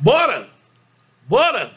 [0.00, 0.48] Bora!
[1.26, 1.72] Bora!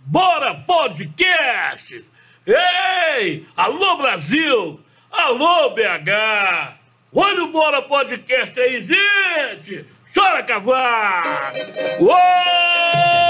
[0.00, 2.10] Bora, podcasts!
[2.46, 3.46] Ei!
[3.54, 4.80] Alô, Brasil!
[5.10, 6.78] Alô, BH!
[7.12, 9.86] Olha o Bora Podcast aí, gente!
[10.14, 11.58] Chora, cavalo!
[12.00, 13.23] Uou!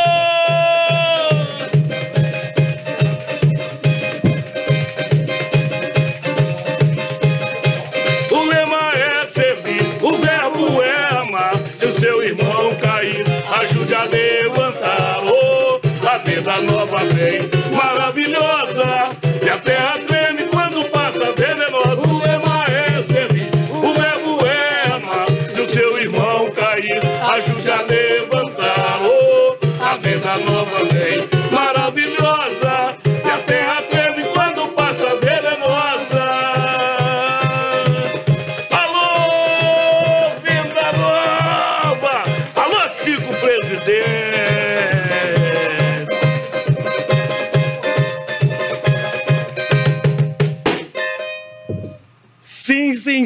[17.71, 19.17] Maravilhosa.
[19.43, 20.14] E a terra treme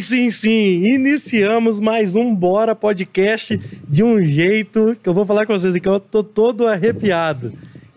[0.08, 0.84] Sim, sim.
[0.86, 5.86] Iniciamos mais um Bora Podcast de um jeito que eu vou falar com vocês aqui,
[5.86, 7.52] eu tô todo arrepiado.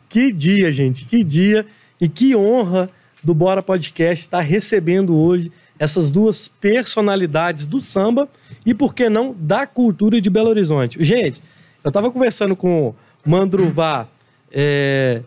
[0.09, 1.65] Que dia, gente, que dia
[2.01, 2.89] e que honra
[3.23, 8.27] do Bora Podcast estar recebendo hoje essas duas personalidades do samba
[8.65, 11.01] e, por que não, da cultura de Belo Horizonte.
[11.01, 11.41] Gente,
[11.81, 12.93] eu tava conversando com
[13.25, 14.05] Mandruvá,
[14.51, 15.21] é,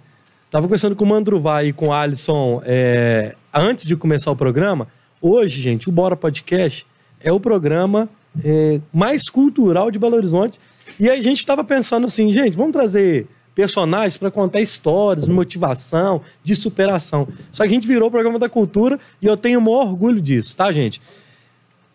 [0.51, 4.87] tava conversando com o Mandruvá e com o Alisson é, antes de começar o programa.
[5.27, 6.87] Hoje, gente, o Bora Podcast
[7.19, 8.11] é o programa
[8.45, 10.61] é, mais cultural de Belo Horizonte.
[11.01, 16.55] E a gente estava pensando assim, gente, vamos trazer personagens para contar histórias, motivação, de
[16.55, 17.27] superação.
[17.51, 20.21] Só que a gente virou o programa da cultura e eu tenho o maior orgulho
[20.21, 21.01] disso, tá, gente?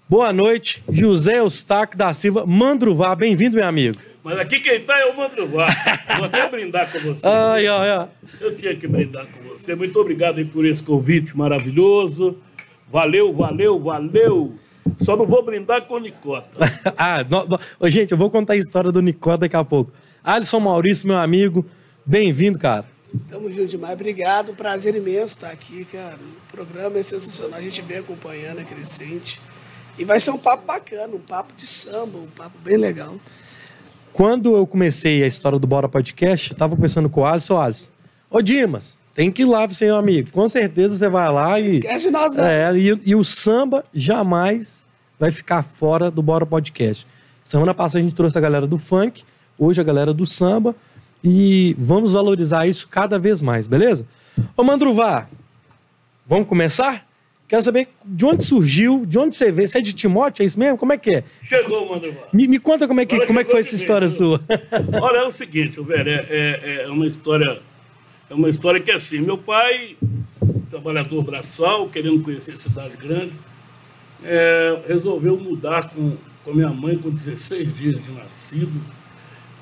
[0.10, 3.14] Boa noite, José Eustáquio da Silva Mandruvá.
[3.14, 4.00] Bem-vindo, meu amigo.
[4.24, 5.68] Mas aqui quem tá é o Mandruvá.
[6.18, 7.28] Vou até brindar com você.
[7.28, 8.08] Ai, ai, ai.
[8.42, 9.76] Eu tinha que brindar com você.
[9.76, 12.36] Muito obrigado aí por esse convite maravilhoso.
[12.92, 14.56] Valeu, valeu, valeu.
[15.02, 16.50] Só não vou brindar com Nicota.
[16.98, 17.46] ah, no-
[17.80, 19.92] no- gente, eu vou contar a história do Nicó daqui a pouco.
[20.24, 21.66] Alisson Maurício, meu amigo,
[22.06, 22.86] bem-vindo, cara.
[23.30, 23.94] Tamo junto demais.
[23.94, 24.54] Obrigado.
[24.54, 26.18] Prazer imenso estar aqui, cara.
[26.18, 27.58] O programa é sensacional.
[27.60, 29.40] A gente vem acompanhando, é crescente.
[29.98, 33.16] E vai ser um papo bacana, um papo de samba, um papo bem legal.
[34.14, 37.90] Quando eu comecei a história do Bora Podcast, eu tava conversando com o Alisson, Alisson,
[38.30, 40.32] ô Dimas, tem que ir lá, seu amigo.
[40.32, 41.72] Com certeza você vai lá e...
[41.72, 42.46] Esquece de nós, não.
[42.46, 44.88] É, e, e o samba jamais
[45.20, 47.06] vai ficar fora do Bora Podcast.
[47.44, 49.24] Semana passada a gente trouxe a galera do funk,
[49.58, 50.74] hoje a galera do samba,
[51.22, 54.06] e vamos valorizar isso cada vez mais, beleza?
[54.56, 55.28] Ô Mandruvá,
[56.26, 57.06] vamos começar?
[57.46, 59.68] Quero saber de onde surgiu, de onde você veio.
[59.68, 60.78] Você é de Timóteo, é isso mesmo?
[60.78, 61.24] Como é que é?
[61.44, 62.22] Chegou Mandruvá.
[62.32, 64.40] Me, me conta como é que, Agora como é que foi essa história sua.
[65.02, 67.62] Olha, é o seguinte, velho, é, é, é uma história.
[68.30, 69.98] É uma história que é assim, meu pai,
[70.70, 73.34] trabalhador braçal, querendo conhecer a cidade grande,
[74.24, 78.80] é, resolveu mudar com, com a minha mãe com 16 dias de nascido.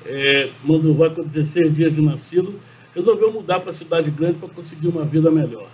[0.04, 2.60] É, Mandruvá com 16 dias de nascido,
[2.94, 5.68] resolveu mudar para a cidade grande para conseguir uma vida melhor.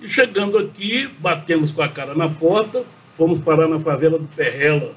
[0.00, 2.84] E chegando aqui, batemos com a cara na porta,
[3.16, 4.94] fomos parar na favela do Perrela,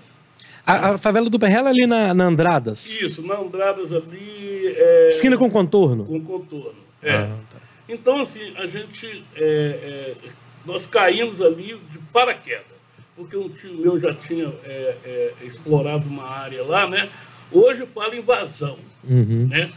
[0.66, 2.90] A, a favela do Berrela ali na, na Andradas.
[2.92, 4.68] Isso, na Andradas ali.
[4.76, 6.06] É, Esquina com contorno.
[6.06, 6.87] Com contorno.
[7.02, 7.16] É.
[7.16, 7.58] Ah, tá.
[7.90, 9.24] Então, assim, a gente.
[9.36, 10.16] é, é,
[10.66, 12.66] nós caímos ali de paraquedas.
[13.16, 17.10] Porque um tio meu já tinha é, é, explorado uma área lá, né?
[17.52, 19.48] Hoje fala invasão, Uhum.
[19.50, 19.72] né?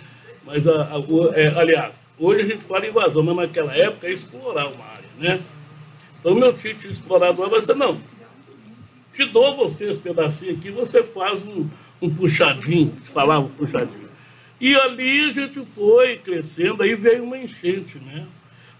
[0.45, 0.99] Mas, a, a-
[1.37, 5.41] é, aliás, hoje a gente fala invasão, mas naquela época é explorar uma área, né?
[6.19, 7.99] Então, meu tio tinha explorado área, mas disse, não,
[9.15, 11.67] te dou você esse pedacinho aqui, você faz um,
[12.03, 14.00] um puxadinho, falava um puxadinho.
[14.60, 18.26] E ali a gente foi crescendo, aí veio uma enchente, né?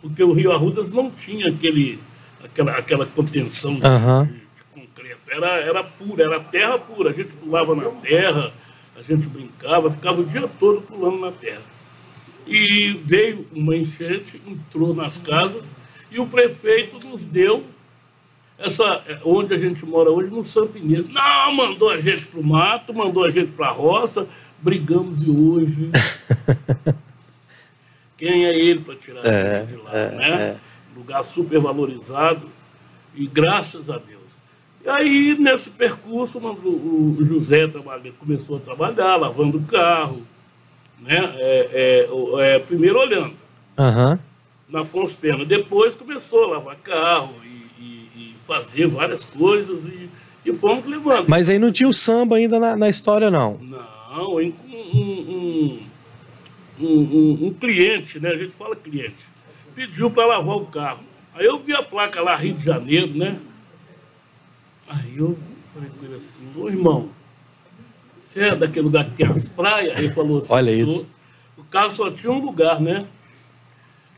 [0.03, 1.99] Porque o Rio Arrudas não tinha aquele,
[2.45, 4.25] aquela, aquela contenção de, Aham.
[4.27, 5.21] de- de concreto.
[5.31, 7.11] Era, era pura, era terra pura.
[7.11, 8.53] A gente pulava na terra,
[8.97, 11.63] a gente brincava, ficava o dia todo pulando na terra.
[12.47, 15.71] E veio uma enchente, entrou nas casas,
[16.11, 17.65] e o prefeito nos deu
[18.59, 21.07] essa, é, onde a gente mora hoje, no Santo Inês.
[21.09, 24.27] Não, mandou a gente para o mato, mandou a gente para a roça,
[24.63, 25.91] brigamos e hoje.
[28.17, 30.57] Quem é ele para tirar a gente de lá, né?
[30.95, 32.47] Lugar super valorizado
[33.15, 34.21] e graças a Deus.
[34.85, 40.23] E aí, nesse percurso, o José trabalha- começou a trabalhar, lavando o carro,
[41.01, 41.19] né?
[41.37, 43.35] É, é, é, primeiro olhando
[43.79, 44.19] Aham.
[44.69, 45.45] na Afonso Pena.
[45.45, 50.09] Depois começou a lavar carro e, e- e fazer várias coisas e,
[50.45, 51.27] e fomos levando.
[51.29, 53.59] Mas aí não tinha o samba ainda na, na história, não.
[53.63, 53.79] Não,
[54.11, 55.81] Um, um,
[56.81, 58.31] um, um- cliente, né?
[58.31, 59.15] A gente fala cliente,
[59.75, 61.05] pediu para lavar o carro.
[61.33, 63.39] Aí eu vi a placa lá, Rio de Janeiro, né?
[64.89, 65.39] Aí eu
[65.73, 67.11] falei com ele assim, ô irmão,
[68.21, 69.97] você é daquele lugar que tem as praias?
[69.97, 71.09] Aí ele falou assim, Olha isso.
[71.57, 73.07] O carro só tinha um lugar, né?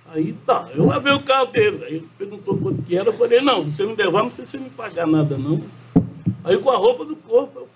[0.06, 1.84] Aí tá, eu lavei o carro dele.
[1.84, 4.46] Aí ele perguntou quanto que era, eu falei, não, se você me levar, não sei
[4.46, 5.62] se você me pagar nada, não.
[6.44, 7.71] Aí com a roupa do corpo eu.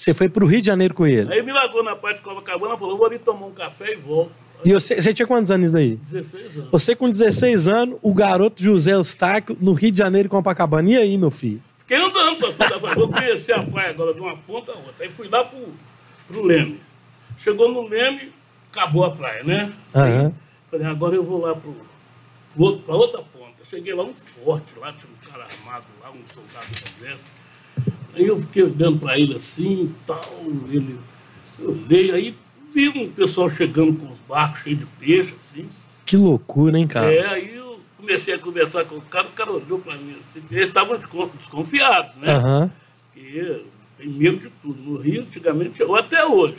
[0.00, 1.30] Você foi pro Rio de Janeiro com ele.
[1.30, 4.32] Aí me largou na parte de Copacabana, falou, vou ali tomar um café e volto.
[4.64, 5.96] E você, você tinha quantos anos daí?
[5.96, 6.70] 16 anos.
[6.70, 10.88] Você com 16 anos, o garoto José Eustáquio, no Rio de Janeiro, Copacabana.
[10.88, 11.62] E aí, meu filho?
[11.80, 12.94] Fiquei andando pra fora da.
[12.94, 15.04] Vou conhecer a praia agora de uma ponta a outra.
[15.04, 15.68] Aí fui lá pro,
[16.28, 16.80] pro Leme.
[17.36, 18.32] Chegou no Leme,
[18.72, 19.70] acabou a praia, né?
[19.94, 20.26] Aham.
[20.28, 20.32] Aí,
[20.70, 21.76] falei, agora eu vou lá pro,
[22.54, 23.66] pro outro, pra outra ponta.
[23.68, 27.39] Cheguei lá, um forte lá, tinha um cara armado lá, um soldado do exército.
[28.14, 30.22] Aí eu fiquei olhando para ele assim e tal,
[30.70, 30.98] ele,
[31.58, 32.34] eu olhei, aí
[32.74, 35.68] vi um pessoal chegando com os barcos cheios de peixe, assim.
[36.04, 37.12] Que loucura, hein, cara?
[37.12, 40.42] É, aí eu comecei a conversar com o cara, o cara olhou para mim assim,
[40.50, 42.34] eles estavam descon- desconfiados, né?
[42.34, 42.70] Aham.
[43.12, 43.62] Porque
[43.98, 44.80] tem medo de tudo.
[44.82, 46.56] No Rio, antigamente, ou até hoje.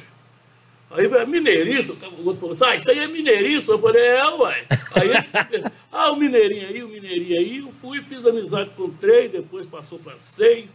[0.91, 3.71] Aí vai mineiriço, o outro falou assim, ah, isso aí é mineiriço?
[3.71, 4.63] Eu falei, é, uai.
[4.93, 7.57] Aí, esse- ah, o mineirinho aí, o mineirinho aí.
[7.59, 10.69] Eu fui, fiz amizade com três, depois passou para seis.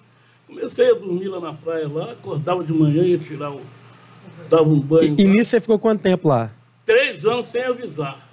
[0.46, 3.60] Comecei a dormir lá na praia, lá, acordava de manhã, ia tirar o...
[4.48, 5.14] Dava um banho.
[5.18, 6.50] E, e nisso você ficou quanto tempo lá?
[6.84, 8.24] Três anos sem avisar.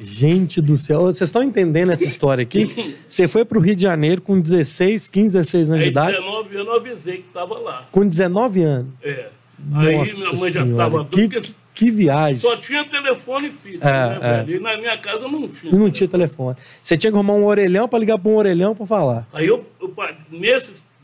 [0.00, 2.96] Gente do céu, vocês estão entendendo essa história aqui?
[3.08, 6.16] Você foi pro Rio de Janeiro com 16, 15, 16 anos de Aí, idade?
[6.18, 7.88] 19 anos, eu avisei que estava lá.
[7.90, 8.92] Com 19 anos.
[9.02, 9.28] É.
[9.74, 11.28] Aí Nossa minha mãe já estava que,
[11.74, 12.38] que viagem.
[12.38, 14.50] só tinha telefone fixo, É, né, é.
[14.52, 15.72] E na minha casa não tinha.
[15.72, 16.56] Não tinha telefone.
[16.80, 19.26] Você tinha que arrumar um orelhão pra ligar pra um orelhão pra falar.
[19.32, 20.14] Aí eu, eu pa-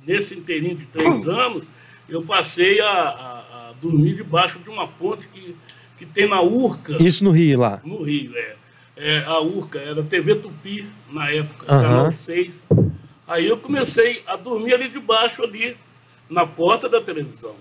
[0.07, 1.69] nesse, inteirinho de três anos,
[2.09, 5.55] eu passei a, a- a dormir debaixo de uma ponte que,
[5.99, 7.81] que tem na Urca, Isso no Rio lá.
[7.85, 8.33] no Rio.
[8.37, 8.57] É.
[8.97, 11.83] É, a Urca era TV Tupi na época, Aham.
[11.83, 12.67] canal 6.
[13.27, 15.77] Aí eu comecei a dormir ali debaixo, ali,
[16.31, 17.55] na porta da televisão.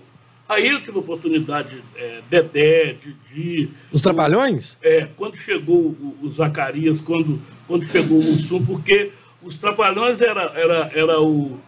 [0.48, 2.96] Aí eu tive a oportunidade, é, Dedé,
[3.32, 4.78] Didi, Os Trapalhões?
[4.82, 9.10] é, quando chegou o, o Zacarias, quando, quando chegou o Mussum, porque
[9.42, 11.58] os Trapalhões era, era, era o,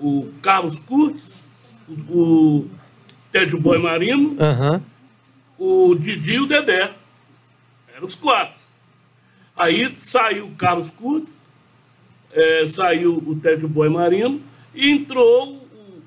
[0.00, 1.48] o Carlos Curtis,
[1.88, 2.70] o, o
[3.30, 4.82] Ted Boy Marino, Aham.
[5.58, 6.92] o Didi e o Dedé.
[7.94, 8.60] Eram os quatro.
[9.56, 11.40] Aí saiu o Carlos Curtis,
[12.32, 14.40] é, saiu o Ted Boy Marino
[14.74, 15.60] e entrou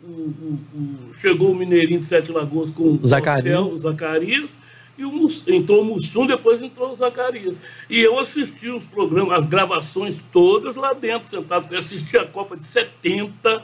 [0.03, 3.59] o, o- o- chegou o Mineirinho de Sete Lagoas com o Zacarias.
[3.59, 4.57] O Zacarias,
[4.97, 7.55] e o Mus- entrou o Mussum, depois entrou o Zacarias.
[7.89, 11.71] E eu assisti os programas, as gravações todas lá dentro, sentado.
[11.71, 13.63] Eu assisti a Copa de 70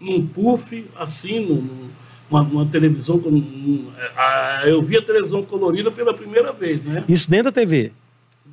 [0.00, 1.88] num puff, assim, num-
[2.30, 3.16] num- numa, televisão.
[3.16, 7.04] num- a- eu vi a televisão colorida pela primeira vez, né?
[7.08, 7.92] Isso dentro da TV.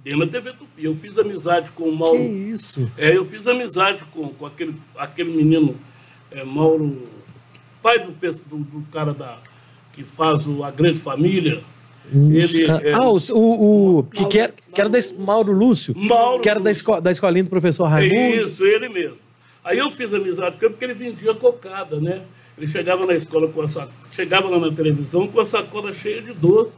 [0.04, 0.84] Dentro da TV Tupi.
[0.86, 2.22] Eu fiz amizade com o Que Mauro.
[2.22, 2.90] isso?
[2.98, 5.76] É, eu fiz amizade com, com aquele, aquele menino,
[6.32, 7.08] é, Mauro,
[7.82, 9.40] pai do, do, do cara da,
[9.92, 11.62] que faz o, a Grande Família.
[12.14, 15.96] Ele, ah, é, ah, o, o, o- que, que era, que era da, Mauro Lúcio.
[15.98, 16.82] Mauro que era da, Lúcio.
[16.82, 18.46] esco, da escolinha do professor Raimundo.
[18.46, 19.18] Isso, ele mesmo.
[19.66, 22.22] Aí eu fiz amizade com ele porque ele vendia cocada, né?
[22.56, 23.90] Ele chegava na escola com essa.
[24.12, 26.78] Chegava lá na televisão com a sacola cheia de doce.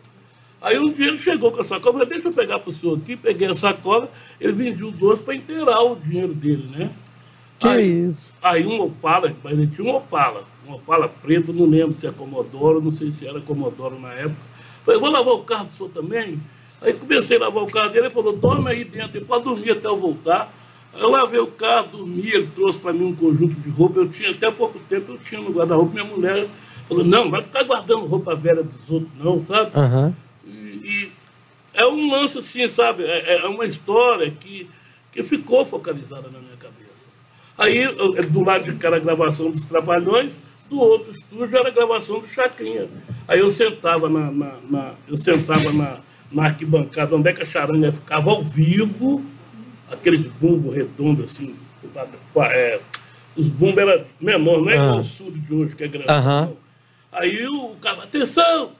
[0.61, 2.97] Aí um dia ele chegou com a sacola, falei, deixa eu pegar para o senhor
[2.97, 6.89] aqui, peguei a sacola, ele vendia o doce para inteirar o dinheiro dele, né?
[7.59, 8.33] Que aí, isso?
[8.41, 12.11] Aí um Opala, mas ele tinha um Opala, um Opala preto, não lembro se é
[12.11, 14.41] Comodoro, não sei se era Comodoro na época.
[14.85, 16.39] Falei, vou lavar o carro do senhor também?
[16.81, 19.71] Aí comecei a lavar o carro dele, ele falou, dorme aí dentro, ele pode dormir
[19.71, 20.51] até eu voltar.
[20.99, 24.31] Eu lavei o carro, dormi, ele trouxe para mim um conjunto de roupa, eu tinha
[24.31, 26.47] até pouco tempo, eu tinha no guarda-roupa, minha mulher
[26.87, 29.71] falou, não, vai ficar guardando roupa velha dos outros não, sabe?
[29.75, 30.15] Aham.
[30.45, 31.11] E, e
[31.73, 33.03] é um lance assim, sabe?
[33.03, 34.67] É, é uma história que,
[35.11, 37.07] que ficou focalizada na minha cabeça.
[37.57, 40.39] Aí, eu- do lado de cá era a gravação dos Trapalhões,
[40.69, 42.87] do outro estúdio era a gravação do Chacrinha.
[43.27, 45.99] Aí eu sentava na, na- na- eu sentava na,
[46.31, 49.23] na arquibancada, onde é que a charanga ficava ao vivo,
[49.91, 51.55] aqueles bumbos redondos assim,
[52.51, 52.79] é,
[53.35, 54.99] os bumbos eram menor, não é igual Ah.
[54.99, 56.09] o surdo de hoje, que é grande.
[57.11, 58.71] Aí o cara, atenção,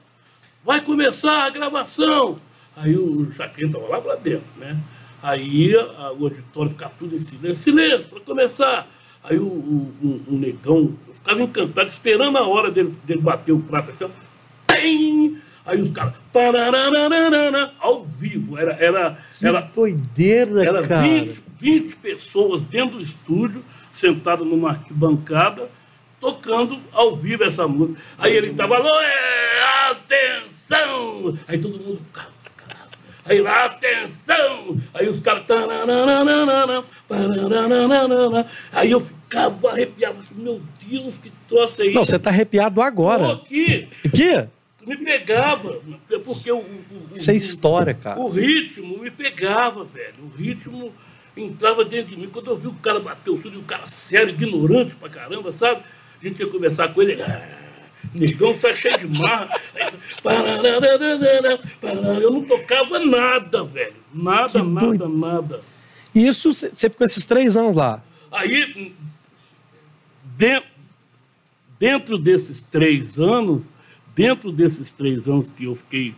[0.64, 2.38] vai começar a gravação.
[2.76, 4.76] Aí o Chacrinha estava lá para dentro, né?
[5.22, 8.86] Aí a- o auditório ficava tudo em silêncio, silêncio, para começar.
[9.24, 13.52] Aí o, o, o- o negão eu ficava encantado, esperando a hora dele, dele bater
[13.52, 14.08] o prato assim, ó.
[14.74, 15.38] Pim!
[15.68, 16.14] Aí os caras,
[17.78, 21.02] ao vivo, era, era, era, Que doideira, era cara.
[21.02, 25.68] 20, 20 pessoas dentro do estúdio, sentadas numa arquibancada,
[26.18, 28.00] tocando ao vivo essa música.
[28.16, 31.38] Aí ele tava, alô, é, atenção!
[31.46, 32.98] Aí todo mundo ficava calado.
[33.26, 34.80] Aí lá, atenção!
[34.94, 35.44] Aí os caras.
[38.72, 40.16] Aí eu ficava arrepiado.
[40.34, 41.94] Meu Deus, que troço é isso?
[41.94, 43.34] Não, você tá arrepiado Tô agora.
[43.34, 43.86] aqui.
[44.14, 44.48] Que?
[44.88, 45.80] Me pegava,
[46.24, 48.18] porque o, o, Isso é história, cara.
[48.18, 50.14] o ritmo me pegava, velho.
[50.24, 50.92] O ritmo
[51.36, 52.28] entrava dentro de mim.
[52.28, 55.82] Quando eu vi o cara bater o e o cara sério, ignorante pra caramba, sabe?
[56.20, 57.20] A gente ia conversar com ele.
[57.22, 57.58] Ah,
[58.14, 59.60] negão sai cheio de marra.
[62.22, 63.94] Eu não tocava nada, velho.
[64.12, 65.08] Nada, Que nada, doido.
[65.08, 65.60] nada.
[66.14, 68.02] E isso, você ficou esses três anos lá.
[68.32, 68.94] Aí,
[70.36, 70.62] de-
[71.78, 73.64] dentro desses três anos,
[74.18, 76.12] dentro desses três anos que eu fiquei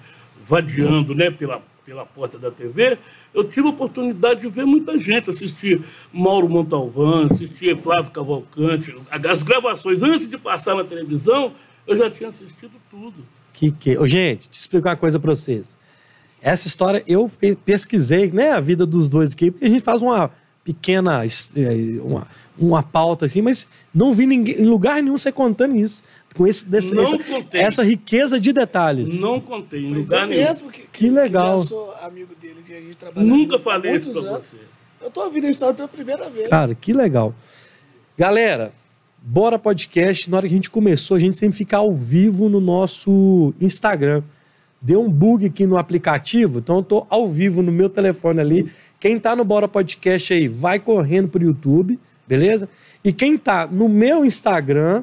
[0.49, 2.97] vadiando né, pela, pela porta da TV,
[3.35, 9.43] eu tive a oportunidade de ver muita gente, assistir Mauro Montalvão, assistir Flávio Cavalcante, as
[9.43, 11.53] gravações antes de passar na televisão,
[11.87, 13.23] eu já tinha assistido tudo.
[13.53, 13.99] Que, que...
[13.99, 15.77] Ô, gente, eu explicar uma coisa pra vocês.
[16.41, 20.01] Essa história eu pe- pesquisei, né, a vida dos dois aqui, porque a gente faz
[20.01, 20.31] uma
[20.65, 22.27] pequena, eh, uma,
[22.59, 26.03] uma pauta assim, mas não vi ninguém, em lugar nenhum você contando isso.
[26.35, 27.61] Com esse, desse- Não essa, contei.
[27.61, 29.19] essa riqueza de detalhes.
[29.19, 30.45] Não contei em lugar é nenhum.
[30.49, 31.59] mesmo que, Que legal.
[31.59, 34.47] já sou amigo dele, que a gente trabalha Nunca falei isso pra anos.
[34.47, 34.57] você.
[35.03, 36.49] Eu tô ouvindo a história pela primeira vez.
[36.49, 37.35] Cara, que legal.
[38.17, 38.73] Galera,
[39.23, 40.31] bora podcast.
[40.31, 44.23] Na hora que a gente começou, a gente sempre fica ao vivo no nosso Instagram.
[44.81, 48.71] Deu um bug aqui no aplicativo, então eu tô ao vivo no meu telefone ali.
[48.99, 52.69] Quem tá no Bora Podcast aí, vai correndo pro YouTube, beleza?
[53.03, 55.03] E quem tá no meu Instagram,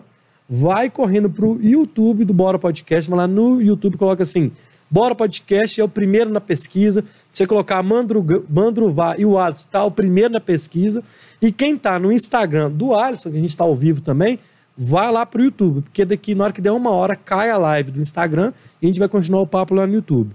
[0.49, 3.09] vai correndo pro YouTube do Bora Podcast.
[3.09, 4.51] Vai lá no YouTube, coloca assim:
[4.89, 7.03] Bora Podcast é o primeiro na pesquisa.
[7.31, 11.03] Você colocar Mandru, Mandruvá e o Alisson, tá o primeiro na pesquisa.
[11.41, 14.39] E quem tá no Instagram do Alisson, que a gente tá ao vivo também,
[14.77, 17.91] vai lá pro YouTube, porque daqui, na hora que der uma hora, cai a live
[17.91, 20.31] do Instagram e a gente vai continuar o papo lá no YouTube.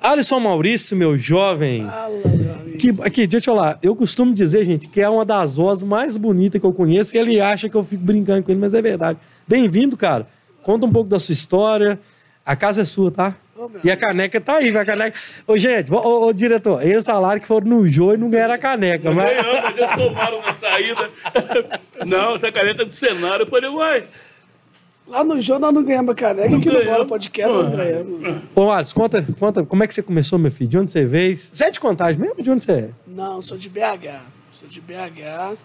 [0.00, 1.86] Alisson Maurício, meu jovem.
[1.86, 2.35] Fala.
[2.76, 3.78] Que, aqui, deixa eu te falar.
[3.82, 7.18] Eu costumo dizer, gente, que é uma das vozes mais bonitas que eu conheço e
[7.18, 9.18] ele acha que eu fico brincando com ele, mas é verdade.
[9.46, 10.26] Bem-vindo, cara.
[10.62, 11.98] Conta um pouco da sua história.
[12.44, 13.34] A casa é sua, tá?
[13.56, 15.18] Meu E a caneca tá aí, a caneca.
[15.46, 18.58] Ô, gente, ô, ô, diretor, esse salário que foram no jogo e não ganharam a
[18.58, 19.10] caneca.
[19.10, 19.30] Mas...
[19.30, 21.10] Ganhamos, eles tomaram na saída.
[22.06, 23.44] Não, essa caneta é do cenário.
[23.44, 24.04] Eu falei, uai,
[25.06, 26.84] Lá no jogo nós não ganhamos a caneca, Não aqui no.
[26.84, 28.42] Bora Podcast nós ganhamos.
[28.54, 30.68] Ô, Alisson, conta, conta, como é que você começou, meu filho?
[30.68, 31.38] De onde você veio?
[31.38, 32.42] Você é de contagem mesmo?
[32.42, 32.90] De onde você é?
[33.06, 34.20] Não, sou de BH.
[34.52, 35.56] Sou de BH.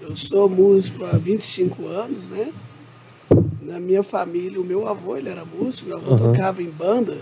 [0.00, 2.52] Eu sou músico há 25 anos, né?
[3.60, 5.88] Na minha família, o meu avô, ele era músico.
[5.88, 6.32] Meu avô Aham.
[6.32, 7.18] tocava em banda,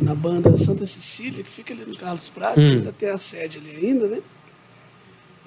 [0.00, 2.70] na banda Santa Cecília, que fica ali no Carlos Prates.
[2.70, 2.74] Hum.
[2.74, 4.18] Ainda tem a sede ali ainda, né?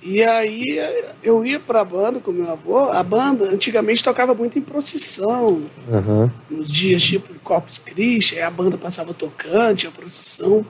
[0.01, 0.79] E aí
[1.21, 2.85] eu ia pra banda com meu avô.
[2.85, 6.31] A banda antigamente tocava muito em procissão, Aham.
[6.49, 10.65] nos dias tipo Corpus Christi, aí a banda passava tocando, tinha procissão.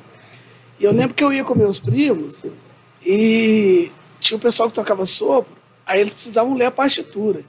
[0.79, 2.43] E eu lembro que eu ia com meus primos
[3.05, 5.53] e tinha o pessoal que tocava sopro,
[5.85, 7.41] aí eles precisavam ler a partitura.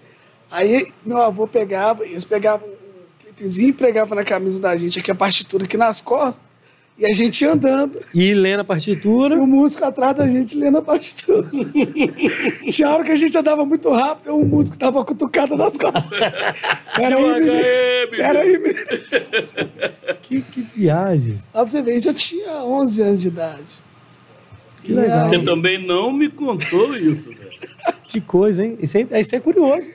[0.50, 5.10] Aí meu avô pegava, eles pegavam um clipezinho e pregavam na camisa da gente aqui
[5.10, 6.44] a partitura aqui nas costas,
[6.98, 9.34] e a gente ia andando, E lendo a e partitura.
[9.36, 11.48] o músico atrás da gente lendo a partitura.
[12.70, 16.04] Tinha hora que a gente andava muito rápido, e o músico dava cutucada nas costas.
[16.94, 17.60] Peraí, menino.
[18.16, 18.78] Peraí, menino.
[20.22, 21.34] Que, que viagem.
[21.52, 23.62] Lá pra você ver, isso eu tinha 11 anos de idade.
[24.82, 25.26] Que legal.
[25.26, 27.50] Você também não me contou isso, velho.
[28.04, 28.78] Que coisa, hein?
[28.80, 29.90] Isso é, isso é curioso.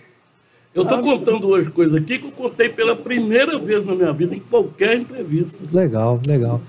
[0.76, 4.36] Eu tô contando hoje coisa aqui que eu contei pela primeira vez na minha vida
[4.36, 5.64] em qualquer entrevista.
[5.72, 6.62] Legal, legal.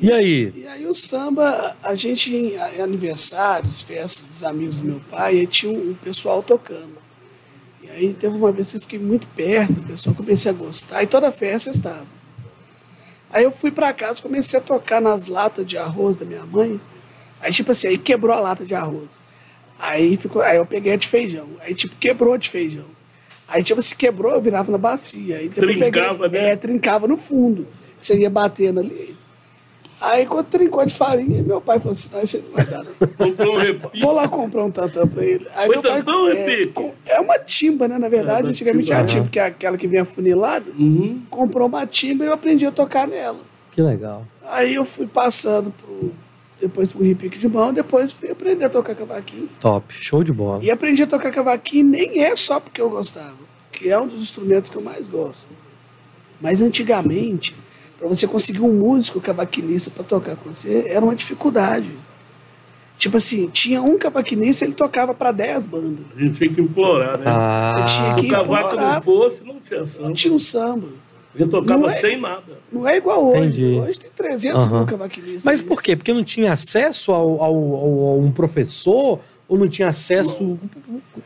[0.00, 0.52] E aí?
[0.54, 5.46] E aí o samba, a gente em aniversários, festas dos amigos do meu pai, aí
[5.46, 6.96] tinha um, um pessoal tocando.
[7.82, 11.02] E aí teve uma vez que eu fiquei muito perto, o pessoal comecei a gostar,
[11.02, 12.06] e toda festa eu estava.
[13.30, 16.80] Aí eu fui pra casa, comecei a tocar nas latas de arroz da minha mãe.
[17.40, 19.20] Aí tipo assim, aí quebrou a lata de arroz.
[19.78, 21.48] Aí ficou, aí eu peguei a de feijão.
[21.60, 22.86] Aí tipo quebrou a de feijão.
[23.48, 25.38] Aí tipo se quebrou, eu virava na bacia.
[25.38, 26.52] Aí depois Trincava, peguei, né?
[26.52, 27.66] É, trincava no fundo.
[28.00, 29.16] Você ia batendo ali.
[30.00, 32.84] Aí quando trincou de farinha, meu pai falou assim, não, isso aí não vai dar
[32.84, 33.08] não.
[33.16, 34.00] Comprou um repique.
[34.00, 35.46] Vou lá comprar um tantã pra ele.
[35.54, 36.72] Aí Foi tantã ou é, repique?
[36.74, 37.98] com- É uma timba, né?
[37.98, 39.06] Na verdade, É, antigamente timba, a aham.
[39.06, 40.66] timba, que é aquela que vem afunilada.
[40.78, 41.22] Uhum.
[41.30, 43.38] Comprou uma timba e eu aprendi a tocar nela.
[43.72, 44.26] Que legal.
[44.44, 46.12] Aí eu fui passando pro,
[46.60, 49.48] depois pro repique de mão, depois fui aprender a tocar cavaquinho.
[49.60, 49.86] Top.
[49.98, 50.62] Show de bola.
[50.62, 53.34] E aprendi a tocar cavaquinho nem é só porque eu gostava,
[53.72, 55.46] que é um dos instrumentos que eu mais gosto.
[56.40, 57.54] Mas antigamente,
[57.98, 61.90] para você conseguir um músico cavaquinista para tocar com você, era uma dificuldade.
[62.98, 66.04] Tipo assim, tinha um cavaquinista, ele tocava para 10 bandas.
[66.16, 67.24] A gente tinha que implorar, né?
[67.26, 68.94] Ah, tinha Se que o cavaco implorar.
[68.94, 70.06] não fosse, não tinha samba.
[70.08, 70.88] Não tinha um samba.
[71.34, 72.58] A gente tocava Não é- sem nada.
[72.72, 73.38] Não é igual hoje.
[73.44, 73.64] Entendi.
[73.86, 74.78] Hoje tem 300 Aham.
[74.78, 75.44] mil cavaquinistas.
[75.44, 75.94] Mas por quê?
[75.94, 79.20] Porque não tinha acesso ao, ao- ao- a um professor?
[79.46, 80.58] Ou não tinha acesso.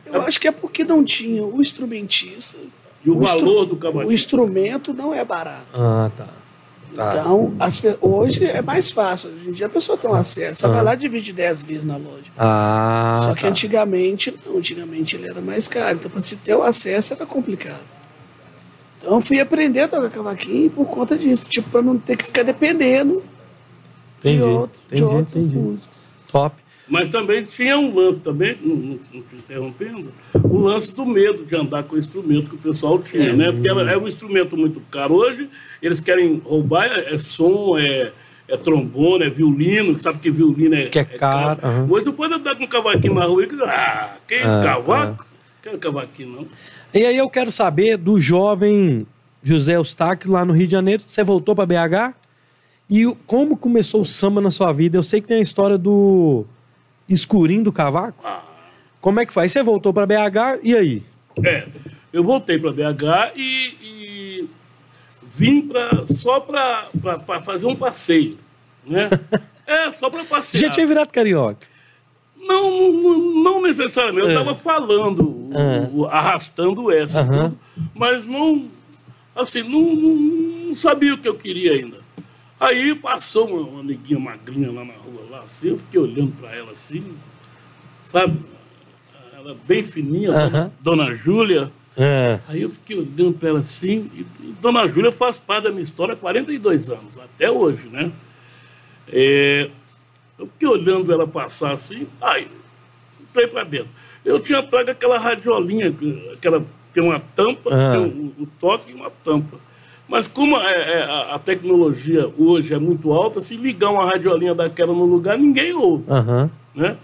[0.05, 2.57] Eu acho que é porque não tinha o instrumentista.
[3.03, 4.11] E o, O instru- valor do O cavaquinho.
[4.11, 5.65] instrumento não é barato.
[5.73, 6.27] Ah, tá.
[6.95, 7.11] Tá.
[7.19, 9.29] Então, as hoje é mais fácil.
[9.29, 10.65] Hoje em dia a pessoa tem um acesso.
[10.65, 10.69] Ah.
[10.69, 12.31] vai lá e divide 10 vezes na loja.
[12.37, 13.47] Ah, Só que tá.
[13.47, 14.57] antigamente, não.
[14.57, 15.95] Antigamente ele era mais caro.
[15.97, 17.79] Então, para se ter o acesso era complicado.
[18.99, 21.45] Então, eu fui aprender a tocar cavaquinho por conta disso.
[21.47, 23.23] Tipo, para não ter que ficar dependendo
[24.19, 25.55] Entendi, de, outro, de entendi, outros entendi.
[25.55, 25.89] músicos.
[26.31, 26.55] Top.
[26.91, 30.11] Mas também tinha um lance também, não, não- não te interrompendo,
[30.43, 33.33] o lance do medo de andar com o instrumento que o pessoal tinha, É.
[33.33, 33.49] né?
[33.49, 35.13] Porque é um instrumento muito caro.
[35.15, 35.47] Hoje,
[35.81, 38.11] eles querem roubar, é, é som, é,
[38.45, 41.87] é trombone, é violino, sabe que violino é, Que é caro, aham.
[41.89, 44.47] Hoje você pode andar com um cavaquinho na rua e dizer, ah, que é esse
[44.57, 45.25] Ah, cavaco?
[45.63, 46.47] Quero cavaquinho, não.
[46.93, 49.07] E aí eu quero saber do jovem
[49.41, 51.01] José Eustáquio lá no Rio de Janeiro.
[51.05, 52.13] Você voltou para BH?
[52.89, 54.97] E como começou o samba na sua vida?
[54.97, 56.43] Eu sei que tem a história do
[57.13, 58.19] escurinho do cavaco.
[58.23, 58.41] Ah,
[58.99, 59.51] Como é que faz?
[59.51, 61.03] Você voltou para BH e aí?
[61.43, 61.67] É,
[62.13, 64.49] eu voltei para BH e, e
[65.33, 66.87] vim pra, só para
[67.43, 68.37] fazer um passeio,
[68.85, 69.09] né?
[69.67, 70.59] É, só para passear.
[70.63, 71.65] já tinha virado carioca?
[72.37, 74.25] Não, não, não necessariamente.
[74.27, 74.33] Eu É.
[74.33, 75.89] estava falando, o- Ah.
[75.93, 77.57] o- arrastando essa, tudo,
[77.95, 78.65] mas não,
[79.33, 80.15] assim, não, não,
[80.67, 82.00] não sabia o que eu queria ainda.
[82.61, 86.55] Aí passou uma, uma neguinha magrinha lá na rua, lá assim, eu fiquei olhando para
[86.55, 87.03] ela assim,
[88.03, 88.39] sabe?
[89.35, 90.49] Ela bem fininha, Aham.
[90.79, 91.71] dona, dona Júlia.
[91.97, 95.71] Ah, Aí eu fiquei olhando para ela assim, e, e Dona Júlia faz parte da
[95.71, 98.11] minha história há 42 anos, até hoje, né?
[99.11, 99.69] É,
[100.37, 102.47] eu fiquei olhando ela passar assim, aí,
[103.19, 103.89] entrei para dentro.
[104.23, 106.63] Eu tinha trago aquela radiolinha, que- aquela,
[106.93, 107.91] tem uma tampa, Ah.
[107.93, 109.57] tem um, um toque e uma tampa.
[110.11, 114.53] Mas como é- é, a, a tecnologia hoje é muito alta, se ligar uma radiolinha
[114.53, 116.51] daquela no lugar, ninguém ouve Aham.
[116.75, 116.97] né?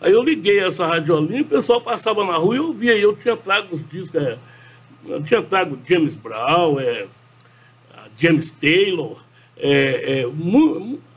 [0.00, 3.14] Aí eu liguei essa radiolinha, o pessoal passava na rua e eu via, e eu
[3.14, 4.36] tinha trago os discos, é,
[5.06, 7.06] eu tinha trago James Brown, é,
[8.18, 9.22] James Taylor,
[9.56, 10.28] é, é,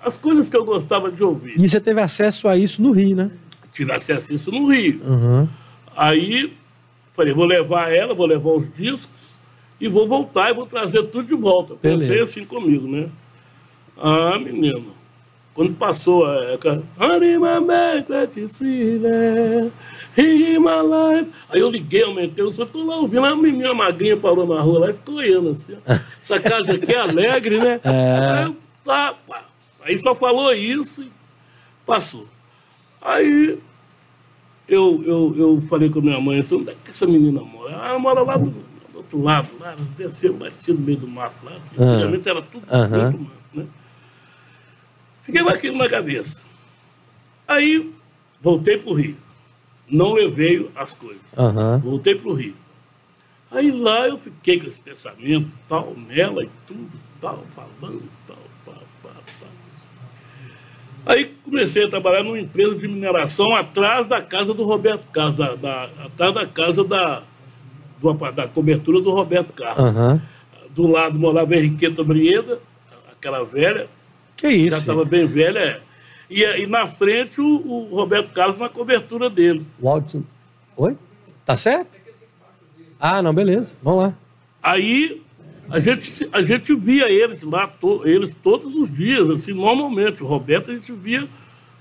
[0.05, 1.55] as coisas que eu gostava de ouvir.
[1.59, 3.31] E você teve acesso a isso no Rio, né?
[3.73, 5.01] Tive acesso a isso no Rio.
[5.07, 5.49] Aham.
[5.97, 6.53] Aí
[7.15, 9.30] falei, vou levar ela, vou levar os discos
[9.81, 11.73] e vou voltar e vou trazer tudo de volta.
[11.73, 12.25] Pensei Beleza.
[12.25, 13.09] assim comigo, né?
[13.97, 14.93] Ah, menino.
[15.55, 16.57] Quando passou a.
[20.59, 21.31] my life.
[21.49, 23.25] Aí eu liguei, aumentei o som, tô lá ouvindo.
[23.25, 25.75] A menina magrinha parou na rua lá e ficou olhando assim.
[26.21, 27.81] Essa casa aqui é alegre, né?
[27.83, 29.15] Aí, eu, tá.
[29.83, 31.11] Aí só falou isso e
[31.85, 32.27] passou.
[33.01, 33.57] Aí
[34.69, 37.77] eu, eu, eu falei com a minha mãe assim, onde é que essa menina mora?
[37.81, 38.53] Ah, ela mora lá do
[39.17, 40.31] outro lado, lá, deve ser
[40.73, 41.53] no meio do mato lá.
[41.77, 41.83] Ah.
[41.83, 43.11] Antigamente era tudo Aham.
[43.11, 43.65] muito mato, né?
[45.23, 46.41] Fiquei com aquilo na cabeça.
[47.47, 47.93] Aí
[48.41, 49.17] voltei para o Rio.
[49.89, 51.21] Não levei as coisas.
[51.83, 52.55] Voltei para o Rio.
[53.51, 58.71] Aí lá eu fiquei com esse pensamento, tal, nela e tudo, tal, falando, tal, pá,
[59.03, 59.47] pá, pá.
[61.05, 65.55] Aí comecei a trabalhar numa empresa de mineração atrás da casa do Roberto Carlos, da,
[65.55, 67.23] da- atrás da casa da,
[68.01, 69.95] do da cobertura do Roberto Carlos.
[69.95, 70.21] Aham.
[70.71, 72.59] Do lado morava Henriqueta Brieda,
[73.11, 73.87] aquela velha,
[74.37, 74.77] Que já isso?
[74.77, 75.81] estava bem velha, é.
[76.29, 77.45] e, e na frente o,
[77.91, 79.65] o Roberto Carlos na cobertura dele.
[79.79, 80.25] O áudio.
[80.77, 80.97] Oi?
[81.45, 81.89] Tá certo?
[82.99, 83.75] Ah, não, beleza.
[83.83, 84.13] Vamos lá.
[84.63, 85.21] Aí
[85.69, 90.23] a gente, a gente via eles lá, to- eles todos os dias, assim, normalmente.
[90.23, 91.27] O Roberto a gente via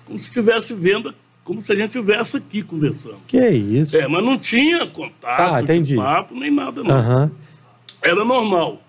[0.04, 1.14] como se estivesse vendo,
[1.50, 3.16] como se a gente estivesse aqui conversando.
[3.26, 3.96] Que isso?
[3.96, 5.96] É, mas não tinha contato, Tá, entendi.
[5.96, 6.94] papo, nem nada, não.
[6.94, 7.30] Aham.
[8.00, 8.80] Era normal.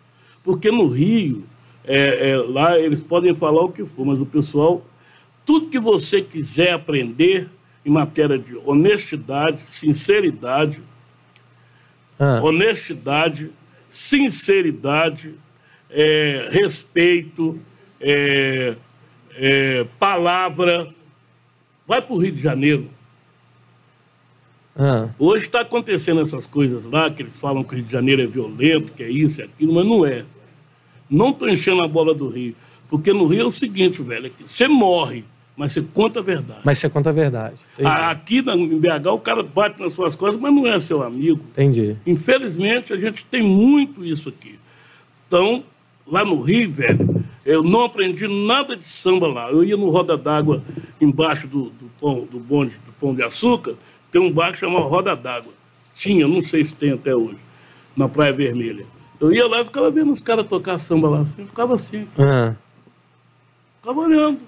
[0.43, 1.43] Porque no Rio,
[1.83, 4.85] é, é, lá eles podem falar o que for, mas o pessoal,
[5.43, 7.49] tudo que você quiser aprender
[7.83, 10.79] em matéria de honestidade, sinceridade,
[12.19, 13.49] Ah, honestidade,
[13.89, 15.33] sinceridade,
[15.89, 17.59] é, respeito,
[17.99, 18.75] é,
[19.33, 20.93] é, palavra.
[21.91, 22.87] Vai para o Rio de Janeiro.
[24.77, 25.09] ah.
[25.19, 28.25] Hoje está acontecendo essas coisas lá, que eles falam que o Rio de Janeiro é
[28.25, 30.23] violento, que é isso, é aquilo, mas não é.
[31.09, 32.55] Não estou enchendo a bola do Rio.
[32.89, 36.23] Porque no Rio é o seguinte, velho, é que você morre, mas você conta a
[36.23, 36.61] verdade.
[36.63, 37.57] Mas você conta a verdade.
[37.73, 37.89] Entendi.
[37.89, 41.41] Aqui na, em BH o cara bate nas suas costas, mas não é seu amigo.
[41.51, 41.97] Entendi.
[42.07, 44.57] Infelizmente, a gente tem muito isso aqui.
[45.27, 45.61] Então,
[46.07, 47.10] lá no Rio, velho,
[47.45, 49.49] eu não aprendi nada de samba lá.
[49.51, 50.63] Eu ia no Roda d'Água,
[50.99, 53.75] embaixo do, do pão, do bonde do Pão de Açúcar,
[54.11, 55.53] tem um bar que chama Roda d'Água.
[55.95, 57.37] Tinha, não sei se tem até hoje,
[57.95, 58.85] na Praia Vermelha.
[59.19, 62.55] Eu ia lá e ficava vendo os caras tocar samba lá assim, ficava assim, Ah,
[63.79, 64.39] ficava olhando.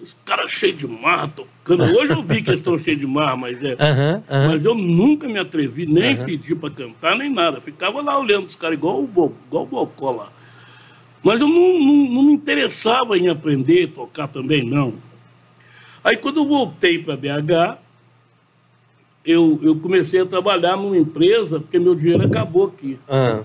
[0.00, 1.82] Os caras cheios de mar tocando.
[1.82, 3.74] Hoje eu vi que eles estão cheios de mar, mas é.
[4.46, 7.60] Mas eu nunca me atrevi, nem pedi para cantar, nem nada.
[7.60, 10.32] Ficava lá olhando os caras igual o, Bo- igual o Bocó lá.
[11.22, 14.94] Mas eu não, não, não me interessava em aprender tocar também, não.
[16.02, 17.78] Aí quando eu voltei para BH,
[19.24, 22.98] eu, eu comecei a trabalhar numa empresa, porque meu dinheiro acabou aqui.
[23.08, 23.42] Ah,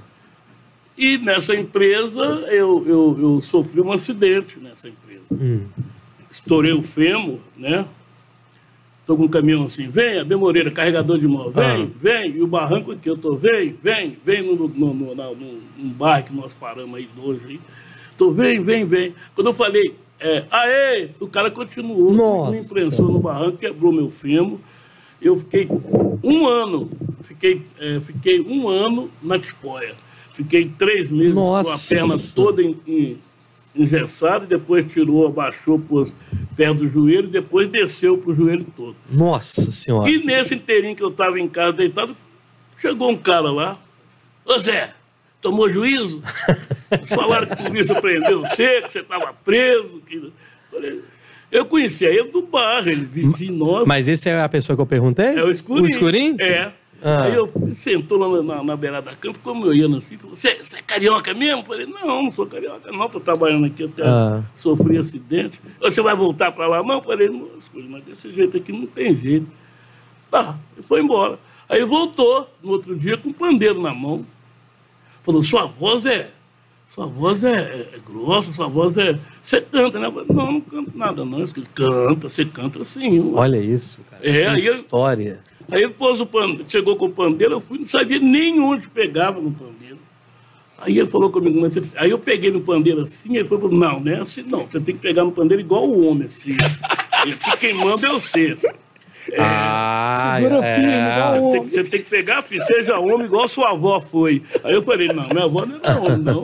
[0.98, 5.34] E nessa empresa eu, eu, eu sofri um acidente nessa empresa.
[5.34, 5.66] hum.
[6.30, 7.86] Estourei o fêmur, né?
[9.04, 11.88] Estou com um caminhão assim, vem, a Moreira, carregador de mão, vem, Ah.
[12.02, 15.36] vem, e o barranco aqui, eu tô, vem, vem, vem no, no, no, no-
[15.78, 17.60] num bar que nós paramos aí hoje aí.
[18.18, 19.14] Tô, vem, vem, vem.
[19.36, 22.52] Quando eu falei, é, aê, o cara continuou, Nossa.
[22.52, 24.58] me imprensou no barranco, quebrou meu fêmur.
[25.22, 25.68] Eu fiquei
[26.24, 26.90] um ano,
[27.24, 29.96] fiquei, é, fiquei um ano na tipoia.
[30.34, 31.94] Fiquei três meses com a Nossa.
[31.94, 33.18] perna toda em, em-
[33.76, 36.16] engessada, e depois tirou, abaixou, pôs
[36.56, 38.96] perto do joelho, e depois desceu para o joelho todo.
[39.10, 40.10] Nossa senhora.
[40.10, 42.16] E nesse inteirinho que eu estava em casa deitado,
[42.78, 43.80] chegou um cara lá.
[44.46, 44.94] Ô Zé,
[45.42, 46.22] tomou juízo?
[46.92, 50.02] Eles falaram que a polícia prendeu você, que você estava preso.
[50.06, 50.32] Que...
[51.52, 53.88] Eu conhecia ele do bar, ele vizinho nosso.
[53.88, 55.28] Mas esse é a pessoa que eu perguntei?
[55.28, 55.86] É o escurinho.
[55.86, 56.36] O escurinho?
[56.40, 56.72] É.
[57.04, 57.24] Ah.
[57.24, 60.36] Aí eu sentou lá na, na, na beirada da cama, ficou me olhando assim, falou,
[60.38, 61.62] você, é carioca mesmo?
[61.62, 64.42] Eu falei, não, não sou carioca, não, tô trabalhando aqui até Ah.
[64.56, 65.60] sofri acidente.
[65.82, 66.82] Você vai voltar para lá?
[66.82, 67.28] Não, eu falei,
[67.60, 69.48] escurinho, mas desse jeito aqui não tem jeito.
[70.32, 71.38] Tá, e foi embora.
[71.68, 74.26] Aí voltou no outro dia com um pandeiro na mão.
[75.24, 76.32] Falou, sua voz é.
[76.88, 79.18] Sua voz é, é- é grossa, sua voz é.
[79.42, 80.08] Você canta, né?
[80.08, 81.40] Eu falei, não, não canto nada, não.
[81.40, 83.20] Ele disse, Canta, você canta sim.
[83.20, 84.22] ué." Olha isso, cara.
[84.28, 85.40] É, que aí eu- história.
[85.72, 88.88] Aí ele pôs o pandeiro, chegou com o pandeiro, eu fui, não sabia nem onde
[88.88, 89.98] pegava no pandeiro.
[90.78, 91.84] Aí ele falou comigo, mas você...
[91.98, 94.96] aí eu peguei no pandeiro assim, ele falou, não, não é assim não, você tem
[94.96, 96.56] que pegar no pandeiro igual o homem, assim.
[97.26, 98.58] E aqui quem manda é você.
[99.40, 100.76] Ah, Segura é.
[100.76, 104.02] firme, igual Você tem, que- você tem que pegar, filho, seja homem igual sua avó
[104.02, 104.44] foi.
[104.64, 106.44] Aí eu falei, não, minha avó não é homem, não.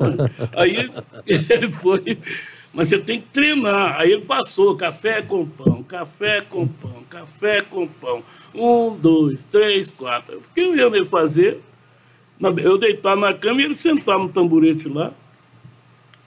[0.56, 0.90] Aí
[1.28, 2.18] ele foi,
[2.74, 4.00] mas você tem que treinar.
[4.00, 8.24] Aí ele passou, café com pão, café com pão, café com pão.
[8.54, 10.38] Um, dois, três, quatro.
[10.38, 11.60] O que eu ia ele fazer?
[12.64, 15.12] Eu deitar na cama e ele sentar no tamborete lá.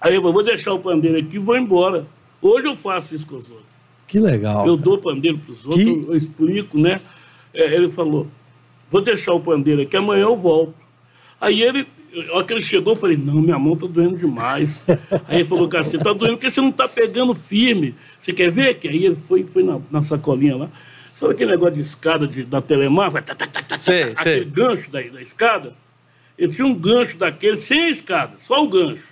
[0.00, 2.06] Aí eu falei, vou deixar o pandeiro aqui e vou embora.
[2.40, 3.66] Hoje eu faço isso com os outros.
[4.06, 4.66] Que legal.
[4.66, 7.00] Eu dou pandeiro para os outros, Que- eu explico, né?
[7.54, 8.26] É, ele falou,
[8.90, 10.74] vou deixar o pandeiro aqui, amanhã eu volto.
[11.40, 11.86] Aí ele,
[12.30, 14.84] a hora que ele chegou, eu falei, não, minha mão tá doendo demais.
[15.28, 17.94] Aí ele falou, cara, você tá doendo porque você não tá pegando firme.
[18.20, 18.74] Você quer ver?
[18.74, 20.68] Que aí ele foi, foi na, na sacolinha lá.
[21.22, 23.08] Sabe aquele negócio de escada de, da Telemar?
[23.08, 24.32] Vai tá, tá, tá, tá, tá, Sei, tá, sei.
[24.40, 25.72] aquele gancho da, da escada.
[26.36, 29.04] Ele tinha um gancho daquele, sem a escada, só o gancho.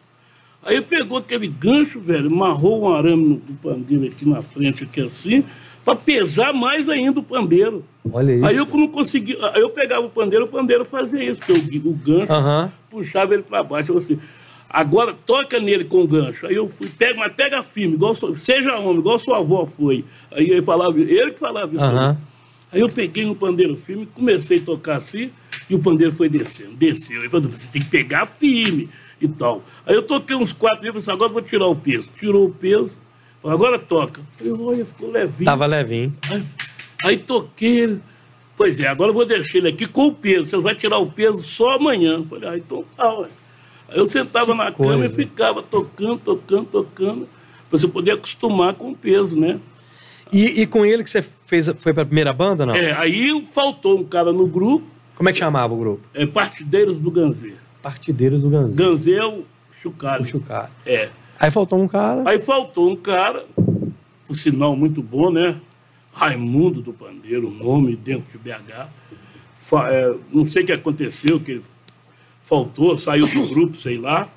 [0.65, 4.83] Aí ele pegou aquele gancho, velho, amarrou um arame no, no pandeiro aqui na frente,
[4.83, 5.45] aqui assim,
[5.85, 7.85] para pesar mais ainda o pandeiro.
[8.13, 8.45] Olha isso.
[8.45, 9.39] Aí eu não consegui.
[9.55, 13.45] Aí eu pegava o pandeiro, o pandeiro fazia isso, porque o, o gancho puxava ele
[13.45, 13.93] para baixo.
[13.93, 14.19] Eu assim,
[14.71, 16.47] agora toca nele com o gancho.
[16.47, 20.05] Aí eu fui, pega, mas pega firme, igual sua- seja homem, igual sua avó foi.
[20.31, 21.85] Aí ele falava, ele que falava isso.
[21.85, 22.17] Aham.
[22.73, 25.31] Aí eu peguei no pandeiro firme, comecei a tocar assim,
[25.69, 27.19] e o pandeiro foi descendo, desceu.
[27.21, 28.89] Ele falou, você tem que pegar firme
[29.21, 29.65] e tal.
[29.85, 32.09] Aí eu toquei uns quatro livros, agora vou tirar o peso.
[32.17, 32.97] Tirou o peso,
[33.43, 34.21] falou, agora toca.
[34.39, 35.45] Falei, olha, ficou levinho.
[35.47, 36.15] Tava levinho.
[36.31, 36.43] Aí,
[37.03, 38.01] aí toquei ele.
[38.57, 40.47] Pois é, agora eu vou deixar ele aqui com o peso.
[40.47, 42.23] Você vai tirar o peso só amanhã.
[42.31, 43.29] Falei, ah, então tá, ué.
[43.93, 45.15] Eu sentava na cama e coisa.
[45.15, 47.29] ficava tocando, tocando, tocando,
[47.69, 49.59] pra você poder acostumar com o peso, né?
[50.33, 52.75] E, e com ele que você fez, foi pra primeira banda, não?
[52.75, 56.03] É, aí faltou um cara no grupo, Como é que chamava o grupo?
[56.15, 57.55] é Partideiros do Ganzê.
[57.83, 58.77] Partideiros do Ganzê.
[58.83, 59.45] Ganzê é o
[59.83, 60.23] Chucalho.
[60.23, 60.71] O Chucalho.
[60.87, 61.09] É.
[61.39, 62.23] Aí faltou um cara.
[62.27, 63.45] Aí faltou um cara,
[64.27, 65.57] por sinal muito bom, né?
[66.13, 68.89] Raimundo do Pandeiro, o nome dentro de BH.
[69.89, 71.63] É, não sei o que aconteceu, que
[72.51, 74.29] faltou, saiu do grupo, sei lá.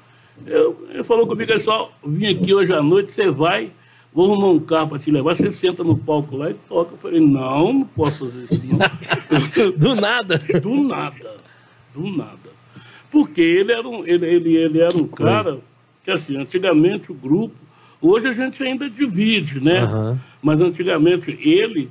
[0.45, 3.71] Eu, ele falou comigo, é só, vim aqui hoje à noite, você vai,
[4.13, 6.93] vou arrumar um carro para te levar, você senta no palco lá e toca.
[6.93, 8.77] Eu falei, não, não posso fazer isso não.
[9.75, 10.37] Do nada.
[10.37, 11.35] Do nada.
[11.91, 12.53] Do nada.
[13.09, 15.59] Porque ele era um, ele, ele, ele era um cara
[16.03, 17.55] que, assim, antigamente o grupo,
[17.99, 19.79] hoje a gente ainda divide, né?
[19.79, 20.19] Aham.
[20.41, 21.89] Mas antigamente ele,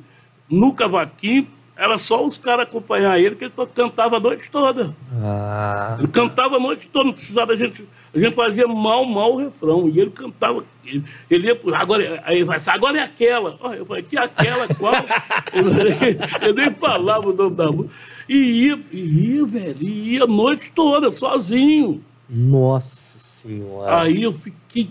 [0.49, 4.95] no cavaquinho, era só os caras acompanhar ele, que ele to- cantava a noite toda.
[5.23, 5.97] Ah.
[5.99, 7.87] Ele cantava a noite toda, não precisava da gente.
[8.15, 9.89] A gente fazia mal, mal o refrão.
[9.89, 10.65] E ele cantava.
[10.85, 13.57] Ele, ele ia pro- agora, aí ele vai agora é aquela.
[13.77, 14.95] Eu falei, que aquela, qual?
[15.53, 17.95] eu, eu nem falava o nome da música.
[18.29, 22.03] E ia, e ia, velho, e ia a noite toda, sozinho.
[22.29, 24.01] Nossa senhora.
[24.01, 24.91] Aí eu fiquei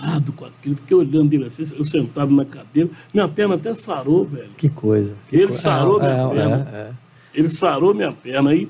[0.00, 4.24] encantado com aquilo, fiquei olhando ele assim, eu sentado na cadeira, minha perna até sarou,
[4.24, 4.50] velho.
[4.56, 5.14] Que coisa.
[5.28, 5.58] que Ele coisa.
[5.58, 6.68] sarou minha é, perna.
[6.72, 6.90] é.
[7.34, 8.50] Ele sarou minha perna.
[8.50, 8.68] Aí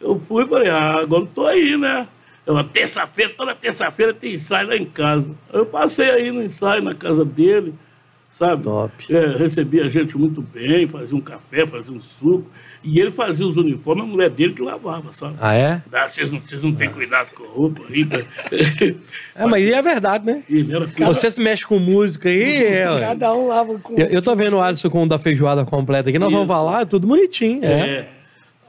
[0.00, 2.08] eu fui e falei, ah, agora tô aí, né?
[2.46, 5.26] Eu, terça-feira, toda terça-feira tem ensaio lá em casa.
[5.52, 7.72] Eu passei aí no ensaio na casa dele,
[8.30, 8.64] sabe?
[8.64, 8.92] Top.
[9.08, 12.50] É, recebia a gente muito bem, fazia um café, fazia um suco.
[12.84, 15.36] E ele fazia os uniformes, a mulher dele que lavava, sabe?
[15.40, 15.82] Ah, é?
[15.90, 18.06] Ah, vocês não, vocês não têm cuidado com a roupa aí.
[19.36, 20.44] É, mas é verdade, né?
[20.48, 21.12] Ele era cuidado.
[21.12, 22.84] Você se mexe com música aí, é.
[23.00, 23.94] Cada um lava com.
[23.94, 26.20] Eu, eu tô vendo o Alisson com o da feijoada completa aqui.
[26.20, 26.54] Nós vamos Isso.
[26.54, 27.64] falar, é tudo bonitinho.
[27.64, 27.68] É.
[27.68, 28.08] É.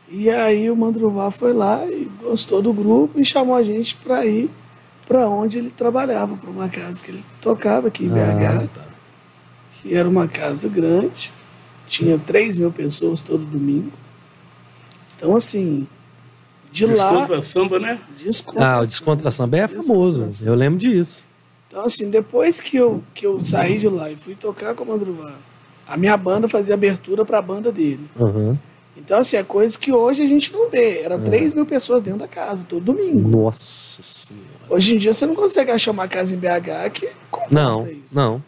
[0.08, 4.24] E aí o Mandruvá foi lá e gostou do grupo e chamou a gente para
[4.26, 4.50] ir
[5.06, 8.68] para onde ele trabalhava, para uma casa que ele tocava aqui em BH.
[8.72, 8.84] tá.
[9.74, 11.32] que era uma casa grande,
[11.86, 13.92] tinha 3 mil pessoas todo domingo.
[15.16, 15.86] Então, assim,
[16.72, 16.92] de lá.
[16.92, 18.00] Descontra samba, né?
[18.18, 18.66] Descontra.
[18.66, 20.28] Ah, o Descontra Samba é famoso.
[20.44, 21.24] Eu lembro disso.
[21.70, 24.88] Então, assim, depois que eu, que eu saí de lá e fui tocar com o
[24.88, 25.34] Mandruvá,
[25.86, 28.10] a minha banda fazia abertura para a banda dele.
[28.18, 28.58] Uhum.
[28.96, 30.98] Então, assim, é coisa que hoje a gente não vê.
[30.98, 31.02] É.
[31.04, 33.28] Era 3 mil pessoas dentro da casa, todo domingo.
[33.28, 34.44] Nossa Senhora.
[34.68, 37.08] Hoje em dia você não consegue achar uma casa em BH que
[37.50, 38.02] Não, isso.
[38.12, 38.42] não.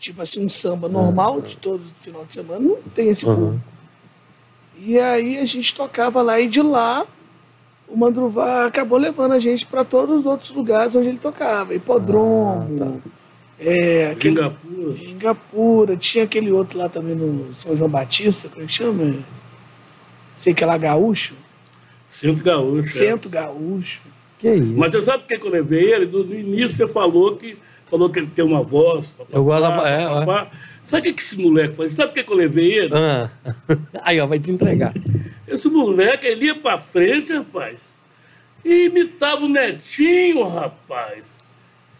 [0.00, 3.34] Tipo assim, um samba normal de todo final de semana não tem esse Uhum.
[3.36, 3.64] público.
[4.78, 7.06] E aí a gente tocava lá e de lá
[7.88, 11.74] o Mandruvá acabou levando a gente para todos os outros lugares onde ele tocava.
[11.74, 13.02] Hipodromo,
[13.58, 14.96] é, aquele Singapura.
[14.96, 19.14] Gingapura, tinha aquele outro lá também no São João Batista, como é que chama?
[20.34, 21.34] Sei que é lá Gaúcho,
[22.08, 22.84] Centro Gaúcho.
[22.84, 22.88] é.
[22.88, 24.02] Centro Gaúcho.
[24.38, 24.74] Que isso?
[24.76, 26.04] Mas você sabe por que que eu levei ele?
[26.06, 27.56] No, início você falou que,
[27.90, 29.10] falou que ele tem uma voz.
[29.10, 30.50] papapá, Eu gosto da- é, papapá.
[30.86, 31.92] Sabe o que esse moleque faz?
[31.92, 32.90] Sabe por que que eu levei ele?
[32.94, 33.28] Ah.
[34.02, 34.94] Aí, ó, vai te entregar.
[35.46, 37.92] Esse moleque, ele ia pra frente, rapaz,
[38.64, 41.36] e imitava o netinho, rapaz.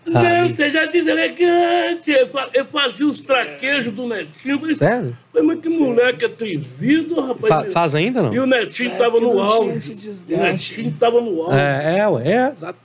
[0.06, 0.54] Não, Ai.
[0.54, 2.12] seja deselegante.
[2.12, 4.60] Ele fa- ele fazia os traquejos do netinho.
[4.60, 5.16] Falei, Sério?
[5.32, 7.48] falei, mas que moleque atrevido, rapaz.
[7.48, 8.32] Fa- faz ainda não?
[8.32, 9.92] E o netinho É, tava no auge.
[10.30, 11.56] O netinho tava no auge.
[11.58, 12.78] É, é, ué, é, exato.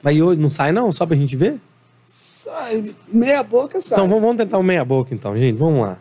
[0.00, 1.56] Mas hoje não sai não, só pra gente ver?
[2.08, 3.98] Sai, meia boca sai.
[3.98, 5.98] Então vamos, tentar um meia boca então, gente, vamos lá.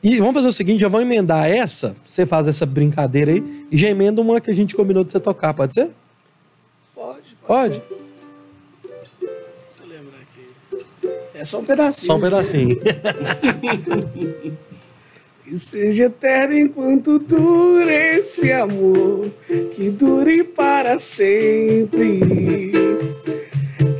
[0.00, 3.76] E vamos fazer o seguinte, já vamos emendar essa, você faz essa brincadeira aí, e
[3.76, 5.90] já emenda uma que a gente combinou de você tocar, pode ser?
[6.94, 7.74] Pode, Pode?
[7.74, 7.82] ser.
[9.20, 9.32] Deixa
[9.80, 10.48] eu lembrar aqui.
[11.34, 12.06] É só um pedacinho.
[12.06, 12.76] Só um pedacinho.
[15.46, 19.30] Que seja eterno enquanto dure esse amor,
[19.76, 22.20] que dure para sempre.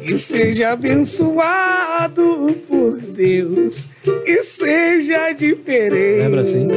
[0.07, 3.87] Que seja abençoado por Deus,
[4.25, 6.23] que seja diferente.
[6.23, 6.69] Lembra assim?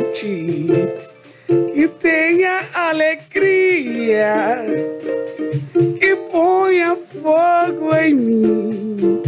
[1.73, 4.65] que tenha alegria,
[5.99, 9.21] que ponha fogo em mim.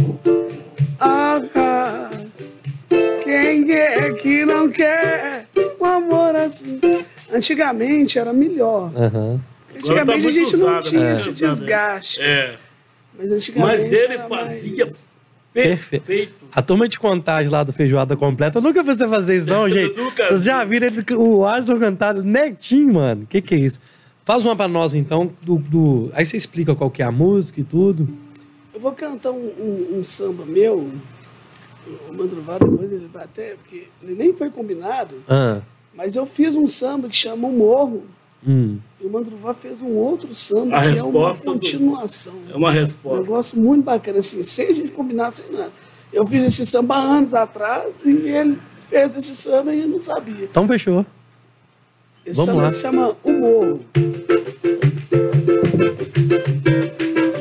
[1.00, 2.10] Ah,
[3.24, 5.46] quem é que não quer
[5.80, 6.80] um amor assim?
[7.32, 8.92] Antigamente era melhor.
[8.96, 9.40] Aham.
[9.82, 11.12] Agora tá Antigamente a gente não usado, tinha né?
[11.12, 12.20] esse desgaste.
[12.20, 12.54] É.
[13.16, 14.62] Mas ele fazia mais-
[15.52, 15.90] Perfeito.
[15.90, 16.34] perfeito.
[16.50, 19.68] A turma de contagem lá do Feijoada Completa, eu nunca vi você fazer isso, não,
[19.70, 19.94] gente.
[19.94, 20.46] Vocês vi.
[20.46, 23.26] já viram ele, o Alisson cantar netinho, mano.
[23.28, 23.78] Que que é isso?
[24.24, 27.60] Faz uma pra nós, então, do, do- Aí você explica qual que é a música
[27.60, 28.08] e tudo.
[28.72, 30.90] Eu vou cantar um, um- um samba meu.
[32.08, 33.54] O Mandruvá depois ele vai até.
[33.56, 35.16] Porque ele nem foi combinado.
[35.28, 35.60] Ah,
[35.94, 38.04] Mas eu fiz um samba que chama O Morro.
[38.46, 38.78] Hum.
[39.00, 42.32] E o Mandruvá fez um outro samba A que é uma resposta do- continuação.
[42.52, 43.18] É uma Um resposta.
[43.20, 45.72] negócio muito bacana, assim, sem a gente combinar, sem nada.
[46.12, 50.44] Eu fiz esse samba anos atrás e ele fez esse samba e eu não sabia.
[50.44, 51.04] Então fechou.
[52.24, 52.70] Esse Vamos samba lá.
[52.72, 53.80] se chama O Morro.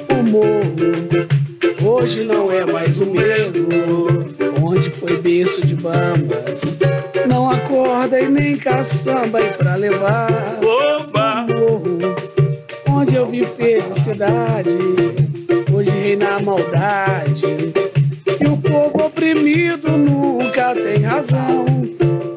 [0.10, 3.68] O Morro, hoje não é mais o mesmo,
[5.22, 6.80] berço de bambas.
[7.28, 10.30] Não acorda e nem caçamba e pra levar.
[10.62, 11.22] Oba!
[11.82, 11.98] morro,
[12.88, 14.78] onde eu vi felicidade,
[15.74, 17.46] hoje reina a maldade.
[18.40, 21.66] E o povo oprimido nunca tem razão.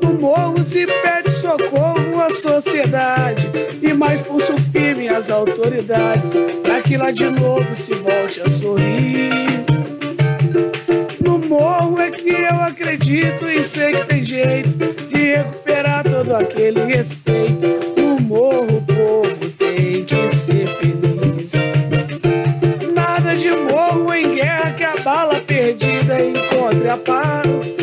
[0.03, 3.49] No morro se pede socorro à sociedade
[3.83, 6.31] e mais pulso firme às autoridades,
[6.63, 9.55] para que lá de novo se volte a sorrir.
[11.55, 17.95] Morro é que eu acredito e sei que tem jeito de recuperar todo aquele respeito.
[17.97, 21.53] No morro o povo tem que ser feliz.
[22.93, 27.77] Nada de morro em guerra que a bala perdida encontre a paz.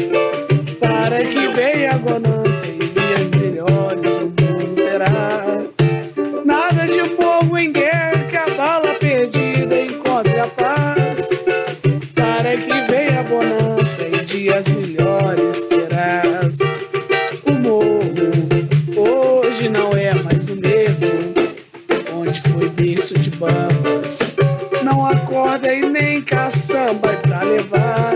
[26.22, 28.14] Caçamba pra levar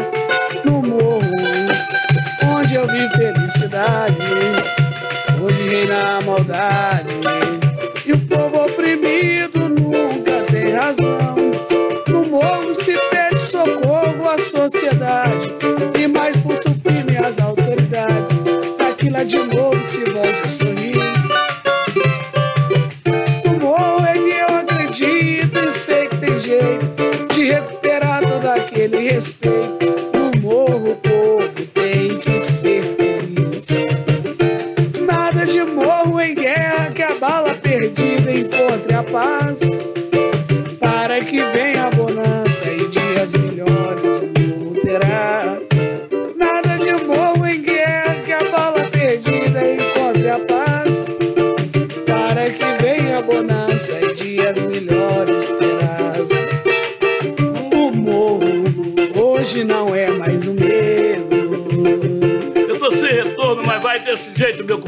[0.64, 1.32] no morro,
[2.56, 4.18] onde eu vi felicidade.
[5.42, 7.25] Hoje reina a maldade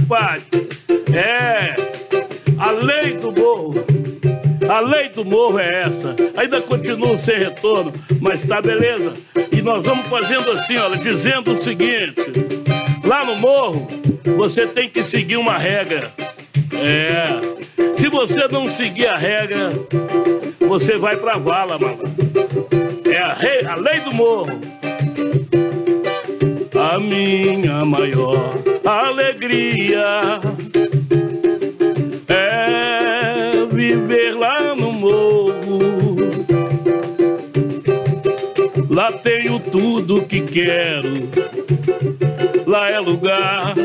[0.08, 0.44] compadre.
[1.14, 1.76] É.
[2.58, 3.86] A lei do morro.
[4.70, 6.16] A lei do morro é essa.
[6.36, 9.14] Ainda continuo sem retorno, mas tá beleza.
[9.52, 12.22] E nós vamos fazendo assim, olha, dizendo o seguinte:
[13.04, 13.88] lá no morro,
[14.38, 16.12] você tem que seguir uma regra.
[16.74, 17.58] É.
[17.96, 19.72] Se você não seguir a regra,
[20.68, 22.00] você vai pra vala, mano.
[23.12, 24.50] É a, rei- a lei do morro.
[27.00, 30.40] Minha maior alegria
[32.28, 36.16] é viver lá no morro.
[38.90, 41.30] Lá tenho tudo que quero.
[42.66, 43.76] Lá é lugar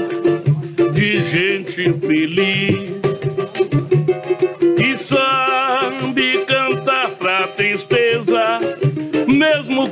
[0.95, 2.91] de gente feliz
[4.77, 5.62] que sabe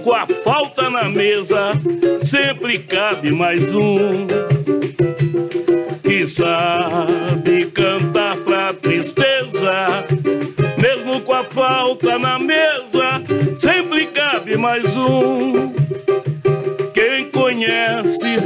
[0.03, 1.73] com a falta na mesa,
[2.21, 4.27] sempre cabe mais um.
[6.03, 10.07] Que sabe cantar pra tristeza,
[10.77, 13.23] mesmo com a falta na mesa,
[13.57, 15.73] sempre cabe mais um.
[16.95, 18.39] Quem conhece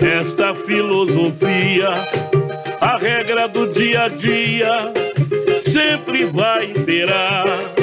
[0.00, 1.90] esta filosofia,
[2.80, 4.92] a regra do dia a dia
[5.60, 7.81] sempre vai imperar.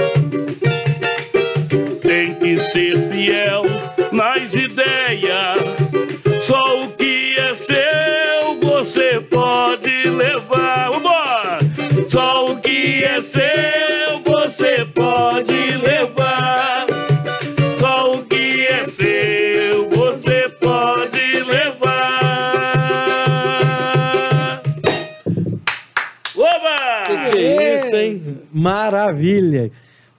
[3.29, 3.63] Fiel
[4.11, 5.61] nas ideias,
[6.41, 10.49] só o que é seu você pode levar.
[13.21, 16.87] seu você pode levar.
[17.77, 21.83] Só o que é seu você pode levar.
[26.35, 27.03] Oba!
[27.31, 28.41] Que isso, hein?
[28.51, 29.71] Maravilha.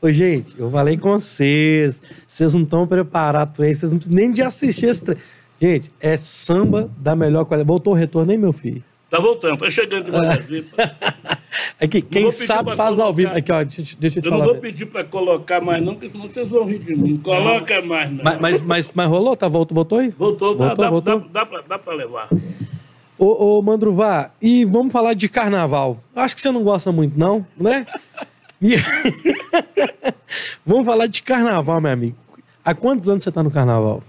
[0.02, 2.00] Ô, gente, eu falei com vocês.
[2.26, 3.80] Vocês não estão preparados para isso.
[3.80, 5.22] Vocês não precisam nem de assistir esse treino.
[5.60, 7.66] Gente, é samba da melhor qualidade.
[7.68, 8.82] Voltou o retorno, hein, meu filho?
[9.10, 10.64] Tá voltando, tá chegando devagarzinho.
[11.80, 13.12] Aqui, quem sabe faz ao colocar.
[13.12, 13.34] vivo.
[13.36, 14.52] Aqui, ó, deixa, eu- deixa eu te Eu não falar.
[14.52, 17.16] vou pedir pra colocar mais, não, porque senão vocês vão rir de mim.
[17.16, 18.22] Coloca mais, não.
[18.24, 19.36] Mas, mas, mas, mas rolou?
[19.36, 20.10] Tá, voltou, voltou aí?
[20.10, 21.20] Voltou, dá, Voltou, dá, voltou?
[21.20, 22.28] Dá, dá, pra, dá pra levar.
[23.18, 25.98] Ô, ô, Mandruvá, e vamos falar de carnaval.
[26.14, 27.84] Acho que você não gosta muito, não, né?
[30.66, 32.16] Vamos falar de carnaval, meu amigo.
[32.64, 34.02] Há quantos anos você tá no carnaval?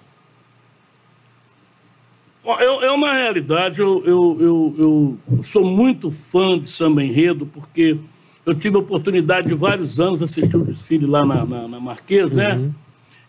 [2.59, 7.97] É, é uma realidade, eu, eu, eu, eu sou muito fã de samba enredo, porque
[8.45, 12.31] eu tive a oportunidade de vários anos assistir o desfile lá na, na, na Marquês,
[12.31, 12.71] né?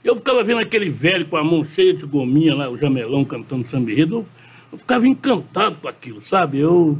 [0.02, 3.64] Eu ficava vendo aquele velho com a mão cheia de gominha lá, o jamelão cantando
[3.64, 4.26] samba enredo, eu,
[4.72, 6.58] eu ficava encantado com aquilo, sabe?
[6.58, 6.98] Eu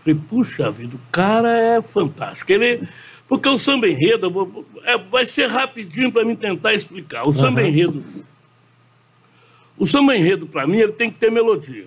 [0.00, 2.52] falei, puxa vida, o cara é fantástico.
[2.52, 2.86] Ele,
[3.32, 7.26] porque o samba enredo, vou- é, vai ser rapidinho para mim tentar explicar.
[7.26, 7.68] O samba Aham.
[7.70, 8.04] enredo
[9.78, 11.86] o samba enredo, para mim, ele tem que ter melodia,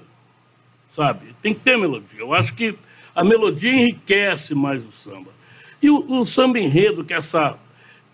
[0.88, 1.36] sabe?
[1.42, 2.20] Tem que ter melodia.
[2.20, 2.76] Eu acho que
[3.14, 5.30] a melodia enriquece mais o samba.
[5.80, 7.58] E o, o samba enredo, que essa,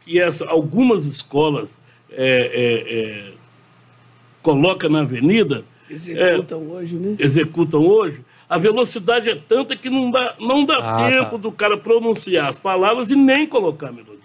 [0.02, 1.80] que essa, algumas escolas
[2.12, 3.32] é, é, é,
[4.44, 7.16] coloca na avenida, Executam hoje, né?
[7.18, 8.20] executam hoje,
[8.52, 11.38] a velocidade é tanta que não dá, não dá Ah, tempo tá.
[11.38, 14.20] do cara pronunciar as palavras e nem colocar a melodia.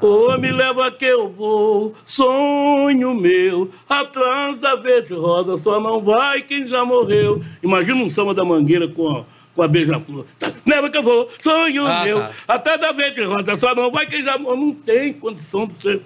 [0.00, 6.42] Ô, me leva que eu vou, sonho meu, atrás da verde rosa, só não vai
[6.42, 7.42] quem já morreu.
[7.62, 9.24] Imagina um samba da mangueira com a,
[9.54, 10.24] com a beija-flor.
[10.40, 12.30] Tá, leva que eu vou, sonho Ah, meu, tá.
[12.48, 14.56] atrás da verde rosa, só não vai quem já morreu.
[14.56, 16.00] Não tem condição de você,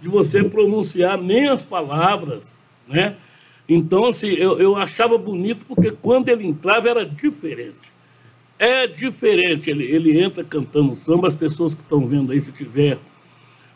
[0.00, 2.42] de você pronunciar nem as palavras,
[2.88, 3.14] né?
[3.68, 7.92] Então, assim, eu, eu achava bonito porque quando ele entrava era diferente.
[8.58, 9.70] É diferente.
[9.70, 12.98] Ele, ele entra cantando samba, as pessoas que estão vendo aí, se tiver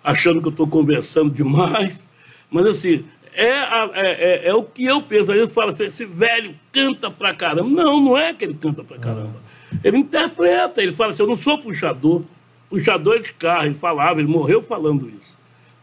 [0.02, 2.06] achando que eu estou conversando demais,
[2.50, 5.30] mas assim, é, é, é, é o que eu penso.
[5.30, 7.70] Às vezes fala assim, esse velho canta pra caramba.
[7.70, 9.36] Não, não é que ele canta pra caramba.
[9.84, 12.22] Ele interpreta, ele fala assim, eu não sou puxador.
[12.68, 15.37] Puxador é de carro, ele falava, ele morreu falando isso.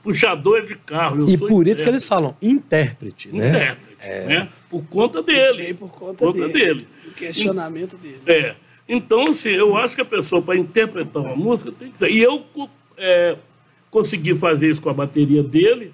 [0.05, 1.89] Puxador é de carro, eu E sou por isso que intérprete.
[1.89, 3.49] eles falam intérprete, né?
[3.49, 4.49] Intérprete, né?
[4.69, 5.73] Por conta dele.
[5.73, 6.53] por conta, Conta dele.
[6.53, 6.87] dele.
[7.07, 8.19] O questionamento dele.
[8.27, 8.55] É.
[8.87, 12.11] Então, assim, eu acho que a pessoa, para interpretar uma música, tem que ser.
[12.11, 12.45] E eu
[12.97, 13.35] é,
[13.89, 15.91] consegui fazer isso com a bateria dele,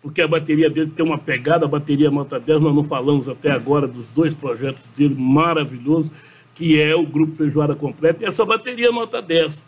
[0.00, 3.50] porque a bateria dele tem uma pegada, a bateria Nota 10, nós não falamos até
[3.50, 6.08] agora dos dois projetos dele maravilhosos,
[6.54, 9.64] que é o Grupo Feijoada Completa, e essa bateria Nota 10.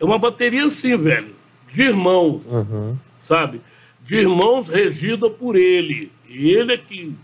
[0.00, 1.36] É uma bateria assim, velho,
[1.72, 2.96] de irmãos Uhum.
[3.22, 3.60] Sabe?
[4.04, 6.10] De irmãos regida por ele.
[6.28, 7.14] Ele é que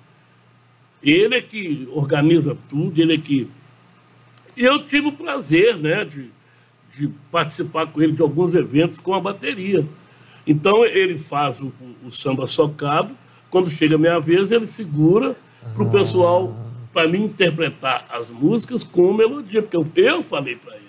[1.03, 3.49] ele é que organiza tudo, ele é que
[4.57, 6.31] e eu tive o prazer, né, de,
[6.97, 9.87] de participar com ele de alguns eventos com a bateria.
[10.45, 13.15] Então ele faz o, o- o samba socado,
[13.51, 15.37] quando chega a minha vez ele segura
[15.75, 16.57] para o pessoal,
[16.93, 20.85] para mim interpretar as músicas com melodia, porque eu, eu falei para ele,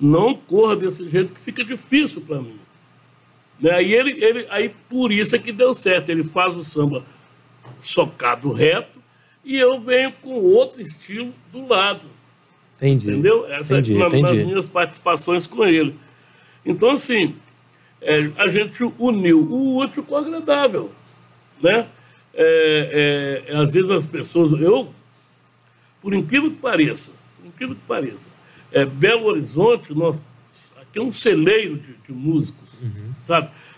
[0.00, 2.58] não corra desse jeito que fica difícil para mim.
[3.60, 3.82] Né?
[3.82, 6.08] E ele, ele, aí por isso é que deu certo.
[6.08, 7.04] Ele faz o samba
[7.80, 9.00] socado reto
[9.44, 12.06] e eu venho com outro estilo do lado.
[12.76, 13.10] Entendi.
[13.10, 13.46] Entendeu?
[13.46, 14.44] Essa entendi, é uma das entendi.
[14.44, 15.94] minhas participações com ele.
[16.64, 17.34] Então, assim,
[18.00, 20.90] é, a gente uniu o útil com o agradável.
[21.62, 21.86] Né?
[22.32, 24.58] É, é, às vezes as pessoas.
[24.60, 24.88] Eu,
[26.00, 28.30] por incrível que pareça, por incrível que pareça,
[28.72, 30.22] é, Belo Horizonte, nós,
[30.80, 32.78] aqui é um celeiro de, de músicos,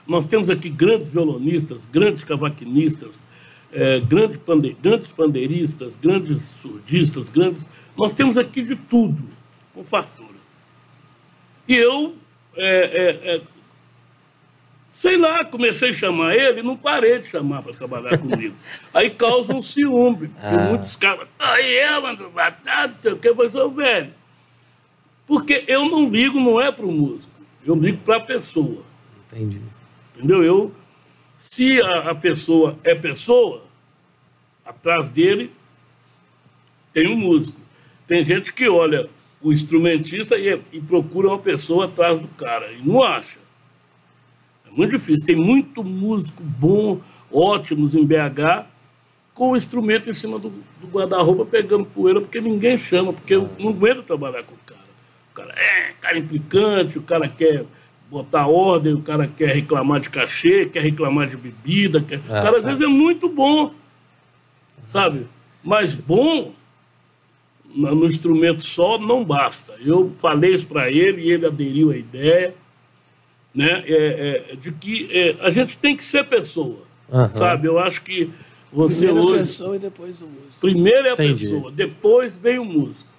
[0.06, 3.20] Nós temos aqui grandes violonistas, grandes cavaquinistas,
[3.72, 7.64] é, grandes, pande, grandes pandeiristas, grandes surdistas, grandes.
[7.96, 9.22] Nós temos aqui de tudo,
[9.74, 10.28] com fartura.
[11.68, 12.14] E eu,
[12.56, 13.40] é, é, é,
[14.88, 18.54] sei lá, comecei a chamar ele e não parei de chamar para trabalhar comigo.
[18.92, 20.68] Aí causa um ciúme, porque Ah.
[20.68, 24.12] muitos caras, aí eu batado, não sei o quê, mas eu, velho.
[25.26, 27.32] Porque eu não ligo, não é para o músico,
[27.64, 28.82] eu ligo para a pessoa.
[29.32, 29.60] Entendi.
[30.14, 30.44] Entendeu?
[30.44, 30.74] Eu,
[31.38, 33.64] se a, a pessoa é pessoa,
[34.64, 35.50] atrás dele
[36.92, 37.58] tem um músico.
[38.06, 39.08] Tem gente que olha
[39.40, 43.38] o instrumentista e, e procura uma pessoa atrás do cara e não acha.
[44.66, 45.24] É muito difícil.
[45.24, 48.66] Tem muito músico bom, ótimos em BH,
[49.32, 53.48] com o instrumento em cima do, do guarda-roupa pegando poeira, porque ninguém chama, porque eu
[53.58, 54.80] não aguento trabalhar com o cara.
[55.30, 57.64] O cara é cara implicante, o cara quer
[58.12, 62.02] botar ordem, o cara quer reclamar de cachê, quer reclamar de bebida.
[62.02, 62.18] Quer...
[62.18, 63.72] o cara às vezes é muito bom,
[64.84, 65.26] sabe?
[65.64, 66.52] Mas bom
[67.74, 69.72] no instrumento só não basta.
[69.80, 72.54] Eu falei isso para ele e ele aderiu à ideia
[73.54, 77.30] né, é, é, de que é, a gente tem que ser pessoa, Aham.
[77.30, 77.66] sabe?
[77.66, 78.30] Eu acho que
[78.70, 79.38] você Primeiro a hoje...
[79.38, 80.60] pessoa e depois o músico.
[80.60, 81.46] Primeiro é a Entendi.
[81.46, 83.10] pessoa, depois vem o músico.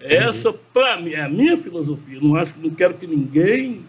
[0.00, 2.18] Essa, para mim, é a minha filosofia.
[2.20, 3.84] Não acho não quero que ninguém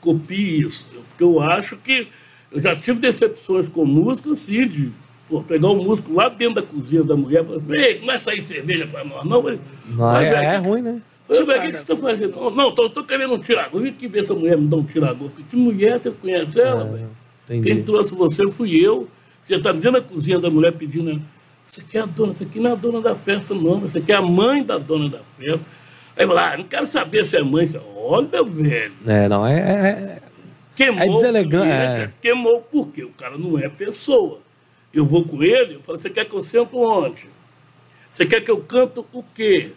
[0.00, 0.86] copie isso.
[1.08, 2.08] Porque eu acho que
[2.50, 4.92] eu já tive decepções com música, assim, de
[5.28, 8.06] pô, pegar um músico lá dentro da cozinha da mulher e falar assim, ei, não
[8.06, 9.42] vai sair cerveja para nós, não.
[9.42, 11.02] Mas, Não, é, é ruim, né?
[11.28, 12.34] O que, que você está fazendo?
[12.36, 13.80] Não, Não, tô, tô querendo um tiragosto.
[13.80, 15.42] Vem aqui ver essa mulher me dá um tiragosto.
[15.50, 17.08] Que mulher, você conhece ela, É, velho?
[17.44, 17.68] entendi.
[17.68, 19.06] Quem trouxe você fui eu.
[19.42, 21.20] Você está dentro da cozinha da mulher pedindo.
[21.66, 23.80] Você é a dona, você aqui não é a dona da festa, não.
[23.80, 25.66] Você é a mãe da dona da festa.
[26.18, 27.64] Aí eu falo, ah, não quero saber se é mãe.
[27.64, 28.92] é- Olha, velho.
[29.06, 30.22] É, não, é, é-
[30.74, 31.00] Queimou.
[31.02, 32.10] É deselegante, é.
[32.20, 33.04] Queimou por quê?
[33.04, 34.40] O cara não é pessoa.
[34.92, 37.26] Eu vou com ele, eu falo, você quer que eu sento onde?
[38.10, 39.72] Você quer que eu canto o quê?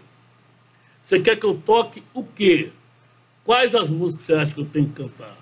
[1.04, 2.70] Você quer que eu toque o quê?
[3.44, 5.36] Quais as músicas você acha que eu tenho que cantar?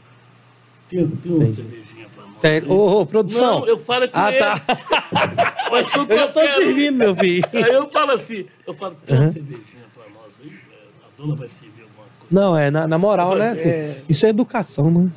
[0.87, 2.37] Tem, tem uma cervejinha pra nós.
[2.41, 2.63] Tem-?
[2.65, 3.59] Ô, ô, produção.
[3.59, 4.39] Não, eu falo com Ah, ele.
[4.39, 4.55] tá.
[5.71, 7.43] Mas tudo Eu já tô quero- servindo, meu filho.
[7.53, 9.31] Aí eu falo assim, eu falo, tem uma Uhum.
[9.31, 10.49] cervejinha pra nós aí?
[10.49, 12.31] É, A dona vai servir alguma coisa.
[12.31, 13.49] Não, é na, na moral, né?
[13.49, 13.69] Mas filho?
[13.71, 15.11] é- Isso é educação, né?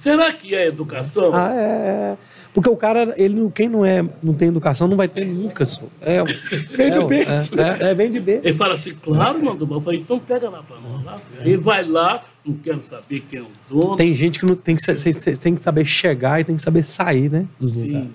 [0.00, 1.30] Será que é educação?
[1.34, 2.16] Ah, é.
[2.52, 5.64] Porque o cara, ele, quem não, é, não tem educação, não vai ter nunca.
[5.64, 5.86] Só.
[6.02, 6.22] É,
[6.76, 7.58] Vem é, do berço.
[7.58, 8.46] É, é, é, vem de berço.
[8.46, 11.18] Ele fala assim, claro, mano, eu falei, então pega lá pra nós lá.
[11.40, 13.96] Ele vai lá, não quero saber quem é o dono.
[13.96, 17.30] Tem gente que não tem que, tem que saber chegar e tem que saber sair,
[17.30, 17.46] né?
[17.58, 17.92] Dos lugares.
[18.06, 18.12] Sim.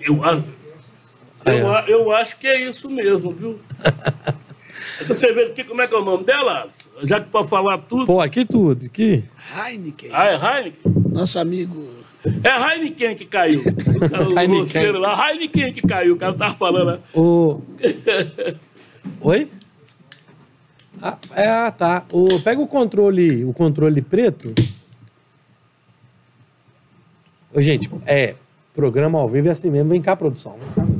[0.00, 0.24] Eu,
[1.44, 1.74] Aí, eu, ó.
[1.76, 3.60] a- eu acho que é isso mesmo, viu?
[5.00, 6.68] Essa cerveja aqui, como é que é o nome dela?
[7.04, 8.06] Já que pode falar tudo.
[8.06, 9.24] Pô, aqui tudo, aqui.
[9.56, 10.80] Heineken, Ah, é Heineken?
[11.10, 11.88] nosso amigo.
[12.44, 13.62] É Heineken que caiu.
[13.64, 14.48] O, Heineken.
[14.48, 16.14] grosseiro lá, Heineken que caiu.
[16.14, 16.92] O cara tava falando.
[16.92, 16.98] né?
[17.14, 17.60] O...
[19.22, 19.50] Oi?
[21.00, 22.04] Ah, é, ah, tá.
[22.12, 22.38] O...
[22.40, 24.52] Pega o controle, o controle preto.
[27.54, 28.34] Ô, gente, é,
[28.74, 29.88] programa ao vivo é assim mesmo.
[29.90, 30.56] Vem cá, produção.
[30.76, 30.92] Vem cá.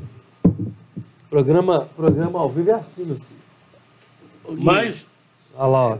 [1.29, 3.40] Programa, programa ao vivo é assim, meu filho.
[4.59, 5.07] Mas
[5.55, 5.99] Olha lá, ó.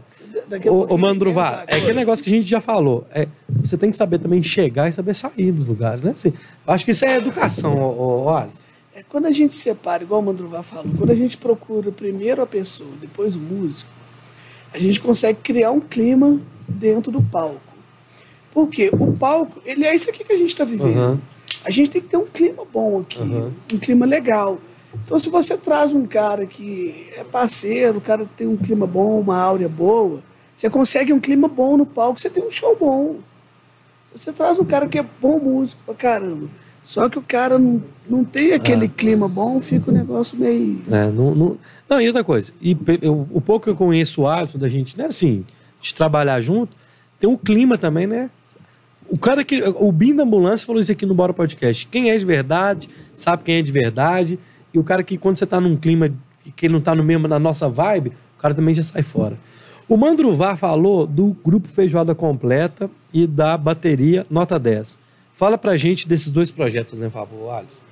[0.71, 3.07] Ô, ô Mandruvá, é aquele negócio que a gente já falou.
[3.13, 6.13] É, você tem que saber também chegar e saber sair dos lugares, né?
[6.13, 6.33] Assim,
[6.67, 8.71] eu acho que isso é educação, ô, ô, ô Alisson.
[8.95, 12.47] É, quando a gente separa, igual o Mandruvá falou, quando a gente procura primeiro a
[12.47, 13.91] pessoa, depois o músico,
[14.73, 17.61] a gente consegue criar um clima dentro do palco.
[18.53, 20.97] Porque o palco, ele é isso aqui que a gente está vivendo.
[20.97, 21.21] Aham.
[21.65, 23.53] A gente tem que ter um clima bom aqui, Aham.
[23.73, 24.59] um clima legal.
[24.95, 29.21] Então, se você traz um cara que é parceiro, o cara tem um clima bom,
[29.21, 30.21] uma áurea boa,
[30.55, 33.17] você consegue um clima bom no palco, você tem um show bom.
[34.15, 36.49] Você traz um cara que é bom músico pra caramba.
[36.83, 40.81] Só que o cara não, não tem aquele clima bom, fica o negócio meio.
[40.91, 41.57] É, não, não,
[41.89, 44.99] não, e outra coisa, e eu- o pouco que eu conheço o Alisson, da gente,
[44.99, 45.45] né, assim,
[45.81, 46.77] de trabalhar junto,
[47.21, 48.29] tem um clima também, né?
[49.09, 49.63] O cara que.
[49.63, 51.87] O Bim da Ambulância falou isso aqui no Bora Podcast.
[51.87, 54.39] Quem é de verdade, sabe quem é de verdade.
[54.73, 56.13] E o cara que, quando você tá num clima
[56.57, 59.39] que ele não tá no mesmo, na nossa vibe, o cara também já sai fora.
[59.89, 64.99] O Mandruvá falou do grupo Feijoada Completa e da bateria Nota 10.
[65.35, 67.83] Fala pra gente desses dois projetos, né, por favor, Alisson.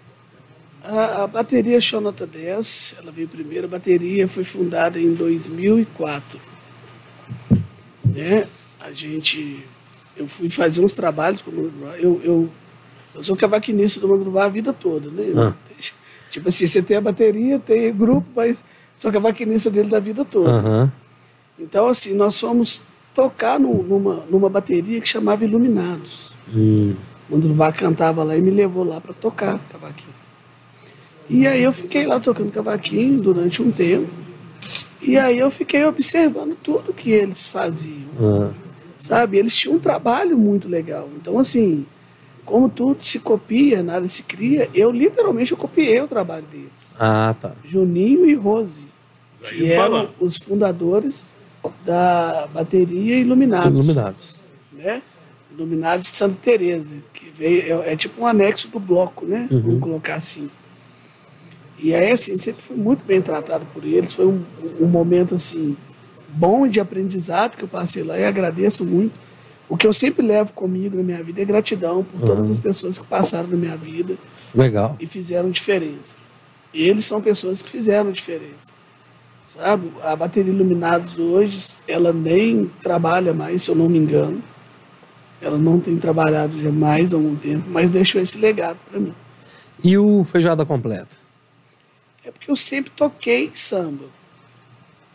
[0.84, 3.66] A, a bateria Show Nota 10, ela veio primeiro.
[3.66, 6.38] A bateria foi fundada em 2004.
[8.04, 8.46] Né?
[8.80, 9.64] A gente.
[10.16, 11.96] Eu fui fazer uns trabalhos com o Mandruvá.
[11.98, 12.50] Eu, eu,
[13.14, 15.24] eu sou cavaquinista do Mandruvá a vida toda, né?
[15.36, 15.52] Ah.
[16.30, 18.62] Tipo assim, você tem a bateria, tem o grupo, mas
[18.96, 20.50] sou cavaquinista dele da vida toda.
[20.50, 20.92] Aham.
[21.58, 22.82] Então, assim, nós fomos
[23.14, 26.32] tocar no- numa, numa bateria que chamava Iluminados.
[26.54, 26.94] Hum.
[27.28, 30.14] O Mandruvá cantava lá e me levou lá para tocar cavaquinho.
[31.28, 34.08] E aí eu fiquei lá tocando cavaquinho durante um tempo.
[35.02, 38.50] E aí eu fiquei observando tudo que eles faziam, Ah.
[38.98, 39.36] sabe?
[39.38, 41.08] Eles tinham um trabalho muito legal.
[41.20, 41.84] Então, assim,
[42.49, 46.94] como tudo se copia, nada se cria, eu literalmente eu copiei o trabalho deles.
[46.99, 47.55] Ah, tá.
[47.62, 48.86] Juninho e Rose,
[49.42, 51.26] que eram os fundadores
[51.84, 54.34] da bateria Iluminados Iluminados.
[54.72, 55.03] né?
[55.53, 59.46] Iluminados de Santa Teresa, que veio, é, é tipo um anexo do bloco, né?
[59.51, 59.61] Uhum.
[59.61, 60.49] Vamos colocar assim.
[61.78, 64.14] E aí, assim, sempre fui muito bem tratado por eles.
[64.14, 64.42] Foi um,
[64.80, 65.76] um momento, assim,
[66.30, 69.12] bom de aprendizado que eu passei lá e agradeço muito.
[69.68, 72.52] O que eu sempre levo comigo na minha vida é gratidão por todas Uhum.
[72.52, 74.16] as pessoas que passaram na minha vida
[74.54, 74.96] Legal.
[74.98, 76.16] e fizeram diferença.
[76.72, 78.72] Eles são pessoas que fizeram diferença.
[79.44, 79.90] sabe?
[80.02, 84.42] A bateria Iluminados hoje, ela nem trabalha mais, se eu não me engano.
[85.40, 89.14] Ela não tem trabalhado já mais há algum tempo, mas deixou esse legado para mim.
[89.82, 91.16] E o Feijoada Completa?
[92.24, 94.04] É porque eu sempre toquei samba.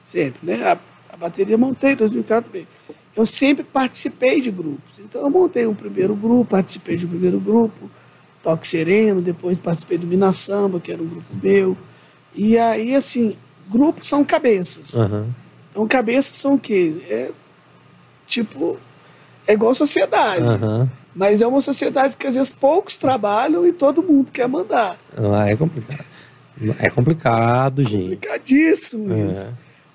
[0.02, 0.64] Sempre, né?
[0.64, 0.78] A,
[1.14, 2.68] a bateria eu montei em 2004 também.
[3.16, 5.00] Eu sempre participei de grupos.
[5.00, 7.90] Então eu montei um primeiro grupo, participei de um primeiro grupo,
[8.42, 11.78] Toque Sereno, depois participei do Minas Samba, que era um grupo meu.
[12.36, 13.38] E aí, assim,
[13.70, 14.96] grupos são cabeças.
[14.96, 15.28] Aham.
[15.72, 16.96] Então, cabeças são o quê?
[17.10, 17.32] É
[18.26, 18.78] tipo.
[19.46, 20.46] É igual sociedade.
[20.46, 20.90] Aham.
[21.16, 24.98] Mas é uma sociedade que às vezes poucos trabalham e todo mundo quer mandar.
[25.16, 26.06] Ah, é complicado.
[26.80, 28.16] É complicado, gente.
[28.16, 29.52] Complicadíssimo isso.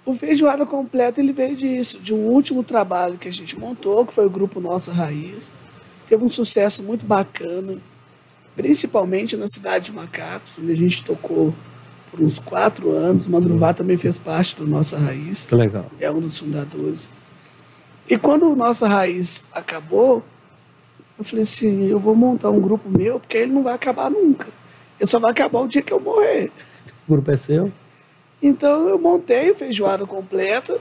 [0.09, 4.15] O Feijoada Completa ele veio disso, de um último trabalho que a gente montou, que
[4.15, 5.53] foi o grupo Nossa Raiz.
[6.07, 7.77] Teve um sucesso muito bacana,
[8.57, 11.55] principalmente na cidade de Macacos, onde a gente tocou
[12.11, 13.27] por uns quatro anos.
[13.27, 15.45] O Mandruvá também fez parte do Nossa Raiz.
[15.45, 15.85] Que legal.
[16.01, 17.07] é um dos fundadores.
[18.09, 20.25] E quando o Nossa Raiz acabou,
[21.19, 24.49] eu falei assim, eu vou montar um grupo meu, porque ele não vai acabar nunca.
[24.99, 26.51] Ele só vai acabar o dia que eu morrer.
[27.07, 27.71] O grupo é seu?
[28.43, 30.79] Então eu montei o Feijoada Completa,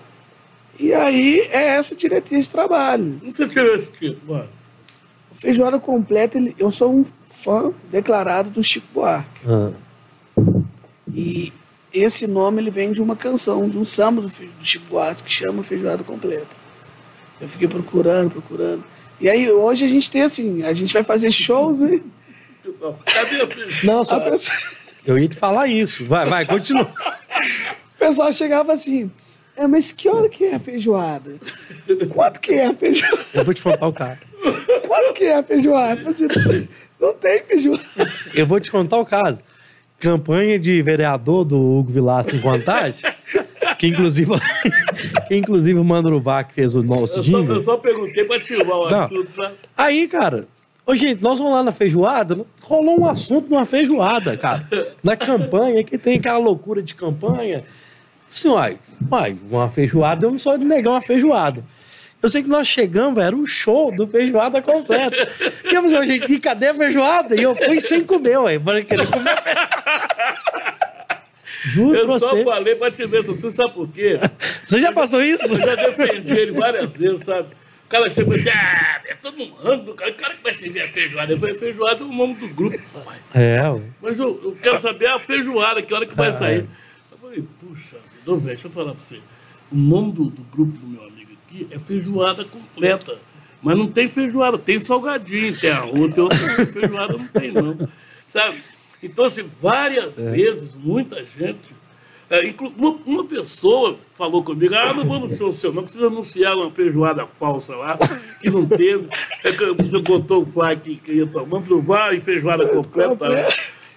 [0.79, 3.19] e aí é essa diretriz de trabalho.
[3.23, 4.49] Não você tirou esse título, mano?
[5.31, 9.41] O Feijoada Completa, ele- eu sou um fã declarado do Chico Buarque.
[9.47, 9.71] Ah,
[11.13, 11.51] E
[11.93, 15.31] esse nome ele vem de uma canção, de um samba do, do Chico Buarque que
[15.31, 16.55] chama Feijoada Completa.
[17.41, 18.83] Eu fiquei procurando, procurando.
[19.19, 22.01] E aí hoje a gente tem assim, a gente vai fazer shows, né?
[23.05, 23.73] Cadê a feijoada?
[23.83, 24.21] Não, só,
[25.05, 26.05] eu ia te falar isso.
[26.05, 26.87] Vai, vai, continua.
[27.97, 29.11] o pessoal chegava assim,
[29.55, 31.31] é, mas que hora que é a feijoada?
[32.13, 33.25] Quanto que é a feijoada?
[33.33, 34.19] Eu vou te contar o caso.
[34.87, 36.01] Quanto que é a feijoada?
[36.03, 36.67] Falei assim,
[37.01, 37.83] não tem feijoada.
[38.35, 39.41] Eu vou te contar o caso.
[39.99, 43.01] Campanha de vereador do Hugo Vilaça em Contagem,
[43.79, 44.31] que inclusive,
[45.27, 48.77] que inclusive o Mano Uruvac fez o nosso Eu só, eu só perguntei pra ativar
[48.77, 49.03] o Não.
[49.05, 49.55] assunto, sabe?
[49.75, 50.47] Aí, cara,
[50.85, 54.69] ô, gente, nós vamos lá na feijoada, rolou um assunto numa feijoada, cara.
[55.03, 57.63] Na campanha, que tem aquela loucura de campanha.
[58.31, 58.77] Assim, uai,
[59.11, 61.63] uai, uma feijoada, eu não sou de negar uma feijoada.
[62.21, 65.15] Eu sei que nós chegamos, era o show do feijoada completa.
[65.63, 67.35] E eu falei, gente, e cadê a feijoada?
[67.35, 69.35] E eu fui sem comer, ué, para querer comer.
[71.65, 72.43] Juro pra Eu só você.
[72.43, 74.13] falei pra te ver, você sabe por quê?
[74.63, 75.45] Você já passou isso?
[75.45, 77.49] Eu já defendi ele várias vezes, sabe?
[77.85, 80.11] O cara chega e diz, ah, é todo um rango do cara.
[80.11, 81.31] O cara que vai servir a feijoada.
[81.33, 83.17] Eu falei, feijoada é o nome do grupo, papai.
[83.33, 83.81] É, ué.
[84.01, 86.65] Mas eu, eu quero saber a feijoada, que hora que vai sair.
[87.11, 87.97] Eu falei, puxa,
[88.35, 89.19] velho, deixa eu falar pra você.
[89.71, 93.17] O nome do, do grupo do meu amigo aqui é feijoada completa.
[93.61, 97.89] Mas não tem feijoada, tem salgadinho, tem arroz, tem outra feijoada não tem não.
[98.29, 98.57] Sabe?
[99.01, 101.75] Então, assim, várias vezes, muita gente.
[102.29, 106.55] é, uma, uma pessoa falou comigo, ah, não vou no show seu, não precisa anunciar
[106.55, 107.97] uma feijoada falsa lá,
[108.39, 109.07] que não teve.
[109.43, 113.29] É que você botou o fly que, que ia tomando, truvar e feijoada completa.
[113.29, 113.47] né?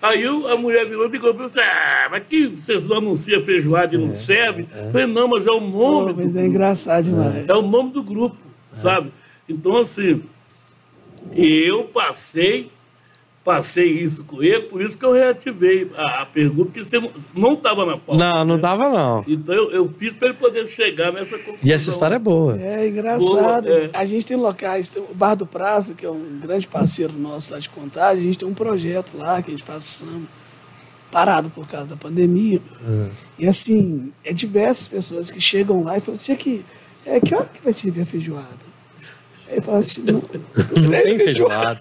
[0.03, 3.95] Aí a mulher virou e ligou falou assim, ah, mas que vocês não anunciam feijoada
[3.95, 4.67] e não serve?
[4.75, 6.15] Eu falei, não, mas é o nome.
[6.15, 7.47] Pô, mas é engraçado demais.
[7.47, 8.37] É o nome do grupo,
[8.73, 9.13] sabe?
[9.47, 10.23] Então, assim,
[11.35, 12.71] eu passei,
[13.45, 17.55] passei isso com ele, por isso que eu reativei a, a pergunta, porque você não
[17.55, 18.23] estava na pauta.
[18.23, 18.61] Não, não né?
[18.61, 19.25] tava, não.
[19.27, 21.61] Então, eu, eu fiz para ele poder chegar nessa conclusão.
[21.63, 22.61] E essa história é boa.
[22.61, 23.65] É engraçado.
[23.65, 23.91] Boa, é.
[23.95, 27.53] A gente tem locais, tem o Bar do Praça, que é um grande parceiro nosso
[27.53, 30.29] lá de contagem, a gente tem um projeto lá que a gente faz samba,
[31.11, 32.61] parado por causa da pandemia.
[33.39, 36.65] E assim, é diversas pessoas que chegam lá e falam assim, aqui,
[37.07, 38.70] é, que hora que vai servir a feijoada?
[39.51, 40.23] Aí fala assim, não,
[40.77, 41.81] Não tem feijoada.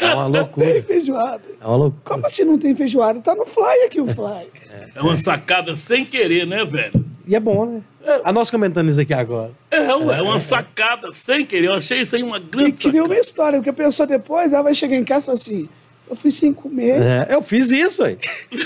[0.00, 0.82] É uma não tem loucura.
[0.82, 1.42] feijoada.
[1.60, 2.02] É uma loucura.
[2.04, 3.20] Como assim não tem feijoada?
[3.20, 4.46] Tá no fly aqui o fly.
[4.94, 7.04] É uma sacada sem querer, né, velho?
[7.26, 7.82] E é bom, né?
[8.24, 9.50] A nós comentando isso aqui agora.
[9.70, 11.68] É, ué, é uma sacada sem querer.
[11.68, 14.52] Eu achei isso aí uma E grande que nem uma história, porque a pessoa depois,
[14.52, 15.68] ela vai chegar em casa e fala assim,
[16.10, 18.18] eu fui sem comer, É, eu fiz isso, aí.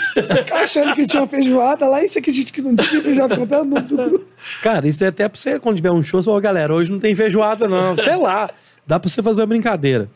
[0.50, 3.80] Achando que tinha uma feijoada lá, e você acredita que não tinha feijoada comprada no
[3.82, 4.24] do grupo.
[4.62, 6.98] Cara, isso é até pra você, quando tiver um show, você fala, galera, hoje não
[6.98, 7.96] tem feijoada, não.
[7.98, 8.50] Sei lá.
[8.86, 10.08] Dá pra você fazer uma brincadeira.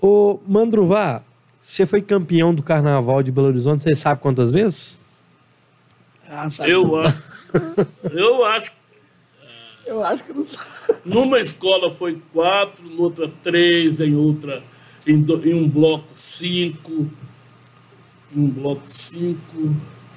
[0.00, 1.22] Ô, Mandruvá,
[1.60, 4.98] você foi campeão do carnaval de Belo Horizonte, você sabe quantas vezes?
[6.28, 6.70] Ah, sabe?
[6.70, 7.22] Eu acho.
[8.10, 8.76] Eu acho que
[9.86, 10.68] Eu acho que não sabe.
[11.04, 14.62] numa escola foi quatro, noutra três, em outra,
[15.06, 17.08] em, do- em um bloco cinco,
[18.34, 19.74] em um bloco cinco,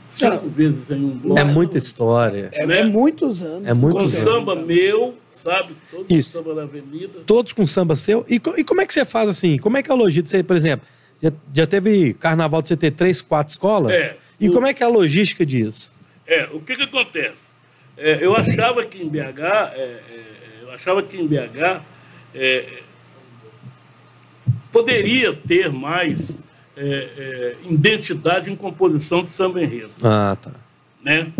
[0.09, 0.49] cinco Não.
[0.49, 1.39] vezes em um bloco.
[1.39, 2.49] É muita história.
[2.53, 2.79] É, Né?
[2.79, 3.67] é muitos anos.
[3.67, 4.09] É muito Com tempo.
[4.11, 5.73] samba meu, sabe?
[5.91, 6.31] Todo Isso.
[6.31, 7.19] samba na avenida.
[7.25, 8.25] Todos com samba seu.
[8.29, 9.57] E, e como é que você faz assim?
[9.57, 10.29] Como é que é a logística?
[10.29, 10.87] Você, por exemplo,
[11.21, 13.91] já, já teve carnaval de você ter três, quatro escolas?
[13.93, 14.17] É.
[14.39, 15.93] E O- como é que é a logística disso?
[16.25, 17.51] É, o que que acontece?
[17.97, 19.39] É, eu achava que em BH,
[19.73, 20.03] é, é,
[20.61, 21.81] eu achava que em BH
[22.35, 22.65] é,
[24.77, 26.37] poderia ter mais
[26.75, 30.51] é, é, identidade em composição de samba enredo, Ah, tá.
[31.03, 31.31] né?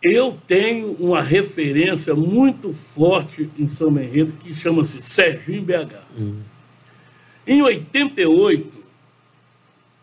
[0.00, 5.94] Eu tenho uma referência muito forte em samba enredo que chama-se Serginho BH.
[7.46, 8.72] Em 88,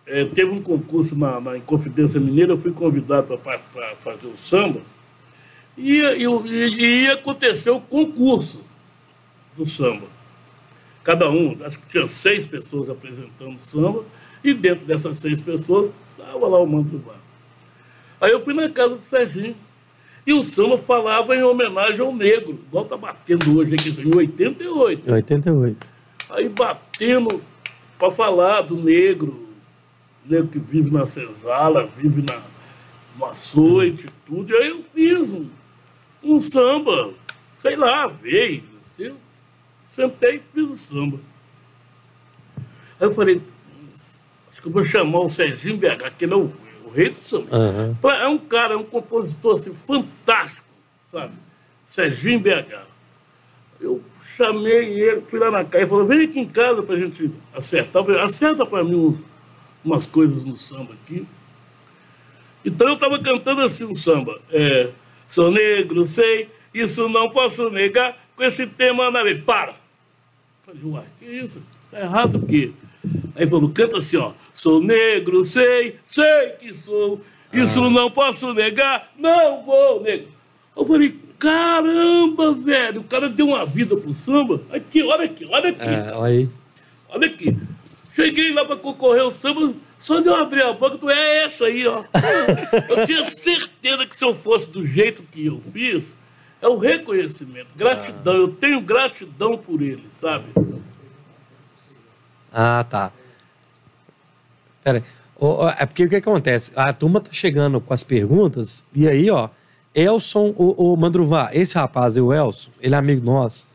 [0.08, 3.60] eh, teve um concurso na, na Inconfidência Mineira, eu fui convidado para
[4.04, 4.82] fazer o samba,
[5.78, 8.62] e, e, e- e ia acontecer o concurso
[9.56, 10.08] do samba.
[11.04, 14.04] Cada um, acho que tinha seis pessoas apresentando samba,
[14.44, 17.16] e dentro dessas seis pessoas estava lá o Manto Bar.
[18.22, 19.56] Aí eu fui na casa do Serginho,
[20.26, 25.10] e o samba falava em homenagem ao negro, igual está batendo hoje aqui, em 88
[25.10, 25.88] Em 88.
[26.30, 27.42] aí batendo
[27.98, 29.50] para falar do negro,
[30.26, 32.42] negro que vive na senzala, vive na,
[33.18, 34.54] no açoite, tudo.
[34.54, 35.48] E aí eu fiz um,
[36.24, 37.14] um samba,
[37.62, 39.14] sei lá, veio, assim,
[39.90, 41.20] sentei e fiz o samba.
[43.00, 43.42] Aí eu falei,
[44.52, 46.52] acho que eu vou chamar o Serginho BH, que ele é o,
[46.86, 47.48] o rei do samba.
[47.56, 47.98] Aham.
[48.22, 50.64] É um cara, é um compositor assim, fantástico,
[51.12, 51.34] sabe?
[51.86, 52.86] Serginho BH.
[53.82, 54.04] Eu
[54.36, 58.02] chamei ele, fui lá na casa e falou, vem aqui em casa pra gente acertar.
[58.02, 59.18] Eu falei, Acerta pra mim um-
[59.84, 61.26] umas coisas no samba aqui.
[62.64, 64.40] Então eu tava cantando assim um samba.
[64.52, 64.90] É,
[65.30, 69.36] Sou negro, sei, isso não posso negar, com esse tema na lei.
[69.36, 69.76] Para!
[70.70, 71.62] Eu Falei, uai, que isso?
[71.90, 72.72] Tá errado o quê?
[73.36, 74.34] Aí falou, canta assim, ó.
[74.54, 77.22] Sou negro, sei, sei que sou.
[77.52, 80.28] Isso não posso negar, não vou negar.
[80.78, 84.62] Eu falei, caramba, velho, o cara deu uma vida pro samba.
[84.70, 85.86] Aqui, olha aqui, olha aqui.
[85.86, 86.50] É, olha aí.
[87.10, 87.58] Olha aqui.
[88.14, 91.66] Cheguei lá para concorrer ao samba, só de eu abrir a boca, tu é essa
[91.66, 92.04] aí, ó.
[92.88, 96.04] Eu tinha certeza que se eu fosse do jeito que eu fiz,
[96.62, 98.34] é o reconhecimento, gratidão.
[98.36, 100.46] Eu tenho gratidão por ele, sabe?
[102.52, 103.12] Ah, tá.
[104.84, 105.04] Pera aí.
[105.40, 106.72] Ô, ô, É porque o que acontece?
[106.76, 109.50] A turma tá chegando com as perguntas, e aí, ó,
[109.96, 113.68] Elson, o, o Mandruvá, esse rapaz, o Elson, ele é amigo nosso,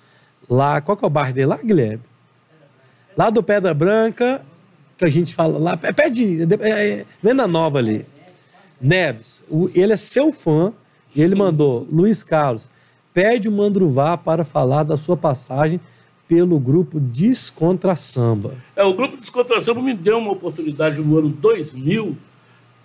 [0.48, 2.02] lá, qual que é o bairro dele lá, Guilherme?
[3.16, 4.42] Lá do Pedra Branca,
[4.98, 6.68] que a gente fala lá, é perto de, é,
[7.00, 8.04] é, Venda Nova ali.
[8.80, 10.72] Neves, o- ele é seu fã,
[11.14, 12.68] e ele mandou, Luiz Carlos,
[13.14, 15.80] pede o Mandruvá para falar da sua passagem
[16.28, 18.54] pelo grupo Descontra Samba.
[18.74, 22.16] É, o Grupo Descontração me deu uma oportunidade no ano 2000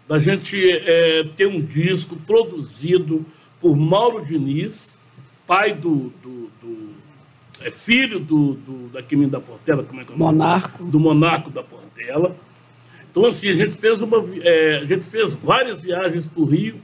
[0.08, 3.26] da gente é, ter um disco produzido
[3.60, 5.00] por Mauro Diniz,
[5.48, 6.12] pai do.
[6.22, 6.90] do, do-
[7.62, 10.32] é filho do, do, da Quimin da Portela, como é que é o nome?
[10.32, 10.84] Monarco.
[10.86, 12.34] Do Monarco da Portela.
[13.12, 16.76] Então, assim, a gente fez, uma, é, a gente fez várias viagens para o Rio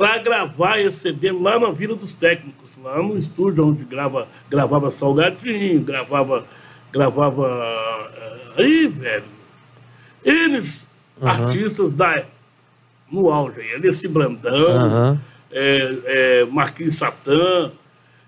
[0.00, 4.90] para gravar esse CD lá na Vila dos Técnicos, lá no estúdio onde grava, gravava
[4.90, 6.46] Salgadinho, gravava.
[6.90, 7.46] gravava
[8.16, 9.24] eh, aí, velho.
[10.24, 10.90] Eles,
[11.20, 12.24] artistas da,
[13.12, 15.20] no auge, aí, Alessi Brandão, Aham.
[15.52, 17.70] é, é, Marquinhos Satã.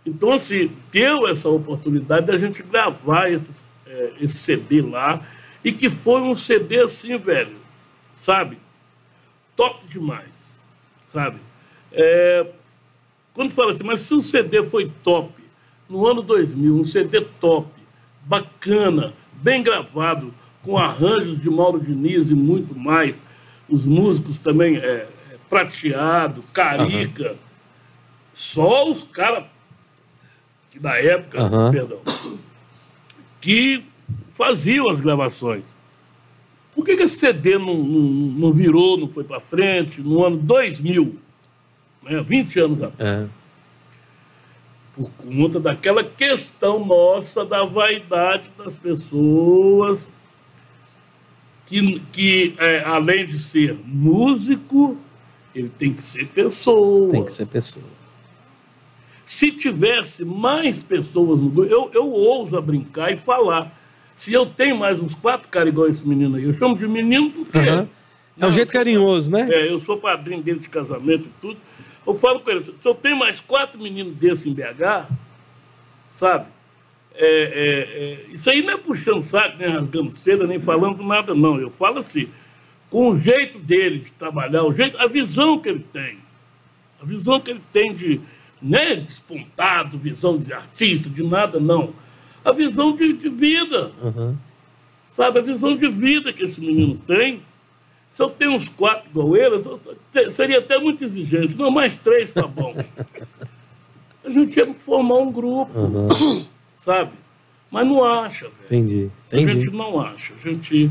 [0.04, 5.22] Então, assim, deu essa oportunidade da gente gravar esses, é, esse CD lá,
[5.64, 7.56] e que foi um CD assim, velho,
[8.14, 8.58] sabe?
[9.56, 10.60] Top demais,
[11.06, 11.38] sabe?
[11.92, 12.46] É,
[13.34, 15.32] quando fala assim, mas se o CD foi top,
[15.88, 17.68] no ano 2000, um CD top,
[18.24, 20.32] bacana, bem gravado,
[20.62, 23.20] com arranjos de Mauro Diniz e muito mais,
[23.68, 25.08] os músicos também, é, é,
[25.48, 27.36] Prateado, Carica,
[28.32, 29.44] só os caras
[30.70, 31.70] que na época, Aham.
[31.70, 32.00] perdão,
[33.40, 33.84] que
[34.34, 35.64] faziam as gravações.
[36.74, 40.38] Por que, que esse CD não, não, não virou, não foi para frente no ano
[40.38, 41.18] 2000,
[42.02, 43.28] né, 20 anos atrás?
[43.28, 43.42] É.
[44.94, 50.10] por conta daquela questão nossa da vaidade das pessoas,
[51.66, 54.98] que, que é, além de ser músico,
[55.54, 57.10] ele tem que ser pessoa.
[57.10, 57.84] Tem que ser pessoa.
[59.24, 63.78] Se tivesse mais pessoas no grupo, eu, eu ouso brincar e falar.
[64.14, 67.30] Se eu tenho mais uns quatro caras igual esse menino aí, eu chamo de menino
[67.30, 67.58] porque.
[67.58, 67.88] Aham.
[68.38, 69.46] É um jeito carinhoso, né?
[69.50, 71.58] é, eu sou padrinho dele de casamento e tudo.
[72.06, 75.08] Eu falo com ele, se eu tenho mais quatro meninos desses em BH,
[76.10, 76.46] sabe?
[77.14, 81.34] É, é, é, isso aí não é puxando saco, nem rasgando seda, nem falando nada,
[81.34, 81.60] não.
[81.60, 82.28] Eu falo assim,
[82.90, 86.18] com o jeito dele de trabalhar, o jeito, a visão que ele tem.
[87.00, 88.20] A visão que ele tem de,
[88.60, 91.92] né, despontado, visão de artista, de nada, não.
[92.44, 94.36] A visão de, de vida Aham.
[95.10, 95.38] sabe?
[95.38, 97.42] A visão de vida que esse menino tem,
[98.12, 99.10] Se eu tenho uns quatro
[100.12, 101.56] te- seria até muito exigente.
[101.56, 102.74] Não, mais três tá bom.
[104.22, 106.44] A gente tinha que formar um grupo, Aham,
[106.74, 107.10] sabe?
[107.70, 108.54] Mas não acha, velho.
[108.66, 109.10] entendi.
[109.32, 109.70] A gente Entendi.
[109.76, 110.34] não acha.
[110.34, 110.90] A gente,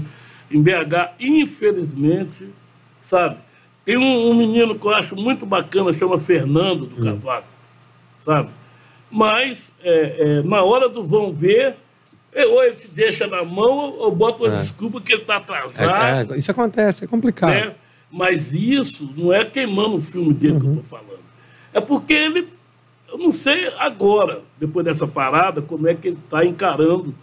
[0.49, 2.49] em BH, infelizmente,
[3.03, 3.37] sabe?
[3.85, 7.47] Tem um, um menino que eu acho muito bacana, chama Fernando do Cavaco,
[8.17, 8.49] sabe?
[9.11, 11.75] Mas, é, é, na hora do vão ver,
[12.33, 14.57] ou ele te deixa na mão, ou bota uma É.
[14.57, 17.49] desculpa que ele está atrasado, É, é, isso acontece, é complicado.
[17.51, 17.75] né?
[18.09, 21.19] Mas isso não é queimando o filme dele que eu estou falando.
[21.73, 22.47] É porque ele,
[23.09, 27.13] eu não sei agora, depois dessa parada, como é que ele está encarando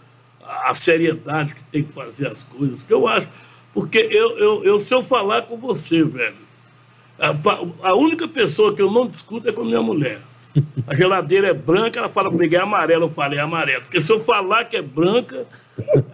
[0.43, 3.27] a, a seriedade que tem que fazer as coisas, que eu acho.
[3.73, 6.35] Porque eu, eu, eu se eu falar com você, velho,
[7.19, 10.19] a, a única pessoa que eu não discuto é com a minha mulher.
[10.87, 13.81] A geladeira é branca, ela fala comigo, é amarela, eu falei, é amarela.
[13.81, 15.45] Porque se eu falar que é branca,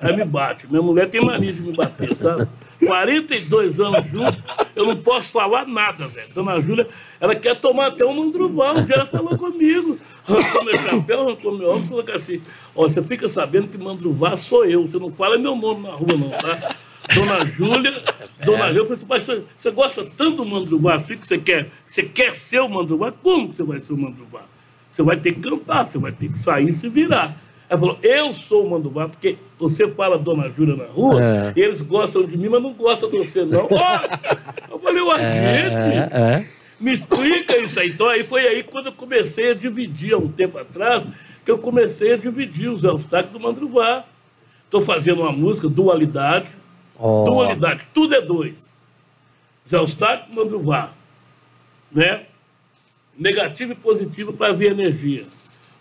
[0.01, 0.67] aí me bate.
[0.67, 2.47] Minha mulher tem mania de me bater, sabe?
[2.86, 4.43] 42 anos juntos,
[4.75, 6.33] eu não posso falar nada, velho.
[6.33, 6.88] Dona Júlia,
[7.19, 9.97] ela quer tomar até um mandruval, dia ela falou comigo.
[10.27, 12.41] Arrancou meu chapéu, arrancou meu óculos, falou assim,
[12.75, 16.17] ó, você fica sabendo que mandruvar sou eu, você não fala meu nome na rua
[16.17, 16.75] não, tá?
[17.14, 17.93] Dona Júlia,
[18.43, 22.03] Dona Júlia, eu falei assim, você, gosta tanto do mandruvá assim que você quer, você
[22.03, 23.12] quer ser o mandruvá?
[23.12, 24.41] Como você vai ser o mandruvá?
[24.91, 27.36] Você vai ter que cantar, você vai ter que sair e se virar.
[27.68, 31.53] Ela falou, eu sou o mandruvá, porque você fala Dona Júlia na rua, É.
[31.56, 33.68] eles gostam de mim, mas não gostam de você, não.
[33.72, 33.99] Ó,
[34.72, 36.45] eu falei, ué, gente, É, é.
[36.80, 37.89] me explica isso aí.
[37.89, 41.03] Então, aí foi aí quando eu comecei a dividir, há um tempo atrás,
[41.43, 44.03] que eu comecei a dividir os Eustáquio do Mandruvá.
[44.66, 46.47] Estou fazendo uma música, Dualidade.
[46.98, 48.74] Ó, Dualidade, tudo é dois.
[49.68, 50.91] Zé Eustáquio e Mandruvá.
[51.91, 52.24] Né?
[53.18, 55.26] Negativo e positivo para ver energia.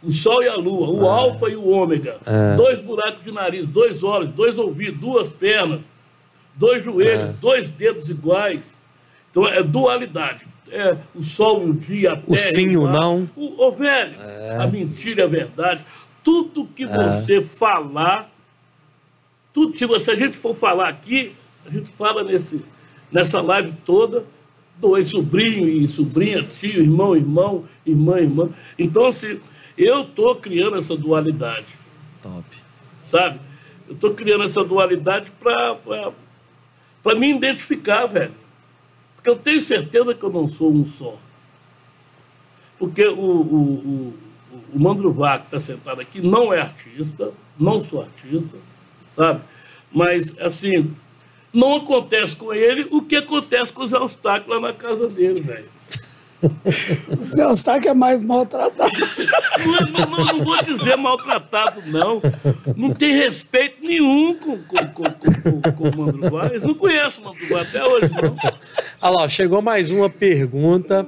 [0.02, 2.18] O sol e a lua, o alfa e o ômega.
[2.26, 2.56] É.
[2.56, 5.80] Dois buracos de nariz, dois olhos, dois ouvidos, duas pernas,
[6.54, 7.32] dois joelhos, É.
[7.40, 8.76] dois dedos iguais.
[9.30, 10.46] Então é dualidade.
[10.70, 13.28] É o sol e o dia, a O terra e sim e o não.
[13.36, 14.14] O, ô, velho,
[14.60, 15.84] a mentira e a verdade.
[16.22, 18.30] Tudo que você falar
[19.54, 21.32] tudo, se, você, se a gente for falar aqui,
[21.64, 22.60] a gente fala nesse,
[23.10, 24.26] nessa live toda,
[24.80, 28.50] dois sobrinho e sobrinha, tio, irmão, irmão, irmã, irmã.
[28.76, 29.40] Então, assim,
[29.78, 31.66] eu estou criando essa dualidade,
[32.20, 32.44] top.
[33.04, 33.38] sabe?
[33.86, 38.34] Eu estou criando essa dualidade para me identificar, velho.
[39.14, 41.16] Porque eu tenho certeza que eu não sou um só.
[42.76, 44.14] Porque o, o,
[44.74, 48.58] o, o que está sentado aqui não é artista, não sou artista,
[49.14, 49.40] sabe?
[49.92, 50.94] Mas, assim,
[51.52, 55.40] não acontece com ele o que acontece com o Zé Eustáquio lá na casa dele,
[55.40, 55.74] velho.
[56.44, 58.92] O Zé Eustáquio é mais maltratado.
[59.64, 62.20] Não, não, não, vou dizer maltratado, não.
[62.76, 66.46] Não tem respeito nenhum com, com, com, com, com, o Mandruvá.
[66.46, 68.36] Eles não conhecem o Mandruvá até hoje, não.
[69.00, 71.06] Olha lá, chegou mais uma pergunta.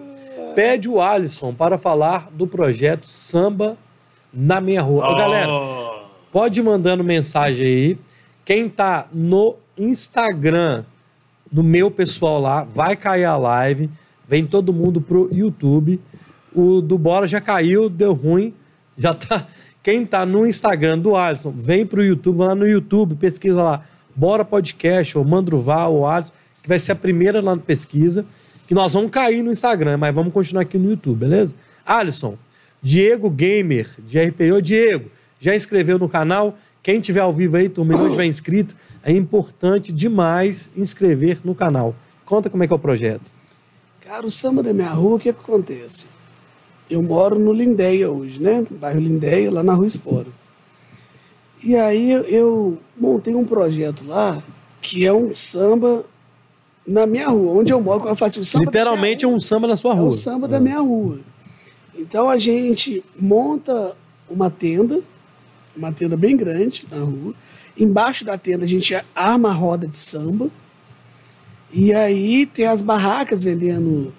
[0.54, 3.76] Pede o Alisson para falar do projeto Samba
[4.32, 5.10] na Minha Rua.
[5.10, 5.85] Ô, galera, Oh,
[6.32, 7.98] pode ir mandando mensagem aí.
[8.44, 10.84] Quem tá no Instagram
[11.50, 13.90] do meu pessoal lá, vai cair a live.
[14.28, 16.00] Vem todo mundo pro YouTube.
[16.54, 18.54] O do Bora já caiu, deu ruim.
[18.96, 19.46] Já tá.
[19.82, 23.84] Quem tá no Instagram do Alisson, vem pro YouTube, vai lá no YouTube, pesquisa lá.
[24.16, 28.24] Bora Podcast, ou Mandruval, ou Alisson, que vai ser a primeira lá na pesquisa.
[28.66, 31.54] Que nós vamos cair no Instagram, mas vamos continuar aqui no YouTube, beleza?
[31.84, 32.36] Alisson,
[32.82, 34.60] Diego Gamer, de RPO.
[34.60, 35.08] Diego,
[35.40, 36.56] já inscreveu no canal?
[36.82, 41.54] Quem tiver ao vivo aí, turma, e não tiver inscrito, é importante demais inscrever no
[41.54, 41.94] canal.
[42.24, 43.22] Conta como é que é o projeto.
[44.00, 46.06] Cara, o samba da minha rua, o que, que acontece?
[46.88, 48.64] Eu moro no Lindéia hoje, né?
[48.70, 50.28] No bairro Lindéia, lá na Rua Espora.
[51.62, 54.42] E aí eu- montei um projeto lá
[54.80, 56.04] que é um samba
[56.86, 58.06] na minha rua, onde eu moro.
[58.08, 60.08] Eu faço o samba Literalmente é um samba na sua É rua.
[60.08, 61.18] o samba da minha rua.
[61.98, 63.96] Então a gente monta
[64.30, 65.00] uma tenda,
[65.76, 67.34] uma tenda bem grande na rua.
[67.78, 70.48] Embaixo da tenda a gente arma a roda de samba.
[71.72, 74.12] E aí tem as barracas vendendo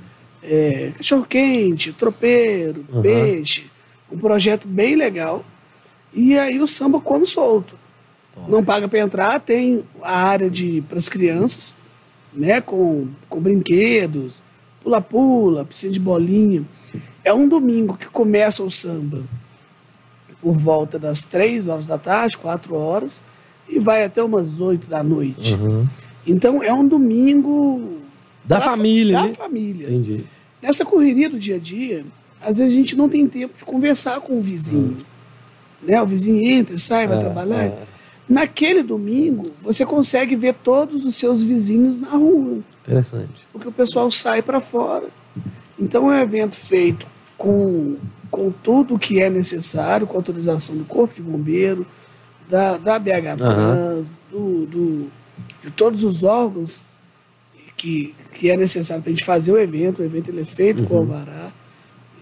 [0.44, 3.02] é, cachorro-quente, tropeiro, Uhum.
[3.02, 3.66] peixe.
[4.12, 5.44] Um projeto bem legal.
[6.14, 7.76] E aí o samba come solto.
[8.48, 11.76] Não paga para entrar, tem a área de para as crianças,
[12.32, 14.44] né, com, com brinquedos,
[14.84, 16.64] pula-pula, piscina de bolinha.
[17.24, 19.24] É um domingo que começa o samba
[20.42, 23.22] por volta das três horas da tarde, quatro horas,
[23.68, 25.54] e vai até umas oito da noite.
[25.56, 25.86] Uhum.
[26.26, 27.98] Então é um domingo
[28.46, 29.34] Da família, Da né?
[29.34, 29.88] família.
[29.88, 30.26] Entendi.
[30.62, 32.06] Nessa correria do dia a dia,
[32.42, 34.98] às vezes a gente não tem tempo de conversar com o vizinho.
[35.82, 36.02] Né?
[36.02, 37.64] O vizinho entra sai, vai É, trabalhar.
[37.66, 37.78] é.
[38.30, 43.48] Naquele domingo, você consegue ver todos os seus vizinhos na rua, Interessante.
[43.54, 45.08] porque o pessoal sai para fora.
[45.80, 47.08] Então é um evento feito
[47.38, 47.96] com,
[48.32, 51.86] com tudo o que é necessário, com autorização do Corpo de Bombeiro,
[52.50, 55.08] da, da BH Trans, do, do-
[55.64, 56.86] de todos os órgãos
[57.76, 60.02] que, que é necessário para a gente fazer o evento.
[60.02, 61.00] O evento ele é feito com Uhum.
[61.02, 61.52] alvará.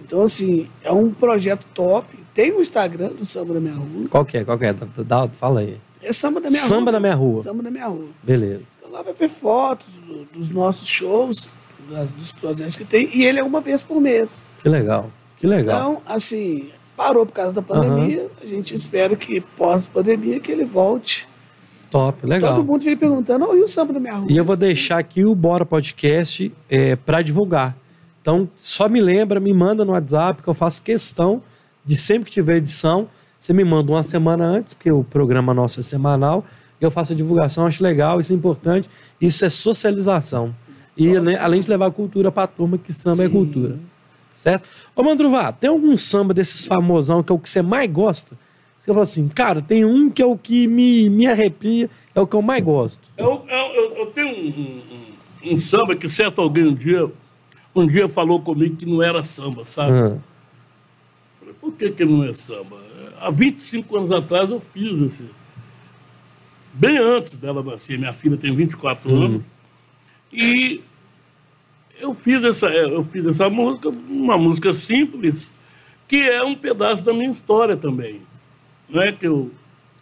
[0.03, 2.07] Então, assim, é um projeto top.
[2.33, 4.07] Tem o Instagram do Samba da Minha Rua.
[4.09, 4.43] Qual que é?
[4.43, 4.73] Qual que é?
[5.05, 5.77] Dá- fala aí.
[6.01, 6.69] É Samba da Minha Rua.
[6.69, 7.41] Samba da minha rua.
[7.41, 8.07] Samba da Minha Rua.
[8.21, 8.63] Beleza.
[8.77, 11.47] Então lá vai ver fotos do- dos nossos shows,
[11.89, 14.43] das- dos projetos que tem, e ele é uma vez por mês.
[14.61, 15.09] Que legal.
[15.45, 15.77] Que legal.
[15.77, 21.27] Então, assim, parou por causa da pandemia, a gente espera que pós-pandemia que ele volte.
[21.91, 22.55] Top, legal.
[22.55, 24.27] Todo mundo fica perguntando, oh, e o samba da minha rua?
[24.27, 27.77] E eu vou deixar aqui o Bora Podcast é, para divulgar.
[28.21, 31.43] Então, só me lembra, me manda no WhatsApp, que eu faço questão
[31.85, 33.07] de sempre que tiver edição,
[33.39, 36.43] você me manda uma semana antes, porque o programa nosso é semanal,
[36.81, 38.89] eu faço a divulgação, acho legal, isso é importante,
[39.21, 40.55] isso é socialização.
[40.97, 43.31] E né, além de levar cultura para a turma, que samba é Sim.
[43.31, 43.77] cultura.
[44.35, 44.67] Certo?
[44.95, 48.37] Ô, Mandruvá, tem algum samba desses famosão que é o que você mais gosta?
[48.79, 52.27] Você fala assim, cara, tem um que é o que me, me arrepia, é o
[52.27, 53.01] que eu mais gosto.
[53.17, 54.81] Eu, eu, eu- eu tenho um,
[55.47, 57.09] um- um- samba que certo alguém um dia,
[57.75, 59.91] um dia falou comigo que não era samba, sabe?
[59.97, 60.17] Ah,
[61.39, 62.77] Falei, por que, que não é samba?
[63.19, 65.25] Há 25 anos atrás eu fiz esse.
[66.73, 69.23] Bem antes dela nascer, minha filha tem 24 Uhum.
[69.25, 69.43] anos.
[70.31, 70.81] E
[71.99, 75.53] eu fiz, essa, eu fiz essa música, uma música simples,
[76.07, 78.21] que é um pedaço da minha história também.
[78.89, 79.51] Não é que eu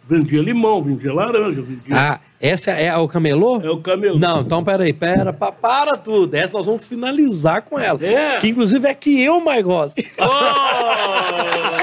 [0.08, 1.94] vendia limão, vendia laranja, vendia.
[1.96, 3.60] Ah, essa é o camelô?
[3.62, 4.18] É o camelô.
[4.18, 6.34] Não, então peraí, pera, pa- para tudo.
[6.34, 7.98] Essa nós vamos finalizar com ela.
[8.04, 8.38] É.
[8.38, 10.02] Que inclusive é que eu mais gosto.
[10.20, 11.73] Oh!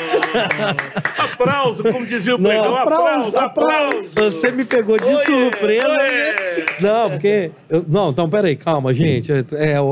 [1.17, 4.13] Aplauso, como dizia o Não, pregão, aplauso, aplauso, aplauso.
[4.13, 5.87] Você me pegou de Oiê, surpresa.
[5.87, 5.97] oiê.
[5.99, 6.65] né?
[6.79, 7.51] Não, porque.
[7.69, 9.31] eu- não, então peraí, calma, gente.
[9.31, 9.43] É,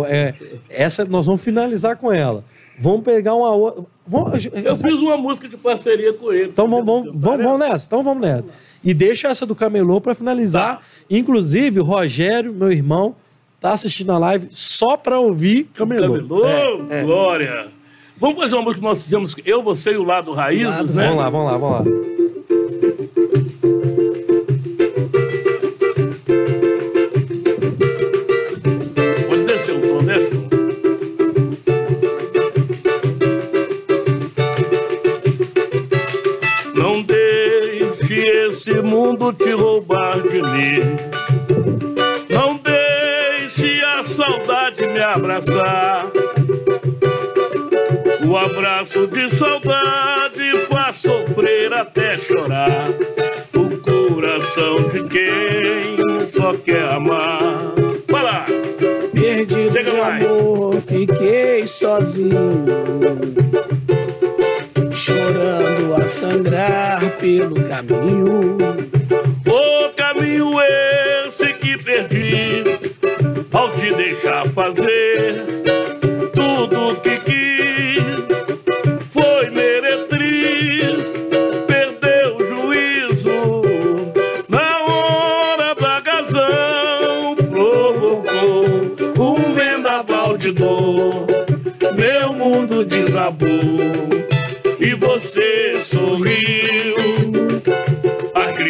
[0.10, 0.34] é-
[0.70, 2.44] essa nós vamos finalizar com ela.
[2.80, 3.84] Vamos pegar uma outra.
[4.08, 6.50] Vamos, Eu fiz uma música de parceria com ele.
[6.50, 8.46] Então vamos, vamos, vamos, vamos nessa, então vamos nessa.
[8.84, 10.78] E deixa essa do camelô para finalizar.
[10.78, 10.82] Tá.
[11.10, 13.14] Inclusive, o Rogério, meu irmão,
[13.60, 16.14] tá assistindo a live só para ouvir camelô.
[16.14, 17.04] Camelô, É, é.
[17.04, 17.68] glória.
[18.20, 21.07] Vamos fazer uma música que nós fizemos, eu, você e o Lado Raízes, né?
[21.07, 21.84] Vamos lá, vamos lá, vamos lá.
[29.30, 30.49] Pode descer um tom, desce um.
[36.76, 40.97] Não deixe esse mundo te roubar de mim.
[42.30, 46.11] Não deixe a saudade me abraçar.
[48.30, 52.69] O abraço de saudade faz sofrer até chorar.
[53.55, 57.73] O coração de quem só quer amar.
[58.07, 58.45] Vai lá!
[59.11, 60.23] Perdido Chega mais.
[60.23, 62.65] amor, fiquei sozinho.
[64.93, 68.57] Chorando a sangrar pelo caminho.
[69.47, 70.51] O caminho
[71.25, 72.63] esse que perdi
[73.51, 75.78] ao te deixar fazer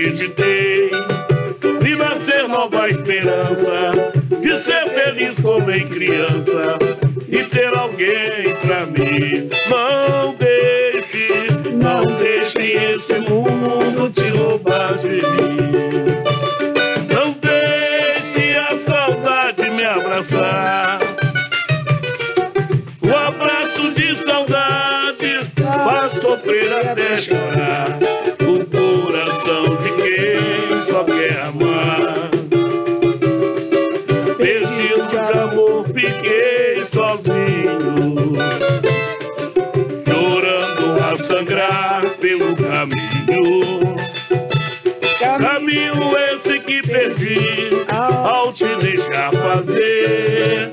[0.10, 0.90] acreditei
[1.86, 6.80] e nascer nova esperança de ser feliz como em criança
[7.28, 9.50] e ter alguém pra mim.
[9.70, 11.28] Não deixe,
[11.72, 15.99] não deixe esse mundo te roubar de mim.
[49.70, 50.72] Fazer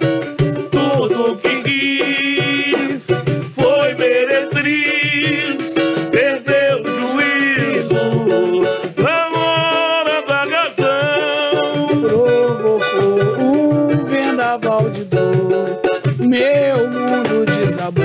[0.71, 3.07] tudo que quis.
[3.55, 5.75] Foi meretriz,
[6.11, 8.63] perdeu o juízo
[8.97, 11.89] na hora da razão.
[12.01, 15.81] Provocou um vendaval de dor.
[16.19, 18.05] Meu mundo desabou.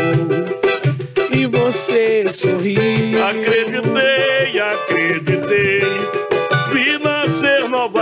[1.32, 3.24] E você sorriu.
[3.24, 5.82] Acreditei, acreditei,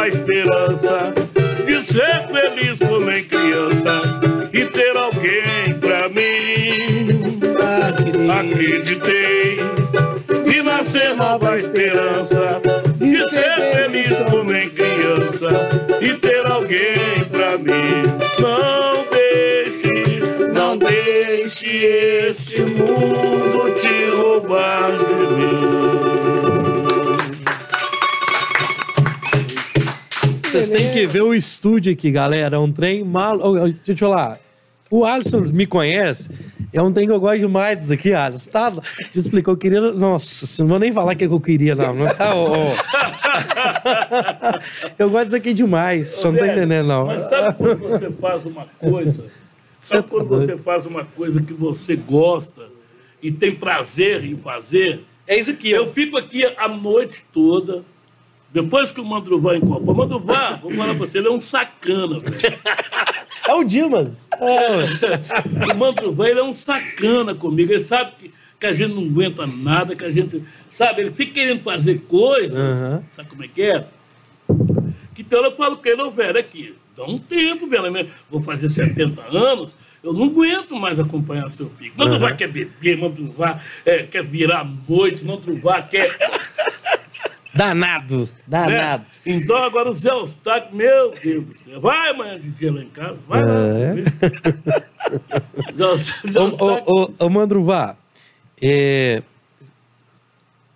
[0.10, 1.14] esperança
[1.66, 2.28] de ser
[2.80, 4.02] feliz como em criança
[4.54, 7.40] e ter alguém pra mim.
[8.32, 9.60] Acreditei
[10.46, 12.62] e nascer nova esperança
[12.96, 15.50] de ser feliz como em criança
[16.00, 18.04] e ter alguém pra mim.
[18.40, 20.20] Não deixe,
[20.54, 26.49] não deixe esse mundo te roubar de mim.
[30.50, 32.56] Vocês têm que ver o estúdio aqui, galera.
[32.56, 33.40] É um trem mal.
[33.40, 34.40] Ô, ô, Deixa eu te falar.
[34.90, 36.28] O Alisson me conhece.
[36.74, 38.50] É um trem que eu gosto demais disso aqui, Alisson.
[38.50, 38.72] Tá?
[38.72, 39.80] Te explicou, eu queria.
[39.80, 41.94] Nossa, não vou nem falar o que eu queria, não.
[41.94, 42.70] não tá, ô, ô.
[44.98, 46.10] Eu gosto disso aqui demais.
[46.10, 47.06] Você não tá Velho, entendendo, não.
[47.06, 49.26] Mas sabe quando você faz uma coisa?
[49.82, 50.46] Sabe tá quando doido.
[50.46, 52.64] você faz uma coisa que você gosta
[53.24, 55.06] e tem prazer em fazer?
[55.26, 57.86] É isso aqui, Eu fico aqui a noite toda.
[58.52, 59.54] Depois que o Mandruvá.
[59.58, 62.38] O Mandruvá, vou falar pra você, ele é um sacana, velho.
[63.48, 64.28] É o Dimas.
[64.40, 67.72] É, O Mandruvá, ele é um sacana comigo.
[67.72, 70.44] Ele sabe que, que a gente não aguenta nada, que a gente.
[70.72, 72.58] Sabe, ele fica querendo fazer coisas.
[72.58, 73.04] Aham.
[73.16, 73.86] Sabe como é que é?
[75.14, 76.74] Que então eu falo que não, velho, aqui.
[76.96, 78.10] Dá um tempo, velho.
[78.30, 79.76] Vou fazer 70 anos.
[80.04, 81.98] Eu não aguento mais acompanhar seu pico.
[81.98, 82.36] Mandruvá Aham.
[82.38, 86.10] quer beber, Mandruvá é, quer virar à noite, Mandruvá quer.
[87.60, 88.20] Danado.
[88.22, 88.28] né?
[88.48, 89.06] Danado.
[89.26, 91.82] Então agora o Zé Eustáquio, meu Deus do céu.
[91.82, 93.18] Vai amanhã de dia lá em casa.
[93.28, 93.54] Vai lá.
[93.54, 93.94] É.
[95.76, 97.96] Zé Eustáquio- Zé Ô, ô, ô, ô, Mandruvá,
[98.62, 99.22] é...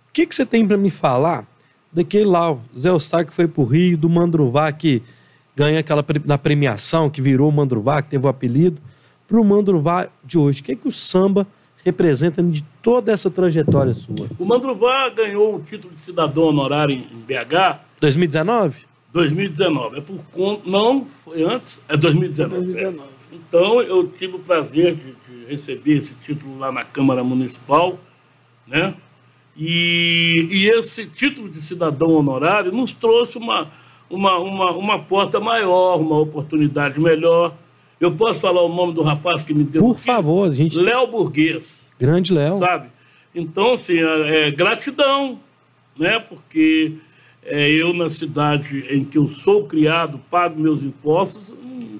[0.08, 1.46] o que, que você tem pra me falar
[1.92, 5.02] daquele lá, o Zé Eustáquio que foi pro Rio, do Mandruvá que
[5.56, 8.80] ganha aquela pre- na premiação, que virou o Mandruvá, que teve o apelido,
[9.28, 10.60] pro Mandruvá de hoje.
[10.60, 11.46] O que, que o samba
[11.84, 14.28] representa de toda essa trajetória sua?
[14.38, 18.94] O Mandruvá ganhou o título de cidadão honorário em em BH 2019?
[19.12, 19.98] 2019.
[19.98, 20.68] É por conta.
[20.68, 21.82] Não, foi antes?
[21.88, 22.64] É 2019.
[22.64, 22.98] 2019.
[22.98, 23.14] é.
[23.34, 27.98] Então eu tive o prazer de, de receber esse título lá na Câmara Municipal,
[28.66, 28.94] né?
[29.56, 33.70] E, e esse título de cidadão honorário nos trouxe uma,
[34.10, 37.54] uma, uma, uma porta maior, uma oportunidade melhor.
[38.04, 40.78] Eu posso falar o nome do rapaz que me deu Por favor, gente.
[40.78, 42.58] Léo Burguês Grande Léo.
[42.58, 42.88] sabe?
[43.34, 45.40] Então, assim, é, é gratidão,
[45.98, 46.18] né?
[46.18, 46.98] Porque
[47.42, 51.98] é, eu, na cidade em que eu sou criado, pago meus impostos, um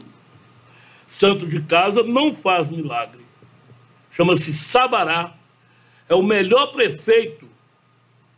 [1.07, 3.23] santo de casa não faz milagre.
[4.11, 5.33] Chama-se Sabará.
[6.07, 7.49] É o melhor prefeito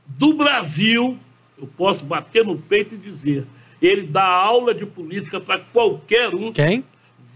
[0.06, 1.18] do Brasil.
[1.58, 3.44] Eu posso bater no peito e dizer.
[3.82, 6.52] Ele dá aula de política para qualquer um.
[6.52, 6.84] Quem?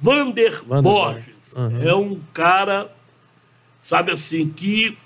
[0.00, 1.52] Vander, Vander Borges.
[1.56, 1.82] Uhum.
[1.82, 2.90] É um cara,
[3.80, 4.96] sabe assim, que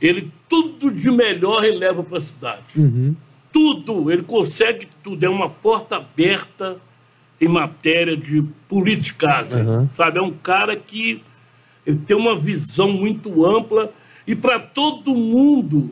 [0.00, 2.62] ele tudo de melhor ele leva para a cidade.
[2.76, 3.16] Uhum.
[3.50, 5.24] Tudo, ele consegue tudo.
[5.24, 6.76] É uma porta aberta
[7.40, 9.88] em matéria de politicagem, Uhum.
[9.88, 10.18] sabe?
[10.18, 11.22] É um cara que
[11.86, 13.92] ele tem uma visão muito ampla
[14.26, 15.90] e para todo mundo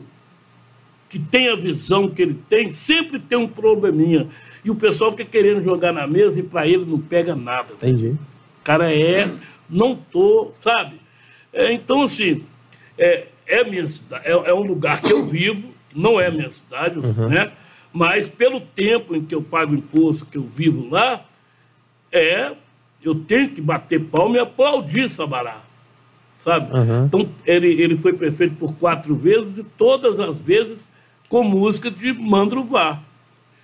[1.09, 4.29] que tem a visão que ele tem, sempre tem um probleminha.
[4.63, 7.73] E o pessoal fica querendo jogar na mesa e para ele não pega nada.
[7.73, 8.09] Entendi.
[8.09, 9.29] O cara é,
[9.69, 11.01] não tô, sabe?
[11.51, 12.43] É, então, assim,
[12.97, 16.99] é, é minha cidade, é, é um lugar que eu vivo, não é minha cidade,
[17.27, 17.51] né?
[17.91, 21.25] Mas pelo tempo em que eu pago imposto, que eu vivo lá,
[22.11, 22.53] é,
[23.03, 25.61] eu tenho que bater palma e aplaudir Sabará,
[26.37, 26.73] sabe?
[26.73, 27.05] Uhum.
[27.05, 30.87] Então, ele, ele foi prefeito por quatro vezes e todas as vezes
[31.27, 33.01] com música de Mandruvá.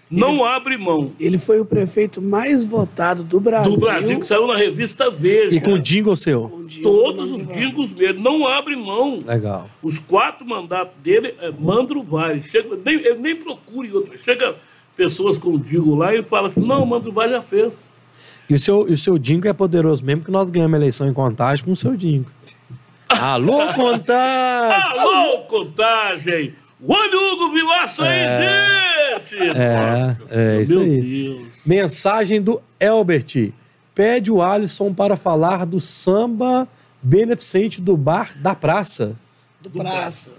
[0.10, 1.12] Não abre mão.
[1.20, 3.74] Ele foi o prefeito mais votado do Brasil.
[3.74, 5.58] Do Brasil, que saiu na revista Verde.
[5.58, 6.48] E com o jingle seu?
[6.48, 9.20] com Todos os dingos dele, não abre mão.
[9.26, 9.70] Legal.
[9.84, 12.32] Os quatro mandatos dele é Mandruvá.
[12.32, 14.18] Ele chega, nem, ele nem procure outro.
[14.24, 14.56] Chega
[14.96, 17.88] pessoas com o dingo lá e fala assim: não, Mandruvá já fez.
[18.50, 21.10] E o seu, e o seu Dingo é poderoso mesmo, que nós ganhamos a eleição
[21.10, 22.32] em contagem com o seu Dingo.
[23.10, 25.00] Alô, contagem!
[25.00, 26.56] Alô, contagem!
[26.86, 28.20] Olha o Hugo Vilaça aí,
[29.20, 29.36] gente!
[29.58, 31.02] É, Nossa, é isso meu aí.
[31.02, 31.48] Deus.
[31.66, 33.52] Mensagem do Elbert.
[33.96, 36.68] Pede o Alisson para falar do samba
[37.02, 39.16] beneficente do bar da praça.
[39.60, 40.32] Do Praça.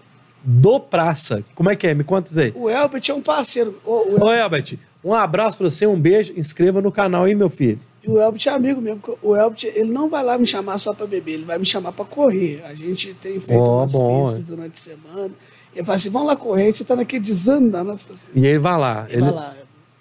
[0.45, 1.45] Do Praça.
[1.57, 1.95] Como é que é?
[1.95, 2.53] Me conta isso aí.
[2.55, 3.81] O Elbert é um parceiro.
[3.85, 6.33] O, o, Ô, Elbert, um abraço pra você, um beijo.
[6.37, 7.81] Inscreva no canal aí, meu filho.
[8.03, 9.01] E o Elbert é amigo mesmo.
[9.01, 11.67] porque O Elbert, ele não vai lá me chamar só pra beber, ele vai me
[11.67, 12.63] chamar pra correr.
[12.65, 15.31] A gente tem feito Ó, umas bom, físicas durante a semana.
[15.75, 18.59] Ele fala assim, vamos lá correr, você tá naquele desânimo da nossa assim, E ele
[18.59, 19.07] vai lá.
[19.09, 19.23] Ele Ele...
[19.23, 19.57] vai lá,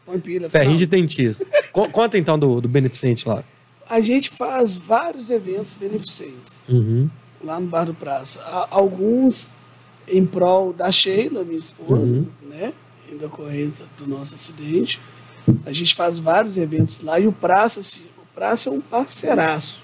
[0.05, 0.49] põe pilha.
[0.49, 1.45] Ferrinho de dentista.
[1.71, 3.43] Co- Conta então do, do beneficente lá.
[3.89, 7.09] A gente faz vários eventos beneficentes Uhum.
[7.43, 8.41] lá no Bar do Praça.
[8.71, 9.51] Alguns
[10.07, 12.25] em prol da Sheila, minha esposa, Uhum.
[12.49, 12.73] né?
[13.11, 14.99] Em decorrência do nosso acidente.
[15.65, 19.81] A gente faz vários eventos lá e o Praça, assim, o Praça é um parceiraço.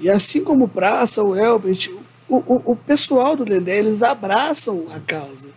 [0.00, 1.88] E assim como o Praça, o Elbert,
[2.36, 5.48] o, o, o pessoal do Dedé, eles abraçam a causa.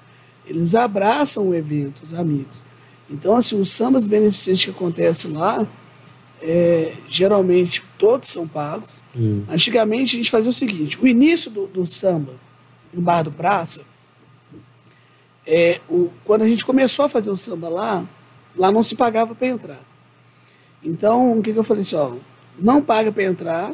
[0.45, 2.65] Eles abraçam o evento, os amigos.
[3.09, 5.65] Então, assim, os sambas beneficentes que acontecem lá,
[6.41, 9.01] é, geralmente todos são pagos.
[9.15, 9.43] Hum.
[9.49, 12.33] Antigamente a gente fazia o seguinte: o início do, do samba
[12.93, 13.81] no Bar do Praça,
[15.45, 18.05] é, o, quando a gente começou a fazer o samba lá,
[18.55, 19.81] lá não se pagava para entrar.
[20.83, 22.15] Então, o que, que eu falei assim: ó,
[22.59, 23.73] não paga para entrar,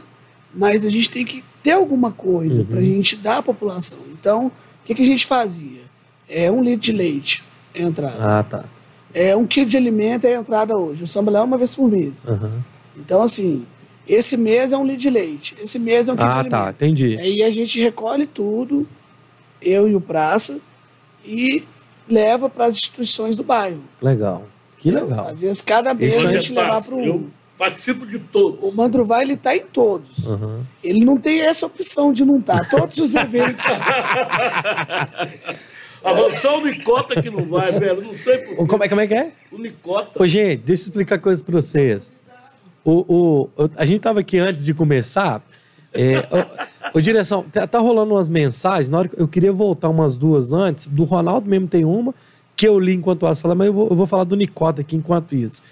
[0.54, 2.68] mas a gente tem que ter alguma coisa Uhum.
[2.68, 4.00] para a gente dar à população.
[4.12, 4.52] Então, o
[4.86, 5.82] que, que a gente fazia?
[6.30, 8.16] É um litro de leite é a entrada.
[8.40, 8.66] Ah, tá.
[9.14, 11.04] É um quilo de alimento é a entrada hoje.
[11.04, 12.26] O samba é uma vez por mês.
[12.28, 12.64] Aham.
[12.98, 13.66] Então, assim,
[14.08, 16.58] esse mês é um litro de leite, esse mês é um quilo Ah, de tá.
[16.60, 16.76] alimento.
[16.84, 17.18] Entendi.
[17.20, 18.88] Aí a gente recolhe tudo,
[19.62, 20.60] eu e o Praça,
[21.26, 21.64] e
[22.10, 23.80] leva para as instituições do bairro.
[24.02, 24.46] Legal.
[24.78, 25.30] Que legal.
[25.30, 27.28] Às vezes, cada mês Isso a gente é levar para um.
[27.58, 28.60] Participo de todos.
[28.64, 30.28] O Mandruvai, ele está em todos.
[30.28, 30.66] Aham.
[30.84, 32.68] Ele não tem essa opção de não estar.
[32.70, 33.62] Todos os eventos.
[36.06, 38.02] Ah, só o Nicota que não vai, velho.
[38.02, 38.66] Não sei por quê.
[38.68, 39.32] Como é, como é que é?
[39.52, 40.22] O Nicota.
[40.22, 42.12] Ô, gente, deixa eu explicar coisa pra vocês.
[42.84, 45.42] O, o, o- a gente tava aqui antes de começar.
[45.94, 46.18] É,
[46.94, 48.90] ô, ô, direção, tá, tá rolando umas mensagens.
[48.90, 50.88] Na hora que eu queria voltar umas duas antes.
[50.88, 52.14] Do Ronaldo mesmo tem uma
[52.56, 54.82] que eu li enquanto o Alisson fala, mas eu vou, eu vou falar do Nicota
[54.82, 55.64] aqui enquanto isso.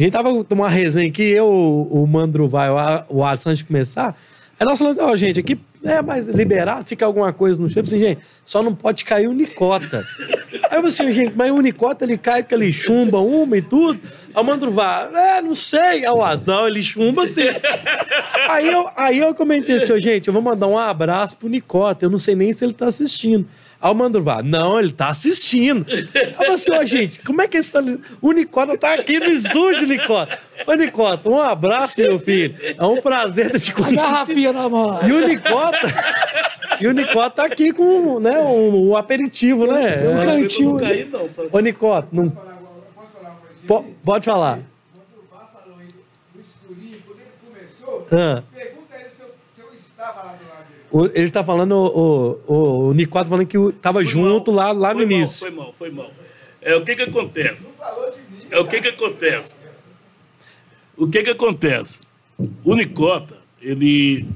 [0.00, 2.70] A gente tava com uma resenha aqui, eu, o Mandro vai,
[3.10, 4.16] o, Alisson, antes de começar.
[4.58, 7.82] Aí nós falamos, ó, gente, aqui é mais liberado, se cair alguma coisa no chão,
[7.82, 10.06] eu falei assim, gente, só não pode cair o Nicota.
[10.70, 13.60] Aí eu falei assim, gente, mas o Nicota ele cai porque ele chumba uma e
[13.60, 14.00] tudo.
[14.34, 16.06] Aí o Mandro vai, é, não sei.
[16.06, 17.50] Aí o Alisson, não, ele chumba sim.
[18.48, 22.10] aí, eu, aí eu comentei assim, gente, eu vou mandar um abraço pro Nicota, eu
[22.10, 23.46] não sei nem se ele tá assistindo.
[23.82, 25.86] Aí o Mandro vai, não, ele tá assistindo.
[26.38, 27.80] Aí assim, ó, gente, como é que esse tá...
[28.20, 30.38] O Nicota tá aqui no estúdio, Nicota.
[30.66, 32.54] Ô, Nicota, um abraço, meu filho.
[32.76, 33.96] É um prazer te conhecer.
[33.96, 35.00] Garrafinha na mão.
[35.02, 35.78] E o Nicota.
[36.78, 39.96] e o Nicota tá aqui com né, um, um aperitivo, né?
[39.96, 40.26] Tem um É.
[40.26, 40.72] cantinho.
[40.72, 41.30] Não caí, não.
[41.50, 42.30] Ô, Nicota, não.
[43.66, 44.58] po- pode falar.
[44.92, 45.88] Quando o Vá falou aí
[46.34, 48.42] no escurinho, quando ele começou, Ah.
[48.54, 50.34] pergunta ele se eu, se eu estava lá.
[50.90, 54.72] O- ele tá falando, o, o, o falando que tava Foi junto mal.
[54.74, 55.40] lá, lá no mal, início.
[55.46, 56.10] Foi mal, foi mal.
[56.60, 57.68] É, o que que acontece?
[57.68, 58.46] Não falou de mim.
[58.50, 59.54] É o que que acontece?
[60.96, 62.00] O que que acontece?
[62.64, 64.26] O Nicota, ele,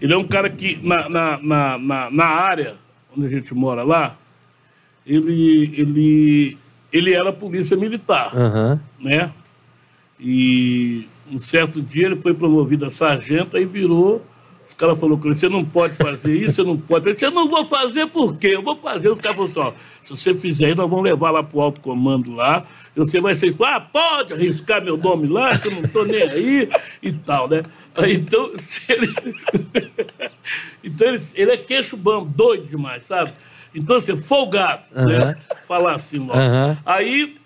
[0.00, 2.76] ele é um cara que, na, na, na, na, na área
[3.16, 4.18] onde a gente mora lá,
[5.06, 6.58] ele, ele,
[6.92, 8.80] ele era polícia militar, Aham.
[8.98, 9.32] né?
[10.18, 14.24] E um certo dia ele foi promovido a sargento e virou.
[14.66, 17.12] Os caras falaram com ele: você não pode fazer isso, você não pode.
[17.12, 18.48] Disse: eu não vou fazer por quê?
[18.54, 19.08] Eu vou fazer.
[19.10, 22.34] Os caras falaram assim: se você fizer aí, nós vamos levar lá pro alto comando
[22.34, 22.66] lá.
[22.96, 23.54] E você vai ser.
[23.60, 26.68] Ah, pode arriscar meu nome lá, que eu não tô nem aí
[27.02, 27.62] e tal, né?
[28.08, 28.50] Então,
[28.88, 29.14] ele.
[30.82, 33.32] então ele, ele é queixo bambo, doido demais, sabe?
[33.74, 35.36] Então, assim, folgado, né?
[35.66, 36.38] Falar assim logo.
[36.86, 37.36] Aí,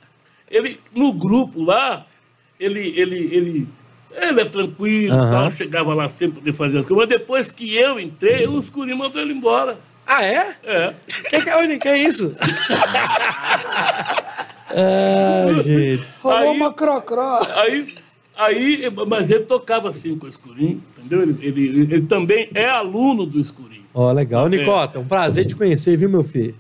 [0.50, 2.06] ele, no grupo lá,
[2.60, 3.68] ele, ele, ele,
[4.10, 5.30] ele é tranquilo, Aham.
[5.30, 7.08] tal, chegava lá sempre para poder fazer as coisas.
[7.08, 9.78] Mas depois que eu entrei, o escurinho mandou ele embora.
[10.06, 10.56] Ah, é?
[10.64, 10.94] É.
[11.28, 12.34] Que que, é- que é isso?
[14.74, 16.02] ah, gente.
[16.22, 17.40] Rolou Aí- uma crocró.
[17.56, 17.94] Aí,
[18.36, 21.22] aí, mas ele tocava assim com o escurinho, entendeu?
[21.22, 23.84] Ele, ele, ele também é aluno do escurinho.
[23.94, 24.48] Ó, legal.
[24.48, 26.54] Nicota, um prazer te conhecer, viu, meu filho?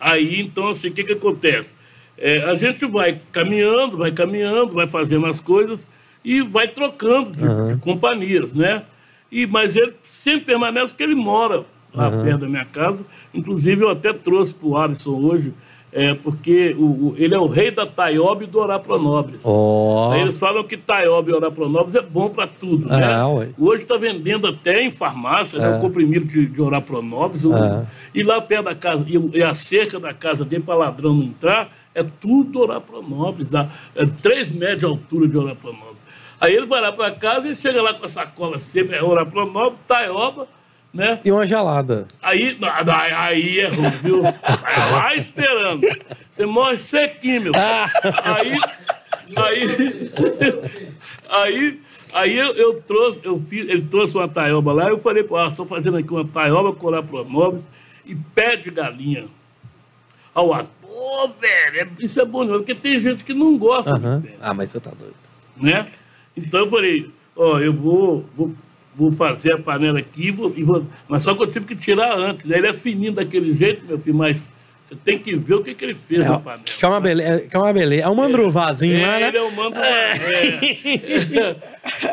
[0.00, 1.74] Aí, então, assim, o que, que acontece?
[2.18, 5.86] É, a gente vai caminhando, vai caminhando, vai fazendo as coisas
[6.26, 7.68] e vai trocando de, Aham.
[7.68, 8.82] de companhias, né?
[9.30, 12.24] E, mas ele sempre permanece porque ele mora lá Aham.
[12.24, 13.04] perto da minha casa.
[13.32, 15.54] Inclusive, eu até trouxe para o Alisson hoje,
[15.92, 19.42] é, porque o, o- ele é o rei da Taioba e do Orapronobres.
[19.44, 20.12] Ó.
[20.12, 23.00] Aí eles falam que Taioba e Orapronobres é bom para tudo, né?
[23.02, 23.48] É.
[23.58, 25.76] Hoje está vendendo até em farmácia, né, É.
[25.76, 27.42] o comprimido de, de Orapronobres.
[27.44, 27.86] É.
[28.14, 31.22] E lá perto da casa, e, e a cerca da casa dele para ladrão não
[31.24, 35.95] entrar, é tudo Orapronobres, dá é 3 metros de altura de Orapronobres.
[36.40, 39.78] Aí ele vai lá para casa e chega lá com a sacola sempre, é Orapronobres,
[39.88, 40.46] Taioba,
[40.92, 41.18] né?
[41.24, 42.06] E uma gelada.
[42.22, 44.22] Aí, aí, aí é ruim, viu?
[44.22, 45.86] Vai lá esperando.
[46.30, 47.52] Você morre sequinho, meu.
[48.24, 48.58] Aí,
[49.36, 50.10] aí,
[51.28, 51.80] aí,
[52.14, 55.66] aí eu, eu trouxe, eu fiz, ele trouxe uma taioba lá, eu falei, pô, estou
[55.66, 57.66] fazendo aqui uma taioba com Orapronobres
[58.04, 59.26] e pé de galinha.
[60.34, 64.34] Ao ar, pô, velho, é- isso é bom, porque tem gente que não gosta pé
[64.40, 65.14] Ah, mas você tá doido.
[65.56, 65.86] né?
[66.36, 68.52] Então eu falei, ó, eu vou, vou,
[68.94, 72.16] vou fazer a panela aqui, vou, e vou, mas só que eu tive que tirar
[72.16, 72.44] antes.
[72.44, 72.58] né?
[72.58, 74.48] Ele é fininho daquele jeito, meu filho, mas
[74.84, 76.62] Você tem que ver o que, que ele fez É, na panela.
[76.64, 77.40] que é uma beleza.
[77.48, 78.02] Que é uma beleza.
[78.04, 79.28] É um mandruvazinho lá, né?
[79.28, 81.56] Ele é o mando é.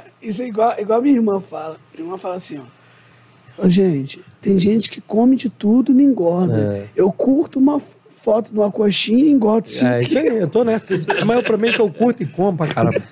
[0.21, 1.77] Isso é igual, igual minha irmã fala.
[1.93, 3.67] Minha irmã fala assim, ó.
[3.69, 6.89] Gente, tem gente que come de tudo e não engorda.
[6.95, 7.79] Eu curto uma
[8.23, 10.85] foto de uma coxinha e engordo cinco É, isso aí, eu tô nessa.
[11.25, 13.03] Mas eu, mim que eu curto e como pra caramba.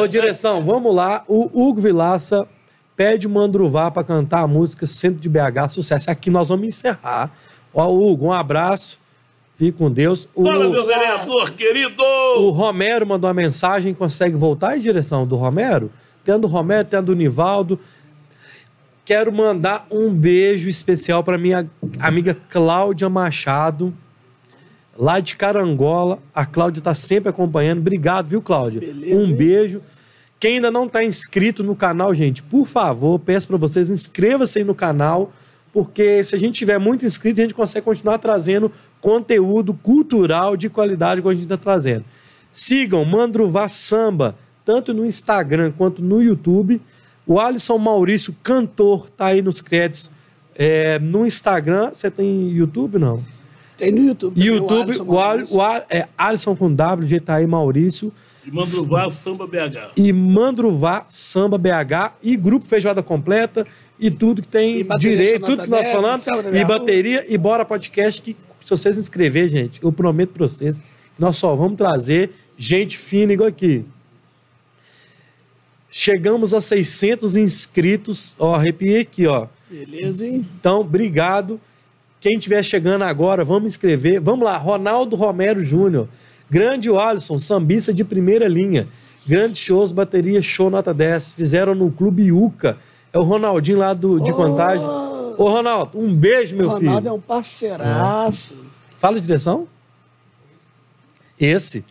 [0.00, 1.22] Ô, direção, vamos lá.
[1.28, 2.48] O Hugo Vilaça
[2.96, 6.10] pede o Mandruvá pra cantar a música Centro de BH, sucesso.
[6.10, 7.30] Aqui nós vamos encerrar.
[7.74, 8.98] Ó, Hugo, um abraço.
[9.58, 10.26] Fique com Deus.
[10.34, 12.02] O, Fala, meu vereador querido!
[12.38, 15.90] o Romero mandou uma mensagem, consegue voltar em direção do Romero?
[16.24, 17.78] Tem a do Romero, tem a do Nivaldo.
[19.04, 21.68] Quero mandar um beijo especial para minha
[22.00, 23.92] amiga Cláudia Machado,
[24.98, 26.18] lá de Carangola.
[26.34, 27.78] A Cláudia está sempre acompanhando.
[27.78, 28.80] Obrigado, viu, Cláudia?
[28.80, 29.34] Beleza, um hein?
[29.34, 29.80] beijo.
[30.40, 34.64] Quem ainda não está inscrito no canal, gente, por favor, peço para vocês, inscreva-se aí
[34.64, 35.32] no canal,
[35.72, 38.70] porque se a gente tiver muito inscrito, a gente consegue continuar trazendo
[39.00, 42.04] conteúdo cultural de qualidade que a gente está trazendo.
[42.52, 46.80] Sigam Mandruvá Samba, tanto no Instagram quanto no YouTube.
[47.26, 50.10] O Alisson Maurício, cantor, tá aí nos créditos.
[50.54, 53.24] É, no Instagram, você tem YouTube, não?
[53.78, 54.38] Tem no YouTube.
[54.38, 55.56] YouTube, Alisson o, Al, Maurício.
[55.56, 58.12] o Al- é, Alisson com W, Jetaí Maurício
[58.44, 59.92] E Mandruvá Samba BH.
[59.96, 63.66] e Mandruvá Samba BH e Grupo Feijoada Completa
[63.98, 68.20] e tudo que tem direito, tudo que nós 10, falamos, e bateria e bora podcast
[68.22, 70.82] que se vocês se inscrever, gente, eu prometo pra vocês,
[71.18, 73.84] nós só vamos trazer gente fina igual aqui.
[75.90, 79.46] Chegamos a 600 inscritos, ó, arrepiei aqui, ó.
[79.70, 80.44] Beleza, hein?
[80.60, 81.58] Então, obrigado.
[82.20, 84.20] Quem estiver chegando agora, vamos inscrever.
[84.20, 86.08] Vamos lá, Ronaldo Romero Júnior.
[86.50, 88.88] Grande Alisson, sambista de primeira linha.
[89.26, 91.34] Grandes shows, bateria, show nota 10.
[91.34, 92.78] Fizeram no Clube Iuca.
[93.12, 94.86] É o Ronaldinho lá do, de Contagem.
[94.86, 97.08] Ô, Ronaldo, um beijo, O meu Ronaldo filho.
[97.08, 98.58] é um parceiraço.
[98.98, 99.68] Fala a direção.
[101.38, 101.84] Esse.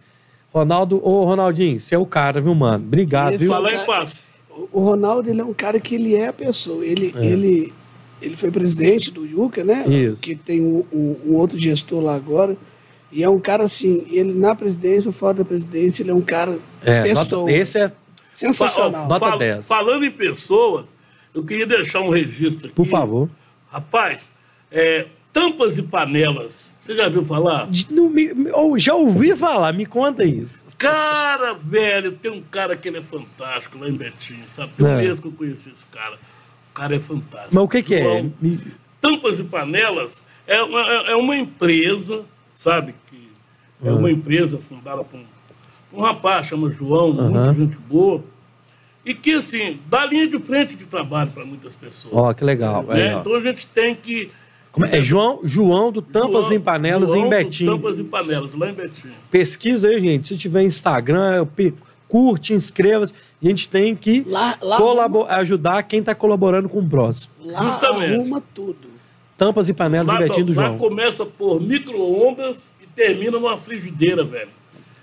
[0.53, 2.83] Ronaldo, ô Ronaldinho, você é o cara, viu, mano?
[2.83, 3.53] Obrigado, Esse viu?
[3.53, 4.25] Falar cara- em paz.
[4.49, 6.83] O- O Ronaldo, ele é um cara que ele é a pessoa.
[6.83, 7.25] Ele, É.
[7.25, 7.73] ele,
[8.22, 9.85] ele foi presidente do Yuca, né?
[9.88, 10.22] Isso.
[10.22, 12.56] Que tem um, um- um outro gestor lá agora.
[13.11, 16.22] E é um cara assim, ele na presidência ou fora da presidência, ele é um
[16.22, 17.41] cara É, pessoa.
[17.44, 17.91] nota- esse é,
[18.34, 19.07] sensacional.
[19.07, 19.68] Nota 10.
[19.68, 20.85] Falando em pessoas,
[21.34, 22.76] eu queria deixar um registro aqui.
[22.76, 23.30] por favor.
[23.69, 24.31] Rapaz,
[24.72, 26.72] é, tampas e panelas.
[26.80, 27.68] Você já viu falar?
[27.69, 30.65] De- não me- me- ou já ouvi falar, me conta isso.
[30.77, 34.73] Cara, velho, tem um cara que ele é fantástico lá em Betim, sabe?
[34.77, 34.98] Tem um É.
[34.98, 36.18] mês que eu conheci esse cara.
[36.77, 37.49] O cara é fantástico.
[37.55, 38.23] Mas o que, que é?
[39.01, 42.23] Tampas e Panelas é uma, é uma empresa,
[42.53, 42.93] sabe?
[43.09, 43.29] Que
[43.83, 45.23] é uma empresa fundada por um,
[45.89, 47.29] por um rapaz, chama João, Aham.
[47.31, 48.23] muita gente boa.
[49.03, 52.13] E que, assim, dá linha de frente de trabalho para muitas pessoas.
[52.13, 52.83] Ó, que legal.
[52.83, 53.15] né?
[53.15, 53.19] Ó.
[53.21, 54.29] Então a gente tem que.
[54.71, 54.99] Como é?
[54.99, 57.65] É João, João do Tampas João- em Panelas João em do Betim.
[57.65, 59.09] Tampas e Panelas, lá em Betim.
[59.31, 60.27] Pesquisa aí, gente.
[60.27, 61.73] Se tiver Instagram, pe-
[62.07, 63.13] curte, inscreva-se.
[63.43, 64.77] A gente tem que Lá, lá,
[65.38, 67.34] ajudar quem está colaborando com o próximo.
[67.45, 68.14] lá Justamente.
[68.15, 68.88] arruma tudo.
[69.38, 70.77] Tampas e Panelas Lá, em Betim do lá João.
[70.80, 74.49] começa por micro-ondas e termina numa frigideira, velho.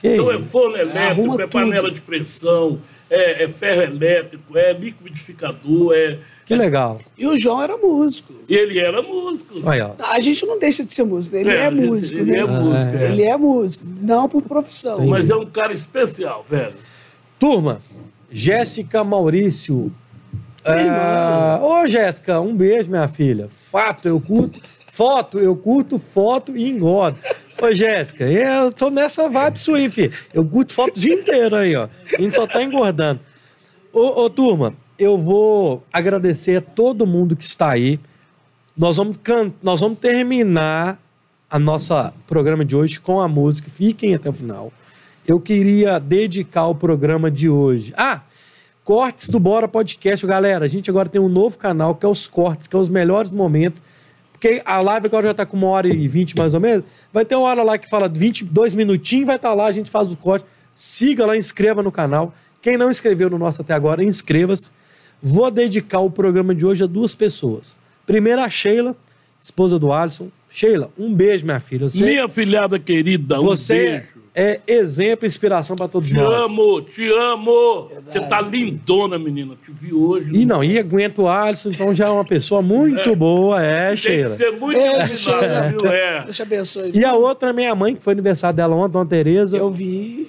[0.01, 1.94] Que Então é forno elétrico, arruma é panela tudo.
[1.94, 6.19] de pressão, é, é ferro elétrico, é liquidificador, é...
[6.44, 7.01] Que legal.
[7.16, 8.35] E o João era músico.
[8.48, 9.66] E ele era músico.
[9.66, 9.93] Aí, ó.
[10.12, 12.39] A gente não deixa de ser músico, ele é, gente- músico, Ele né?
[12.39, 13.05] é músico, é.
[13.12, 15.06] Ele é músico, não por profissão.
[15.06, 16.74] Mas é um cara especial, velho.
[17.39, 17.81] Turma,
[18.35, 19.93] Jéssica Maurício.
[21.62, 23.48] Ô, Jéssica, um beijo, minha filha.
[23.70, 24.61] Fato, eu curto.
[24.86, 27.16] Foto, eu curto foto e engordo.
[27.62, 30.12] Ô, Jéssica, eu sou nessa vibe sua aí, filho.
[30.32, 31.89] Eu curto foto o dia inteiro aí, ó.
[32.12, 33.20] A gente só tá engordando.
[33.93, 38.01] Ô, ô, turma, eu vou agradecer a todo mundo que está aí.
[38.77, 39.52] Nós vamos, can...
[39.62, 41.01] Nós vamos terminar
[41.48, 43.70] a nossa programa de hoje com a música.
[43.70, 44.73] Fiquem até o final.
[45.26, 47.94] Eu queria dedicar o programa de hoje.
[47.96, 48.20] Ah,
[48.84, 50.66] cortes do Bora Podcast, galera.
[50.66, 53.32] A gente agora tem um novo canal que é os cortes, que é os melhores
[53.32, 53.82] momentos.
[54.32, 56.84] Porque a live agora já está com uma hora e vinte mais ou menos.
[57.10, 60.12] Vai ter uma hora lá que fala 22 minutinhos, vai estar lá, a gente faz
[60.12, 60.44] o corte.
[60.76, 62.34] Siga lá, inscreva no canal.
[62.60, 64.70] Quem não inscreveu no nosso até agora, inscreva-se.
[65.22, 67.78] Vou dedicar o programa de hoje a duas pessoas.
[68.05, 68.94] Primeiro a Sheila,
[69.44, 70.28] esposa do Alisson.
[70.48, 71.88] Sheila, um beijo, minha filha.
[71.88, 74.04] Você, Minha filhada querida, um você beijo.
[74.34, 76.44] é exemplo e inspiração para todos Te nós.
[76.44, 77.90] amo, te amo.
[78.06, 79.54] Você tá lindona, menina.
[79.64, 80.30] Te vi hoje.
[80.34, 83.96] E não, e aguenta o Alisson, então já é uma pessoa muito boa, é, Tem
[83.96, 84.30] Sheila.
[84.30, 85.62] que ser muito É, Sheila.
[85.76, 85.90] viu?
[85.90, 86.22] É.
[86.24, 86.90] Deixa eu abençoe.
[86.94, 89.56] E a outra é minha mãe, que foi aniversário dela ontem, Dona Tereza.
[89.56, 90.28] Eu vi.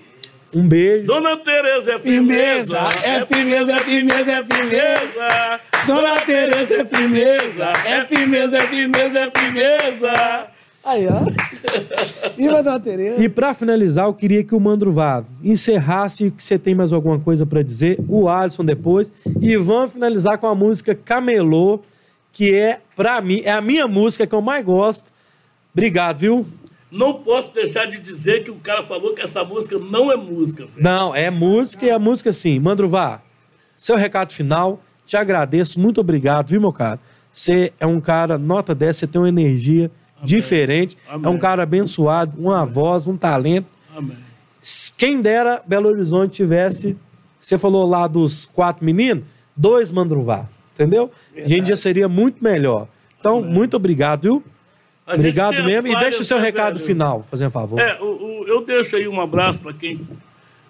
[0.55, 1.05] Um beijo.
[1.05, 5.59] Dona Tereza é firmeza, é firmeza, é firmeza, é firmeza.
[5.85, 10.47] Dona Tereza é firmeza, é firmeza, é firmeza, é firmeza.
[10.81, 11.25] Aí, ó.
[12.37, 13.21] Viva Dona Tereza.
[13.21, 17.45] E pra finalizar, eu queria que o Mandruvá encerrasse que você tem mais alguma coisa
[17.45, 19.11] pra dizer, o Alisson depois,
[19.41, 21.81] e vamos finalizar com a música Camelô,
[22.31, 25.11] que é, pra mim, é a minha música que eu mais gosto.
[25.73, 26.45] Obrigado, viu?
[26.95, 30.65] Não posso deixar de dizer que o cara falou que essa música não é música.
[30.65, 30.77] velho.
[30.81, 32.57] Não, é música e a música sim.
[32.57, 33.21] Mandruvá,
[33.75, 36.97] seu recado final, te agradeço, muito obrigado, viu, meu cara?
[37.33, 39.91] Você é um cara, nota 10, você tem uma energia
[40.23, 41.37] diferente, é um Amém.
[41.37, 43.67] cara abençoado, uma voz, um talento.
[43.93, 44.17] Amém.
[44.97, 46.97] Quem dera Belo Horizonte tivesse,
[47.39, 51.11] você falou lá dos quatro meninos, dois Mandruvá, entendeu?
[51.35, 52.87] A gente já seria muito melhor.
[53.19, 54.43] Então, muito obrigado, viu?
[55.05, 55.87] A Obrigado mesmo.
[55.87, 56.85] E deixa o seu né, recado velho?
[56.85, 57.79] final, fazendo favor.
[57.79, 60.01] É, o- o- eu deixo aí um abraço para quem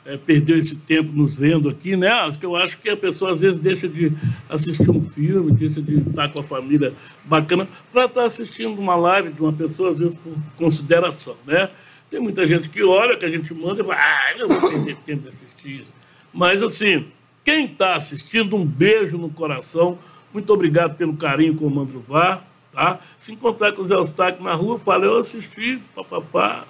[0.05, 2.11] é, perdeu esse tempo nos vendo aqui, né?
[2.39, 4.11] Que eu acho que a pessoa às vezes deixa de
[4.49, 6.93] assistir um filme, deixa de estar com a família
[7.23, 11.69] bacana, para estar assistindo uma live de uma pessoa, às vezes por consideração, né?
[12.09, 14.69] Tem muita gente que olha, que a gente manda e fala, ah, eu não vou
[14.69, 15.93] perder tempo de assistir isso.
[16.31, 17.05] Mas, assim,
[17.43, 19.97] quem está assistindo, um beijo no coração.
[20.31, 22.45] Muito obrigado pelo carinho com o Mandruvar,
[22.75, 22.99] tá?
[23.19, 26.65] Se encontrar com o Zé Eustáquio na rua, fala, eu assisti, papapá,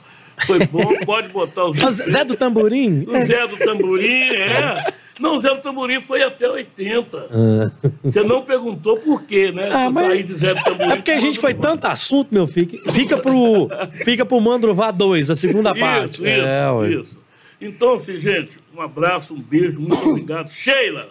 [0.46, 1.82] foi bom, pode botar os...
[1.84, 3.04] Ô, Zé do Tamborim?
[3.08, 4.94] O Zé do Tamborim, é.
[5.20, 7.72] Não, o Zé do Tamborim foi até 80.
[8.04, 9.70] Você não perguntou por quê, né?
[9.72, 10.92] Ah, mas- saí de Zé do Tamborim.
[10.92, 11.74] É porque a gente foi Mandruvar.
[11.78, 12.82] tanto assunto, meu filho.
[12.92, 13.70] Fica pro,
[14.04, 16.16] fica pro Mandruvá 2, a segunda parte.
[16.16, 16.90] Isso, isso, É, ué.
[16.92, 17.26] isso.
[17.62, 20.52] Então, assim, gente, um abraço, um beijo, muito obrigado.
[20.52, 21.08] Sheila,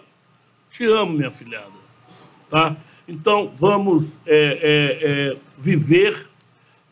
[0.69, 1.65] te amo, minha filhada.
[2.47, 2.75] Tá?
[3.07, 6.27] Então, vamos é, é, é, viver,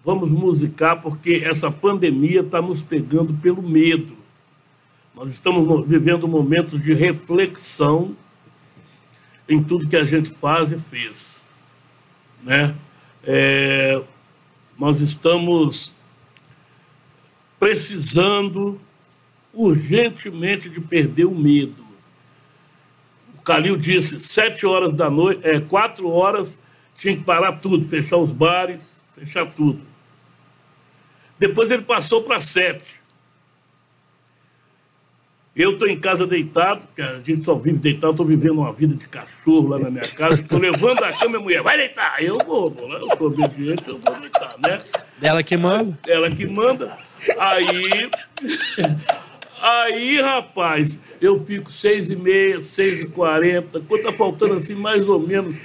[0.05, 4.15] vamos musicar, porque essa pandemia está nos pegando pelo medo.
[5.15, 8.15] Nós estamos mo- vivendo momentos de reflexão
[9.49, 11.43] em tudo que a gente faz e fez.
[12.43, 12.75] Né?
[13.23, 14.01] É,
[14.77, 15.95] nós estamos
[17.59, 18.79] precisando
[19.53, 21.83] urgentemente de perder o medo.
[23.43, 26.57] O Calil disse sete horas da noite, é, quatro horas,
[26.95, 29.81] tinha que parar tudo, fechar os bares, fechar tudo.
[31.37, 33.03] Depois ele passou para sete.
[35.53, 38.95] Eu estou em casa deitado, porque a gente só vive deitado, estou vivendo uma vida
[38.95, 42.23] de cachorro lá na minha casa, estou levando a cama e a mulher, vai deitar.
[42.23, 44.77] Eu vou, vou lá, eu sou obediente, eu vou deitar, né?
[45.21, 45.99] Ela que manda.
[46.07, 46.97] ela que manda.
[47.37, 48.09] Aí,
[49.63, 55.07] aí, rapaz, eu fico seis e meia, seis e quarenta, quando tá faltando assim, mais
[55.07, 55.55] ou menos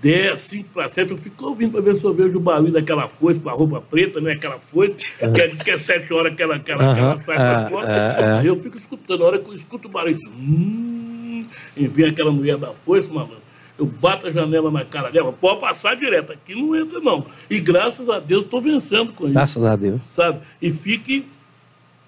[0.00, 3.08] dez, cinco para sete, eu fico ouvindo para ver se eu vejo o barulho daquela
[3.08, 4.32] foice com a roupa preta, né?
[4.32, 7.36] Aquela foice, que diz que é sete horas que ela, que ela, que ela sai
[7.36, 7.92] pra é, fora.
[7.92, 8.32] é, é.
[8.40, 11.42] Aí eu fico escutando, a hora que eu escuto o barulho, hum,
[11.74, 13.44] e vem aquela mulher da foice, malandro.
[13.78, 17.24] Eu bato a janela na cara dela, pode passar direto, aqui não entra não.
[17.50, 20.04] E graças a Deus estou vencendo com isso Graças a Deus.
[20.04, 20.40] sabe?
[20.62, 21.26] E fique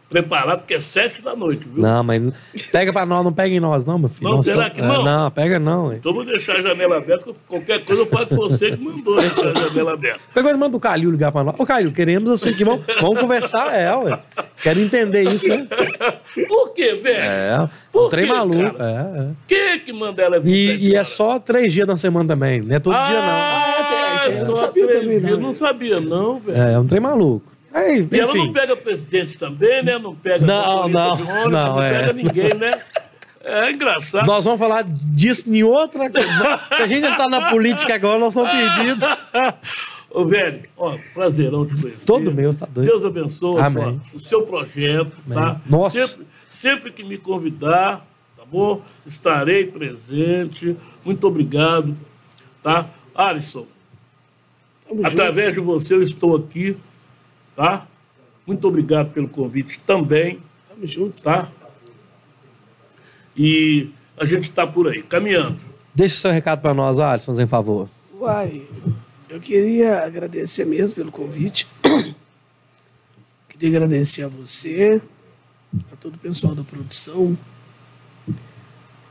[0.09, 1.83] preparado, porque é sete da noite, viu?
[1.83, 2.23] Não, mas
[2.71, 4.29] pega pra nós, não pega em nós, não, meu filho.
[4.31, 5.01] Não, Nós será que não?
[5.01, 5.89] É, não, pega não.
[5.89, 5.97] ué.
[5.97, 9.49] Então vou deixar a janela aberta, qualquer coisa eu falo que você que mandou deixar
[9.49, 10.21] a janela aberta.
[10.33, 11.59] Qualquer coisa, manda o Calil ligar pra nós.
[11.59, 14.19] Ô, Calil, queremos assim que vamos, vamos conversar, é, ué.
[14.63, 15.67] Quero entender isso, né?
[16.49, 17.17] Por quê, velho?
[17.19, 18.75] É, Por um trem quê, maluco.
[18.77, 19.13] cara?
[19.17, 19.27] É, é.
[19.49, 22.61] Quem é que manda ela vir E, e é só três dias na semana também,
[22.63, 23.33] não é todo dia, não.
[23.33, 23.73] Ah,
[24.09, 25.27] Ah, isso aí eu não só sabia três também, não.
[25.29, 25.39] dias.
[25.41, 26.59] Não sabia, não, velho.
[26.59, 27.56] É, é um trem maluco.
[27.77, 29.99] Aí, E ela não pega presidente também, né?
[29.99, 31.99] Não pega Não, não, de ônibus, não, não é.
[31.99, 32.81] pega ninguém, né?
[33.45, 34.27] É engraçado.
[34.27, 36.61] Nós vamos falar disso em outra coisa.
[36.75, 39.09] Se a gente entrar na política agora, nós estamos perdidos.
[40.11, 42.07] Ô, velho, ó, prazerão te conhecer.
[42.07, 42.89] Todo meu, tá doido.
[42.89, 44.01] Deus abençoe Amém.
[44.15, 45.49] o seu projeto, tá?
[45.49, 45.61] Amém.
[45.67, 46.07] Nossa.
[46.07, 48.07] Sempre, sempre que me convidar,
[48.39, 48.81] tá bom?
[49.07, 50.75] Estarei presente.
[51.05, 51.95] Muito obrigado,
[52.63, 52.87] tá?
[53.15, 53.67] Alisson,
[54.89, 55.09] Tamo junto.
[55.09, 56.77] através de você eu estou aqui,
[57.57, 57.87] tá?
[58.47, 61.23] Muito obrigado pelo convite também, Tamo junto.
[61.23, 61.49] tá?
[63.37, 65.57] E a gente está por aí, caminhando.
[65.95, 67.89] Deixa o seu recado pra nós, Alisson, fazendo favor.
[68.21, 68.63] Uai,
[69.29, 71.67] eu queria agradecer mesmo pelo convite.
[73.49, 75.01] Queria agradecer a você,
[75.91, 77.39] a todo o pessoal da produção,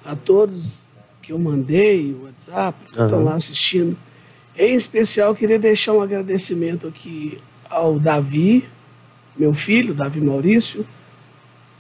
[0.03, 0.85] a todos
[1.19, 3.23] que eu mandei o WhatsApp, que estão Aham.
[3.23, 3.97] lá assistindo.
[4.55, 8.65] Em especial, eu queria deixar um agradecimento aqui ao Davi,
[9.37, 10.85] meu filho, Davi Maurício,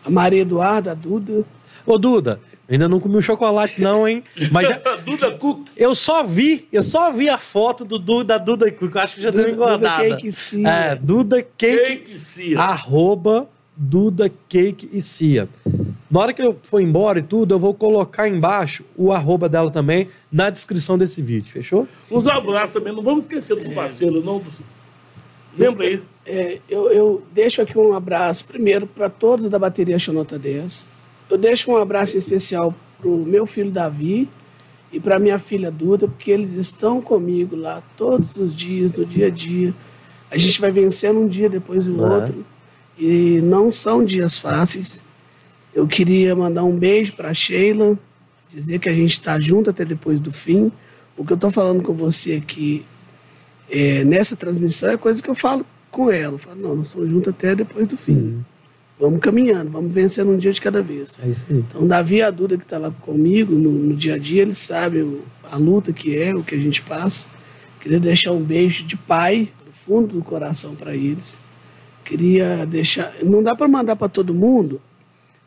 [0.03, 1.43] a Maria Eduarda, a Duda,
[1.85, 2.39] Ô, Duda,
[2.69, 4.23] ainda não comi o chocolate, não, hein?
[4.51, 8.43] Mas já- Duda Cook, eu só vi, eu só vi a foto do Duda, da
[8.43, 8.95] Duda Cook.
[8.95, 10.03] Eu acho que já deu engordada.
[10.03, 10.67] Duda Cake Cia.
[10.69, 12.59] É, Duda Cake, Kate Cia.
[12.59, 13.47] arroba
[13.77, 15.47] Duda Cake e Cia.
[16.09, 19.69] Na hora que eu for embora e tudo, eu vou colocar embaixo o arroba dela
[19.69, 21.87] também na descrição desse vídeo, fechou?
[22.09, 24.39] Uns abraços também, não vamos esquecer dos parceiros, não.
[24.39, 24.59] Dos...
[25.57, 26.01] Lembra aí.
[26.25, 30.87] É, eu, eu deixo aqui um abraço, primeiro, para todos da bateria Xonota 10.
[31.29, 34.27] Eu deixo um abraço especial para o meu filho Davi
[34.91, 39.27] e para minha filha Duda, porque eles estão comigo lá todos os dias, no dia
[39.27, 39.73] a dia.
[40.31, 42.09] A gente vai vencendo um dia depois do É.
[42.09, 42.45] outro.
[42.97, 45.03] E não são dias fáceis.
[45.73, 47.99] Eu queria mandar um beijo para Sheila,
[48.49, 50.71] dizer que a gente está junto até depois do fim.
[51.17, 52.85] O que eu estou falando com você aqui
[53.69, 56.35] é, nessa transmissão é coisa que eu falo com ela.
[56.35, 58.43] Eu falo, não, nós estamos juntos até depois do fim.
[58.99, 61.17] Vamos caminhando, vamos vencendo um dia de cada vez.
[61.21, 61.57] É isso aí.
[61.57, 64.57] Então, Davi e a Duda que está lá comigo no, no dia a dia, eles
[64.57, 67.27] sabem o- a luta que é, o que a gente passa.
[67.81, 71.41] Queria deixar um beijo de pai, do fundo do coração para eles.
[72.05, 73.13] Queria deixar.
[73.21, 74.79] Não dá para mandar para todo mundo,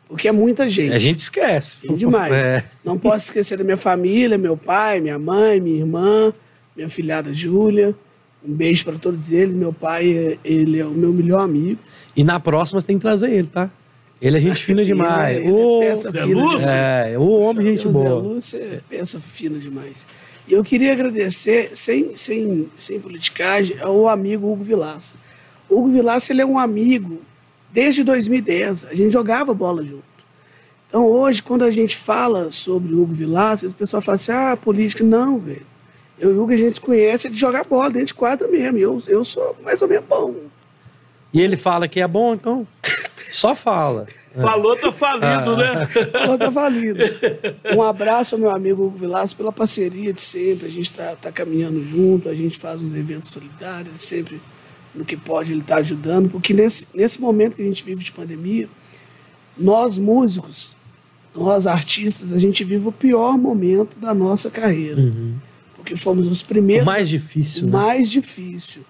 [0.07, 0.93] porque é muita gente.
[0.93, 1.79] A gente esquece.
[1.89, 2.31] É demais.
[2.33, 2.63] É.
[2.85, 6.33] Não posso esquecer da minha família, meu pai, minha mãe, minha irmã,
[6.75, 7.95] minha filhada Júlia.
[8.43, 9.53] Um beijo para todos eles.
[9.55, 11.79] Meu pai, ele é o meu melhor amigo.
[12.15, 13.69] E na próxima você tem que trazer ele, tá?
[14.21, 15.37] Ele é gente fina demais.
[15.37, 16.59] Ele é- ele é peça Zé fina Lúcio?
[16.59, 16.65] demais.
[17.13, 18.19] é, o homem gente Zé boa.
[18.21, 20.05] Lúcio é peça fina demais.
[20.47, 25.15] E eu queria agradecer, sem, sem, sem politicagem, ao amigo Hugo Vilaça.
[25.69, 27.21] O Hugo Vilaça ele é um amigo
[27.71, 28.85] desde 2010.
[28.89, 30.03] A gente jogava bola junto.
[30.87, 34.57] Então hoje, quando a gente fala sobre o Hugo Vilaça, o pessoal fala assim, ah,
[34.57, 35.03] política.
[35.03, 35.61] Não, velho.
[36.19, 38.77] Eu e o Hugo a gente se conhece de jogar bola dentro de quadra mesmo.
[38.77, 40.35] Eu, eu sou mais ou menos bom.
[41.33, 42.67] E ele fala que é bom, então
[43.31, 44.07] só fala.
[44.35, 45.89] Falou, tá falido, né?
[46.13, 47.03] Ela tá valida.
[47.75, 50.67] Um abraço ao meu amigo Hugo Vilaço pela parceria de sempre.
[50.67, 54.41] A gente está tá caminhando junto, a gente faz uns eventos solidários, ele sempre,
[54.93, 56.29] no que pode, ele está ajudando.
[56.29, 58.69] Porque nesse, nesse momento que a gente vive de pandemia,
[59.57, 60.75] nós músicos,
[61.35, 65.01] nós artistas, a gente vive o pior momento da nossa carreira.
[65.79, 67.71] Porque fomos os O primeiros mais difícil, né?
[67.71, 68.83] mais difícil.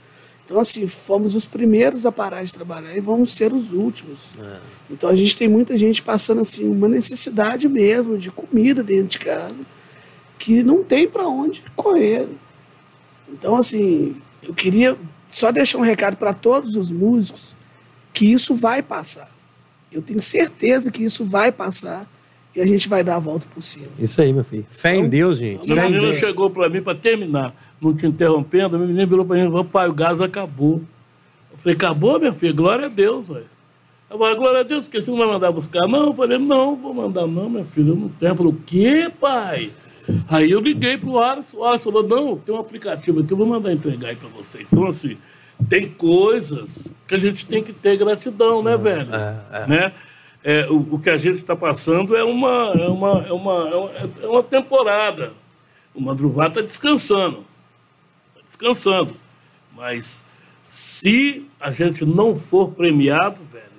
[0.46, 4.20] Então, assim, fomos os primeiros a parar de trabalhar e vamos ser os últimos.
[4.90, 9.20] Então, a gente tem muita gente passando, assim, uma necessidade mesmo de comida dentro de
[9.20, 9.60] casa
[10.40, 12.28] que não tem para onde correr.
[13.32, 14.98] Então, assim, eu queria
[15.28, 17.54] só deixar um recado para todos os músicos
[18.12, 19.30] que isso vai passar.
[19.92, 22.10] Eu tenho certeza que isso vai passar
[22.56, 23.88] e a gente vai dar a volta por cima.
[23.98, 24.66] Isso aí, meu filho.
[24.70, 25.72] Fé em Deus, gente.
[25.72, 29.52] A menina chegou pra mim pra terminar, não te interrompendo, a menina virou pra mim,
[29.52, 30.82] papai, o gás acabou.
[31.52, 32.54] Eu falei, acabou, minha filha?
[32.54, 33.46] Glória a Deus, velho.
[34.10, 35.88] Ela falou, glória a Deus, porque você não vai mandar buscar?
[35.88, 38.30] Não, eu falei, não, vou mandar não, minha filha, eu não tenho.
[38.30, 39.70] Ela falou, o quê, pai?
[40.28, 43.46] Aí eu liguei pro Alisson, o Alisson falou, não, tem um aplicativo aqui, eu vou
[43.46, 44.64] mandar entregar aí pra você.
[44.64, 45.18] Então, assim,
[45.68, 49.10] tem coisas que a gente tem que ter gratidão, né, velho?
[49.68, 49.94] Né?
[50.44, 53.76] É, o, o que a gente está passando é uma, é uma, é uma, é
[53.76, 53.92] uma,
[54.24, 55.34] é uma temporada.
[55.94, 57.46] O Madruvá está descansando.
[58.36, 59.16] Está descansando.
[59.76, 60.24] Mas
[60.68, 63.70] se a gente não for premiado, velho,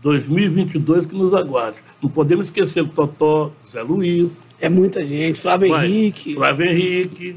[0.00, 1.78] 2022 que nos aguarde.
[2.00, 5.40] Não podemos esquecer do Totó, do Zé Luiz, É muita gente.
[5.40, 7.36] Flávio Henrique, Flávio Henrique.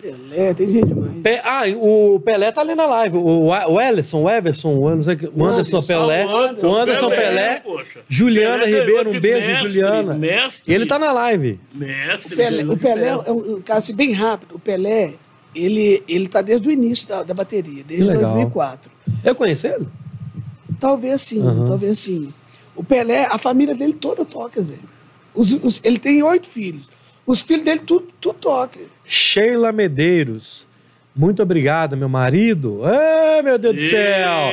[0.00, 1.22] Pelé, tem gente demais.
[1.22, 3.16] Pe- Ah, o Pelé tá ali na live.
[3.16, 6.22] O, o Ellison, o Everson, o, não sei o que- o Anderson Anderson, Pelé.
[6.22, 7.60] Anderson, O Anderson Pelé.
[7.60, 8.00] poxa.
[8.08, 10.14] Juliana Pelé Ribeiro, ganhou um beijo, mestre, Juliana.
[10.14, 11.58] Mestre, Ele tá na live.
[11.74, 14.54] Mestre, O Pelé, o Pelé é um, um caso assim, bem rápido.
[14.56, 15.14] O Pelé,
[15.54, 18.32] ele, ele tá desde o início da, da bateria, desde Que legal.
[18.32, 18.90] 2004.
[19.24, 19.86] Eu conheci ele?
[20.78, 21.64] Talvez sim, Aham.
[21.66, 22.32] talvez sim.
[22.74, 24.74] O Pelé, a família dele toda toca, Zé.
[25.34, 26.88] Os, os- ele tem oito filhos.
[27.26, 28.78] Os filhos dele tudo, tudo toca.
[29.04, 30.66] Sheila Medeiros.
[31.14, 32.82] Muito obrigado, meu marido.
[32.84, 34.52] Ai, meu Deus do céu.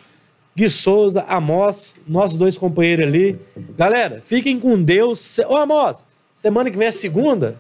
[0.55, 3.39] Gui Souza, Amós, nossos dois companheiros ali.
[3.78, 5.39] Galera, fiquem com Deus.
[5.39, 6.05] Ô, Amós,
[6.35, 7.59] semana que vem é segunda?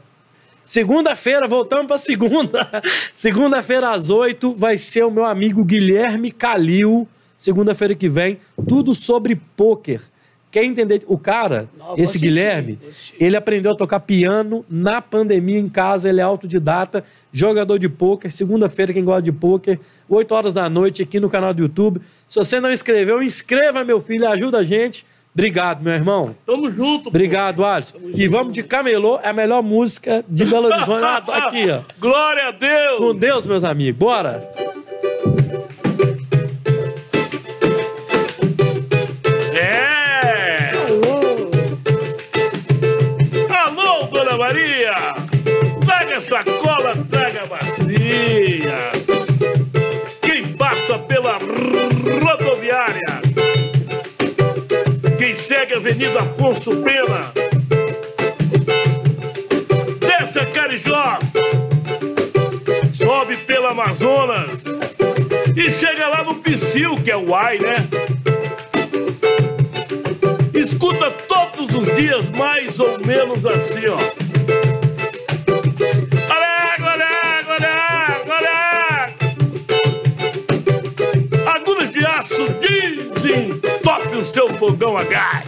[0.62, 2.82] Segunda-feira, voltamos para segunda.
[3.14, 7.08] Segunda-feira às oito vai ser o meu amigo Guilherme Calil.
[7.38, 8.38] Segunda-feira que vem,
[8.68, 10.00] tudo sobre pôquer.
[10.50, 11.02] Quer entender?
[11.06, 13.16] O cara, Não, esse assistir, Guilherme, assistir.
[13.20, 18.30] ele aprendeu a tocar piano na pandemia em casa, ele é autodidata, jogador de pôquer.
[18.32, 19.78] Segunda-feira, quem gosta de pôquer,
[20.08, 22.00] 8 horas da noite aqui no canal do YouTube.
[22.28, 25.04] Se você não inscreveu, inscreva, meu filho, ajuda a gente.
[25.34, 26.34] Obrigado, meu irmão.
[26.46, 27.02] Tamo junto.
[27.04, 27.08] pô.
[27.10, 27.98] Obrigado, Alisson.
[28.14, 31.04] E vamos de Camelô, é a melhor música de Belo Horizonte.
[31.30, 31.80] Aqui, ó.
[32.00, 32.96] Glória a Deus.
[32.98, 33.98] Com Deus, meus amigos.
[33.98, 34.50] Bora!
[50.22, 51.38] Quem passa pela
[52.22, 53.20] rodoviária,
[55.18, 57.32] quem segue a Avenida Afonso Pena,
[60.00, 61.28] desce a Carijós,
[62.92, 64.64] sobe pela Amazonas.
[65.56, 67.88] E chega lá no Psyu, que é o Ai, né?
[70.52, 74.35] Escuta todos os dias mais ou menos assim, ó.
[84.16, 85.44] O seu fogão a gás.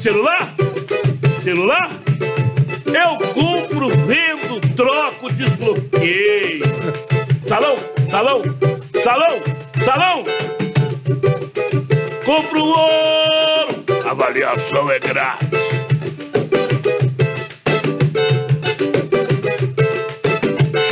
[0.00, 0.54] Celular?
[1.42, 1.90] Celular?
[2.86, 6.64] Eu compro, vendo, troco, desbloqueio.
[7.46, 7.76] Salão,
[8.08, 8.42] salão,
[9.02, 9.42] salão,
[9.84, 10.24] salão.
[12.24, 13.84] Compro ouro.
[14.08, 15.86] Avaliação é grátis.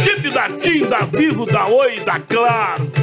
[0.02, 2.93] Chip da TIM, da Vivo, da Oi, da Claro.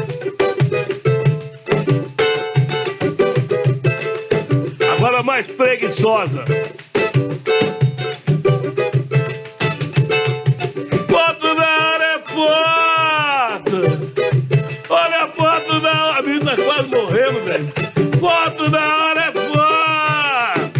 [5.91, 6.45] Preguiçosa.
[11.09, 13.77] Foto na hora é foto.
[14.89, 16.19] Olha a foto na hora.
[16.19, 17.67] A menina quase morrendo, velho.
[18.19, 20.71] Foto na hora é foto.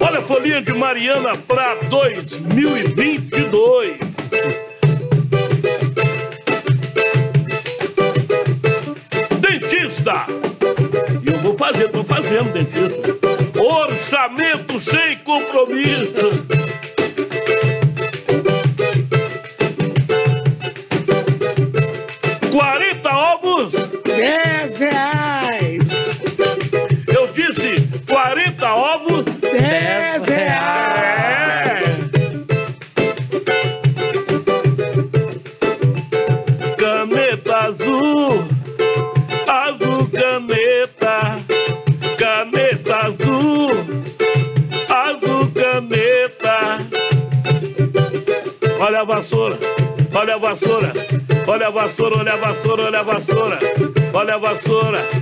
[0.00, 2.79] Olha a folhinha de Mariana pra 2022.
[52.00, 53.58] Vassoura, olha a vassoura, olha a vassoura,
[54.14, 55.19] olha a vassoura.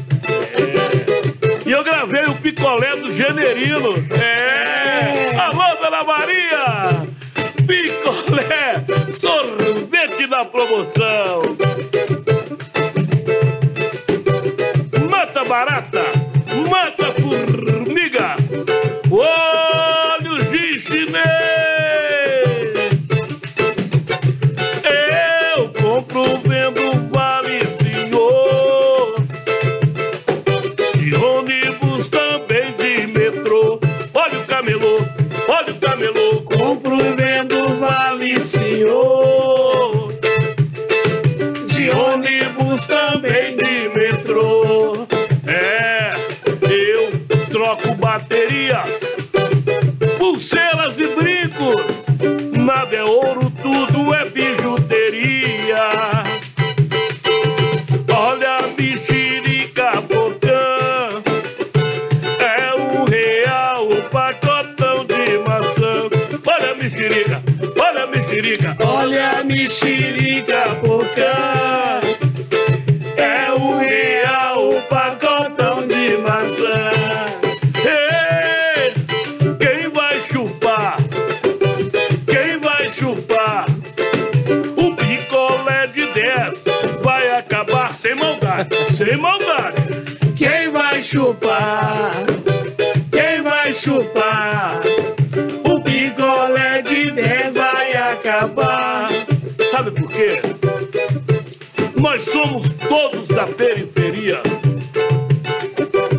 [101.96, 104.42] Nós somos todos da periferia.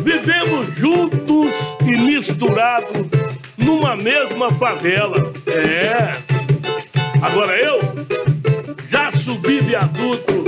[0.02, 3.06] Vivemos juntos e misturados
[3.58, 5.32] numa mesma favela.
[5.46, 6.16] É.
[7.20, 7.78] Agora eu
[8.88, 10.44] já subi viaduto,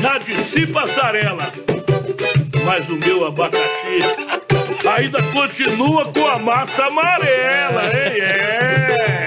[0.00, 1.52] já desci passarela.
[2.64, 3.98] Mas o meu abacaxi
[4.96, 7.82] ainda continua com a massa amarela?
[7.84, 8.18] É.
[8.18, 9.21] É.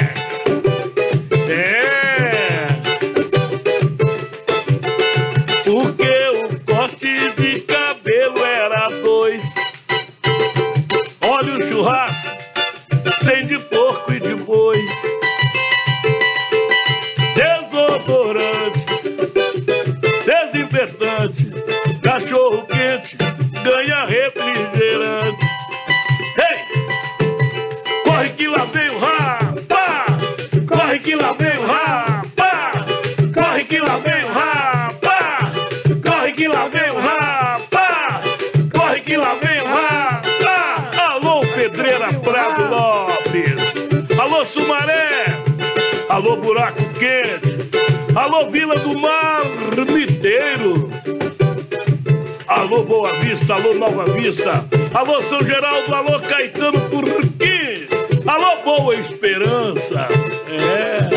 [48.25, 49.43] Alô, Vila do Mar
[49.93, 50.89] Miteiro!
[52.47, 54.65] Alô, Boa Vista, alô, Nova Vista,
[54.95, 57.85] alô, São Geraldo, alô, Caetano Turquim,
[58.25, 60.07] alô, Boa Esperança,
[60.49, 61.07] é,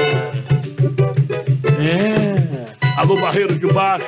[1.82, 4.06] é, alô, Barreiro de Baixo,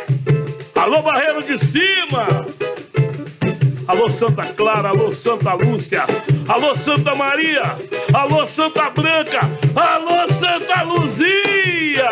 [0.75, 2.47] alô, Barreiro de Cima,
[3.89, 6.05] alô, Santa Clara, alô, Santa Lúcia,
[6.47, 7.79] alô, Santa Maria,
[8.13, 12.11] alô, Santa Branca, alô, Santa Luzia,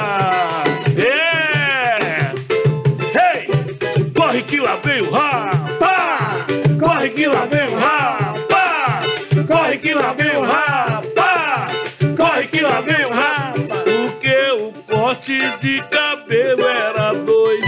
[4.58, 6.46] que lá vem o rapa!
[6.80, 9.02] Corre que lá vem o rapa!
[9.46, 11.68] Corre que lá vem o rapa!
[12.16, 13.84] Corre que lá vem o rapa!
[13.84, 17.64] Porque o corte de cabelo era dois.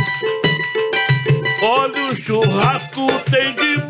[1.63, 3.90] Olha o churrasco tem de